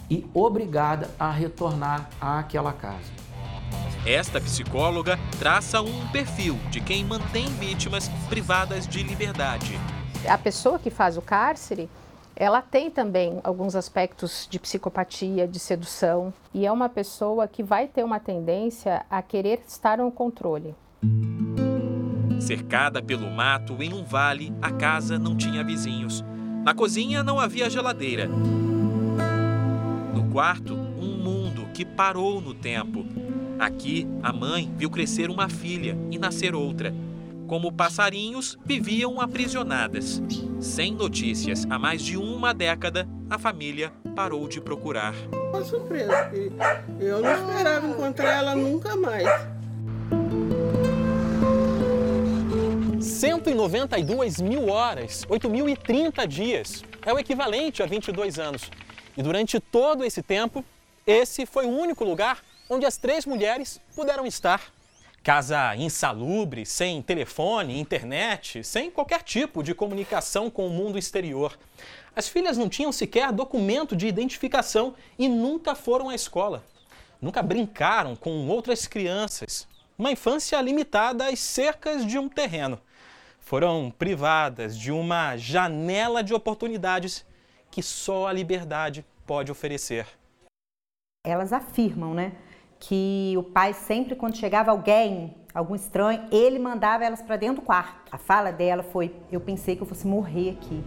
e 0.09 0.27
obrigada 0.33 1.11
a 1.19 1.31
retornar 1.31 2.09
àquela 2.19 2.73
casa. 2.73 3.20
Esta 4.07 4.41
psicóloga 4.41 5.19
traça 5.39 5.83
um 5.83 6.09
perfil 6.09 6.59
de 6.71 6.81
quem 6.81 7.05
mantém 7.05 7.47
vítimas 7.47 8.09
privadas 8.31 8.89
de 8.89 9.03
liberdade. 9.03 9.79
A 10.27 10.39
pessoa 10.39 10.79
que 10.79 10.89
faz 10.89 11.19
o 11.19 11.23
cárcere, 11.23 11.89
ela 12.35 12.63
tem 12.63 12.91
também 12.91 13.39
alguns 13.45 13.77
aspectos 13.77 14.49
de 14.51 14.59
psicopatia, 14.59 15.47
de 15.47 15.59
sedução, 15.59 16.33
e 16.55 16.65
é 16.65 16.73
uma 16.73 16.89
pessoa 16.89 17.47
que 17.47 17.63
vai 17.63 17.89
ter 17.89 18.03
uma 18.03 18.19
tendência 18.19 19.05
a 19.11 19.21
querer 19.21 19.61
estar 19.69 19.99
no 19.99 20.11
controle. 20.11 20.75
Cercada 22.41 23.03
pelo 23.03 23.31
mato 23.31 23.83
em 23.83 23.93
um 23.93 24.03
vale, 24.03 24.51
a 24.63 24.73
casa 24.73 25.19
não 25.19 25.37
tinha 25.37 25.63
vizinhos. 25.63 26.25
Na 26.65 26.73
cozinha 26.73 27.23
não 27.23 27.39
havia 27.39 27.69
geladeira. 27.69 28.27
No 30.15 30.31
quarto, 30.33 30.73
um 30.75 31.19
mundo 31.23 31.67
que 31.75 31.85
parou 31.85 32.41
no 32.41 32.55
tempo. 32.55 33.05
Aqui, 33.61 34.09
a 34.23 34.33
mãe 34.33 34.73
viu 34.75 34.89
crescer 34.89 35.29
uma 35.29 35.47
filha 35.47 35.95
e 36.11 36.19
nascer 36.19 36.55
outra. 36.55 36.95
Como 37.47 37.71
passarinhos, 37.71 38.59
viviam 38.65 39.21
aprisionadas. 39.21 40.23
Sem 40.59 40.95
notícias 40.95 41.67
há 41.69 41.79
mais 41.79 42.01
de 42.01 42.17
uma 42.17 42.55
década, 42.55 43.07
a 43.29 43.39
família 43.39 43.93
parou 44.17 44.49
de 44.49 44.63
procurar. 44.63 45.13
Uma 45.51 45.63
surpresa, 45.63 46.33
eu 46.99 47.21
não 47.21 47.35
esperava 47.35 47.87
encontrar 47.87 48.39
ela 48.39 48.57
nunca 48.57 48.97
mais. 48.97 49.29
192 52.99 54.41
mil 54.41 54.71
horas, 54.71 55.27
8.030 55.27 56.27
dias. 56.27 56.83
É 57.05 57.13
o 57.13 57.19
equivalente 57.19 57.83
a 57.83 57.87
22 57.87 58.39
anos. 58.39 58.71
E 59.15 59.23
durante 59.23 59.61
todo 59.61 60.03
esse 60.03 60.23
tempo, 60.23 60.65
esse 61.07 61.45
foi 61.45 61.67
o 61.67 61.71
único 61.71 62.05
lugar 62.05 62.39
onde 62.71 62.87
as 62.87 62.97
três 62.97 63.27
mulheres 63.27 63.81
puderam 63.97 64.25
estar. 64.25 64.73
Casa 65.23 65.77
insalubre, 65.77 66.65
sem 66.65 67.03
telefone, 67.03 67.79
internet, 67.79 68.65
sem 68.65 68.91
qualquer 68.91 69.23
tipo 69.23 69.63
de 69.63 69.75
comunicação 69.75 70.49
com 70.49 70.67
o 70.67 70.71
mundo 70.71 70.97
exterior. 70.97 71.59
As 72.17 72.29
filhas 72.29 72.57
não 72.57 72.69
tinham 72.69 72.93
sequer 72.93 73.31
documento 73.33 73.95
de 73.95 74.07
identificação 74.07 74.95
e 75.19 75.29
nunca 75.29 75.75
foram 75.75 76.09
à 76.09 76.15
escola. 76.15 76.65
Nunca 77.21 77.43
brincaram 77.43 78.17
com 78.17 78.49
outras 78.49 78.87
crianças. 78.87 79.69
Uma 79.99 80.13
infância 80.13 80.59
limitada 80.63 81.29
às 81.29 81.39
cercas 81.41 82.07
de 82.07 82.19
um 82.19 82.29
terreno. 82.29 82.81
Foram 83.41 83.93
privadas 83.99 84.79
de 84.79 84.91
uma 84.91 85.37
janela 85.37 86.23
de 86.23 86.33
oportunidades 86.33 87.27
que 87.71 87.83
só 87.83 88.27
a 88.27 88.33
liberdade 88.33 89.05
pode 89.27 89.53
oferecer. 89.53 90.07
Elas 91.27 91.53
afirmam, 91.53 92.15
né? 92.15 92.33
Que 92.81 93.35
o 93.37 93.43
pai 93.43 93.75
sempre 93.75 94.17
quando 94.17 94.37
chegava 94.37 94.71
alguém, 94.71 95.35
algum 95.55 95.75
estranho, 95.75 96.23
ele 96.33 96.59
mandava 96.59 97.05
elas 97.05 97.21
para 97.21 97.37
dentro 97.37 97.57
do 97.57 97.63
quarto. 97.63 98.11
A 98.11 98.17
fala 98.17 98.51
dela 98.51 98.83
foi: 98.83 99.15
"Eu 99.31 99.41
pensei 99.41 99.77
que 99.77 99.83
eu 99.83 99.87
fosse 99.87 100.07
morrer 100.07 100.51
aqui". 100.59 100.83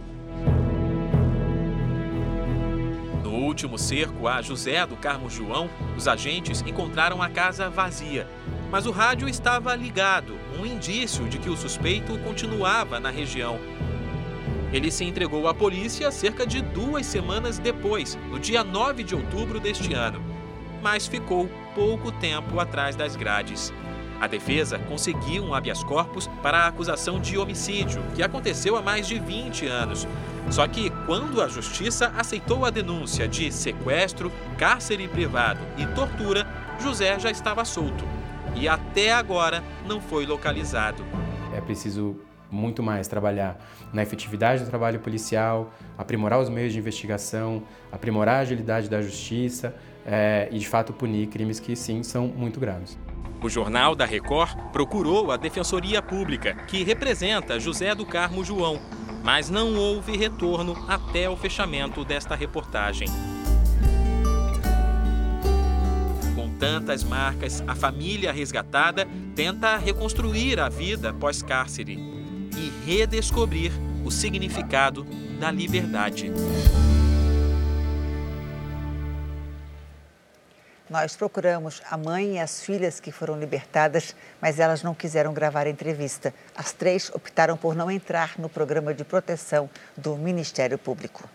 No 3.22 3.30
último 3.46 3.78
cerco 3.78 4.26
a 4.26 4.42
José 4.42 4.84
do 4.84 4.96
Carmo 4.96 5.30
João, 5.30 5.70
os 5.96 6.08
agentes 6.08 6.62
encontraram 6.66 7.22
a 7.22 7.30
casa 7.30 7.70
vazia, 7.70 8.26
mas 8.70 8.86
o 8.86 8.90
rádio 8.90 9.28
estava 9.28 9.74
ligado, 9.76 10.36
um 10.58 10.66
indício 10.66 11.28
de 11.28 11.38
que 11.38 11.48
o 11.48 11.56
suspeito 11.56 12.18
continuava 12.18 12.98
na 12.98 13.10
região. 13.10 13.58
Ele 14.72 14.90
se 14.90 15.04
entregou 15.04 15.46
à 15.46 15.54
polícia 15.54 16.10
cerca 16.10 16.44
de 16.44 16.60
duas 16.60 17.06
semanas 17.06 17.58
depois, 17.58 18.18
no 18.28 18.40
dia 18.40 18.64
9 18.64 19.04
de 19.04 19.14
outubro 19.14 19.60
deste 19.60 19.94
ano, 19.94 20.20
mas 20.82 21.06
ficou 21.06 21.48
pouco 21.74 22.12
tempo 22.12 22.58
atrás 22.60 22.96
das 22.96 23.16
grades. 23.16 23.72
A 24.20 24.26
defesa 24.26 24.78
conseguiu 24.78 25.44
um 25.44 25.54
habeas 25.54 25.82
corpus 25.82 26.28
para 26.42 26.58
a 26.58 26.66
acusação 26.68 27.20
de 27.20 27.36
homicídio, 27.36 28.02
que 28.14 28.22
aconteceu 28.22 28.76
há 28.76 28.82
mais 28.82 29.06
de 29.06 29.18
20 29.18 29.66
anos. 29.66 30.06
Só 30.50 30.66
que, 30.68 30.90
quando 31.06 31.42
a 31.42 31.48
justiça 31.48 32.12
aceitou 32.16 32.64
a 32.64 32.70
denúncia 32.70 33.26
de 33.26 33.50
sequestro, 33.50 34.30
cárcere 34.56 35.08
privado 35.08 35.60
e 35.76 35.86
tortura, 35.94 36.46
José 36.80 37.18
já 37.18 37.30
estava 37.30 37.64
solto. 37.64 38.04
E 38.54 38.68
até 38.68 39.12
agora 39.12 39.62
não 39.86 40.00
foi 40.00 40.24
localizado. 40.26 41.04
É 41.52 41.60
preciso 41.60 42.16
muito 42.50 42.82
mais 42.82 43.08
trabalhar 43.08 43.58
na 43.92 44.02
efetividade 44.02 44.62
do 44.62 44.70
trabalho 44.70 45.00
policial, 45.00 45.72
aprimorar 45.98 46.38
os 46.38 46.48
meios 46.48 46.72
de 46.72 46.78
investigação, 46.78 47.64
aprimorar 47.90 48.36
a 48.36 48.40
agilidade 48.40 48.88
da 48.88 49.02
justiça, 49.02 49.74
é, 50.04 50.48
e 50.50 50.58
de 50.58 50.68
fato 50.68 50.92
punir 50.92 51.28
crimes 51.28 51.58
que 51.58 51.74
sim 51.74 52.02
são 52.02 52.28
muito 52.28 52.60
graves. 52.60 52.98
O 53.42 53.48
Jornal 53.48 53.94
da 53.94 54.06
Record 54.06 54.56
procurou 54.72 55.30
a 55.30 55.36
Defensoria 55.36 56.00
Pública, 56.00 56.54
que 56.66 56.82
representa 56.82 57.60
José 57.60 57.94
do 57.94 58.06
Carmo 58.06 58.42
João, 58.42 58.80
mas 59.22 59.50
não 59.50 59.74
houve 59.76 60.16
retorno 60.16 60.74
até 60.88 61.28
o 61.28 61.36
fechamento 61.36 62.04
desta 62.04 62.34
reportagem. 62.34 63.06
Com 66.34 66.48
tantas 66.58 67.04
marcas, 67.04 67.62
a 67.66 67.74
família 67.74 68.32
resgatada 68.32 69.06
tenta 69.34 69.76
reconstruir 69.76 70.58
a 70.58 70.70
vida 70.70 71.12
pós-cárcere 71.12 71.98
e 72.56 72.72
redescobrir 72.86 73.72
o 74.04 74.10
significado 74.10 75.06
da 75.38 75.50
liberdade. 75.50 76.32
Nós 80.88 81.16
procuramos 81.16 81.80
a 81.90 81.96
mãe 81.96 82.34
e 82.34 82.38
as 82.38 82.62
filhas 82.62 83.00
que 83.00 83.10
foram 83.10 83.38
libertadas, 83.38 84.14
mas 84.40 84.60
elas 84.60 84.82
não 84.82 84.94
quiseram 84.94 85.32
gravar 85.32 85.66
a 85.66 85.70
entrevista. 85.70 86.34
As 86.54 86.72
três 86.72 87.10
optaram 87.14 87.56
por 87.56 87.74
não 87.74 87.90
entrar 87.90 88.34
no 88.38 88.50
programa 88.50 88.92
de 88.92 89.02
proteção 89.02 89.70
do 89.96 90.14
Ministério 90.16 90.76
Público. 90.76 91.28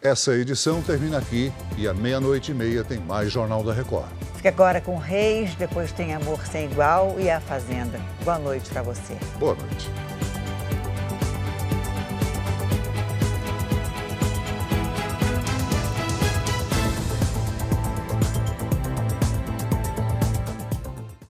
Essa 0.00 0.32
edição 0.34 0.80
termina 0.82 1.18
aqui 1.18 1.52
e 1.76 1.86
à 1.88 1.92
meia-noite 1.92 2.52
e 2.52 2.54
meia 2.54 2.84
tem 2.84 2.98
mais 2.98 3.30
Jornal 3.30 3.62
da 3.64 3.74
Record. 3.74 4.08
Fica 4.36 4.48
agora 4.48 4.80
com 4.80 4.96
Reis, 4.96 5.54
depois 5.56 5.92
tem 5.92 6.14
Amor 6.14 6.46
Sem 6.46 6.70
Igual 6.70 7.18
e 7.18 7.28
A 7.28 7.40
Fazenda. 7.40 8.00
Boa 8.24 8.38
noite 8.38 8.70
para 8.70 8.82
você. 8.82 9.14
Boa 9.38 9.54
noite. 9.54 9.90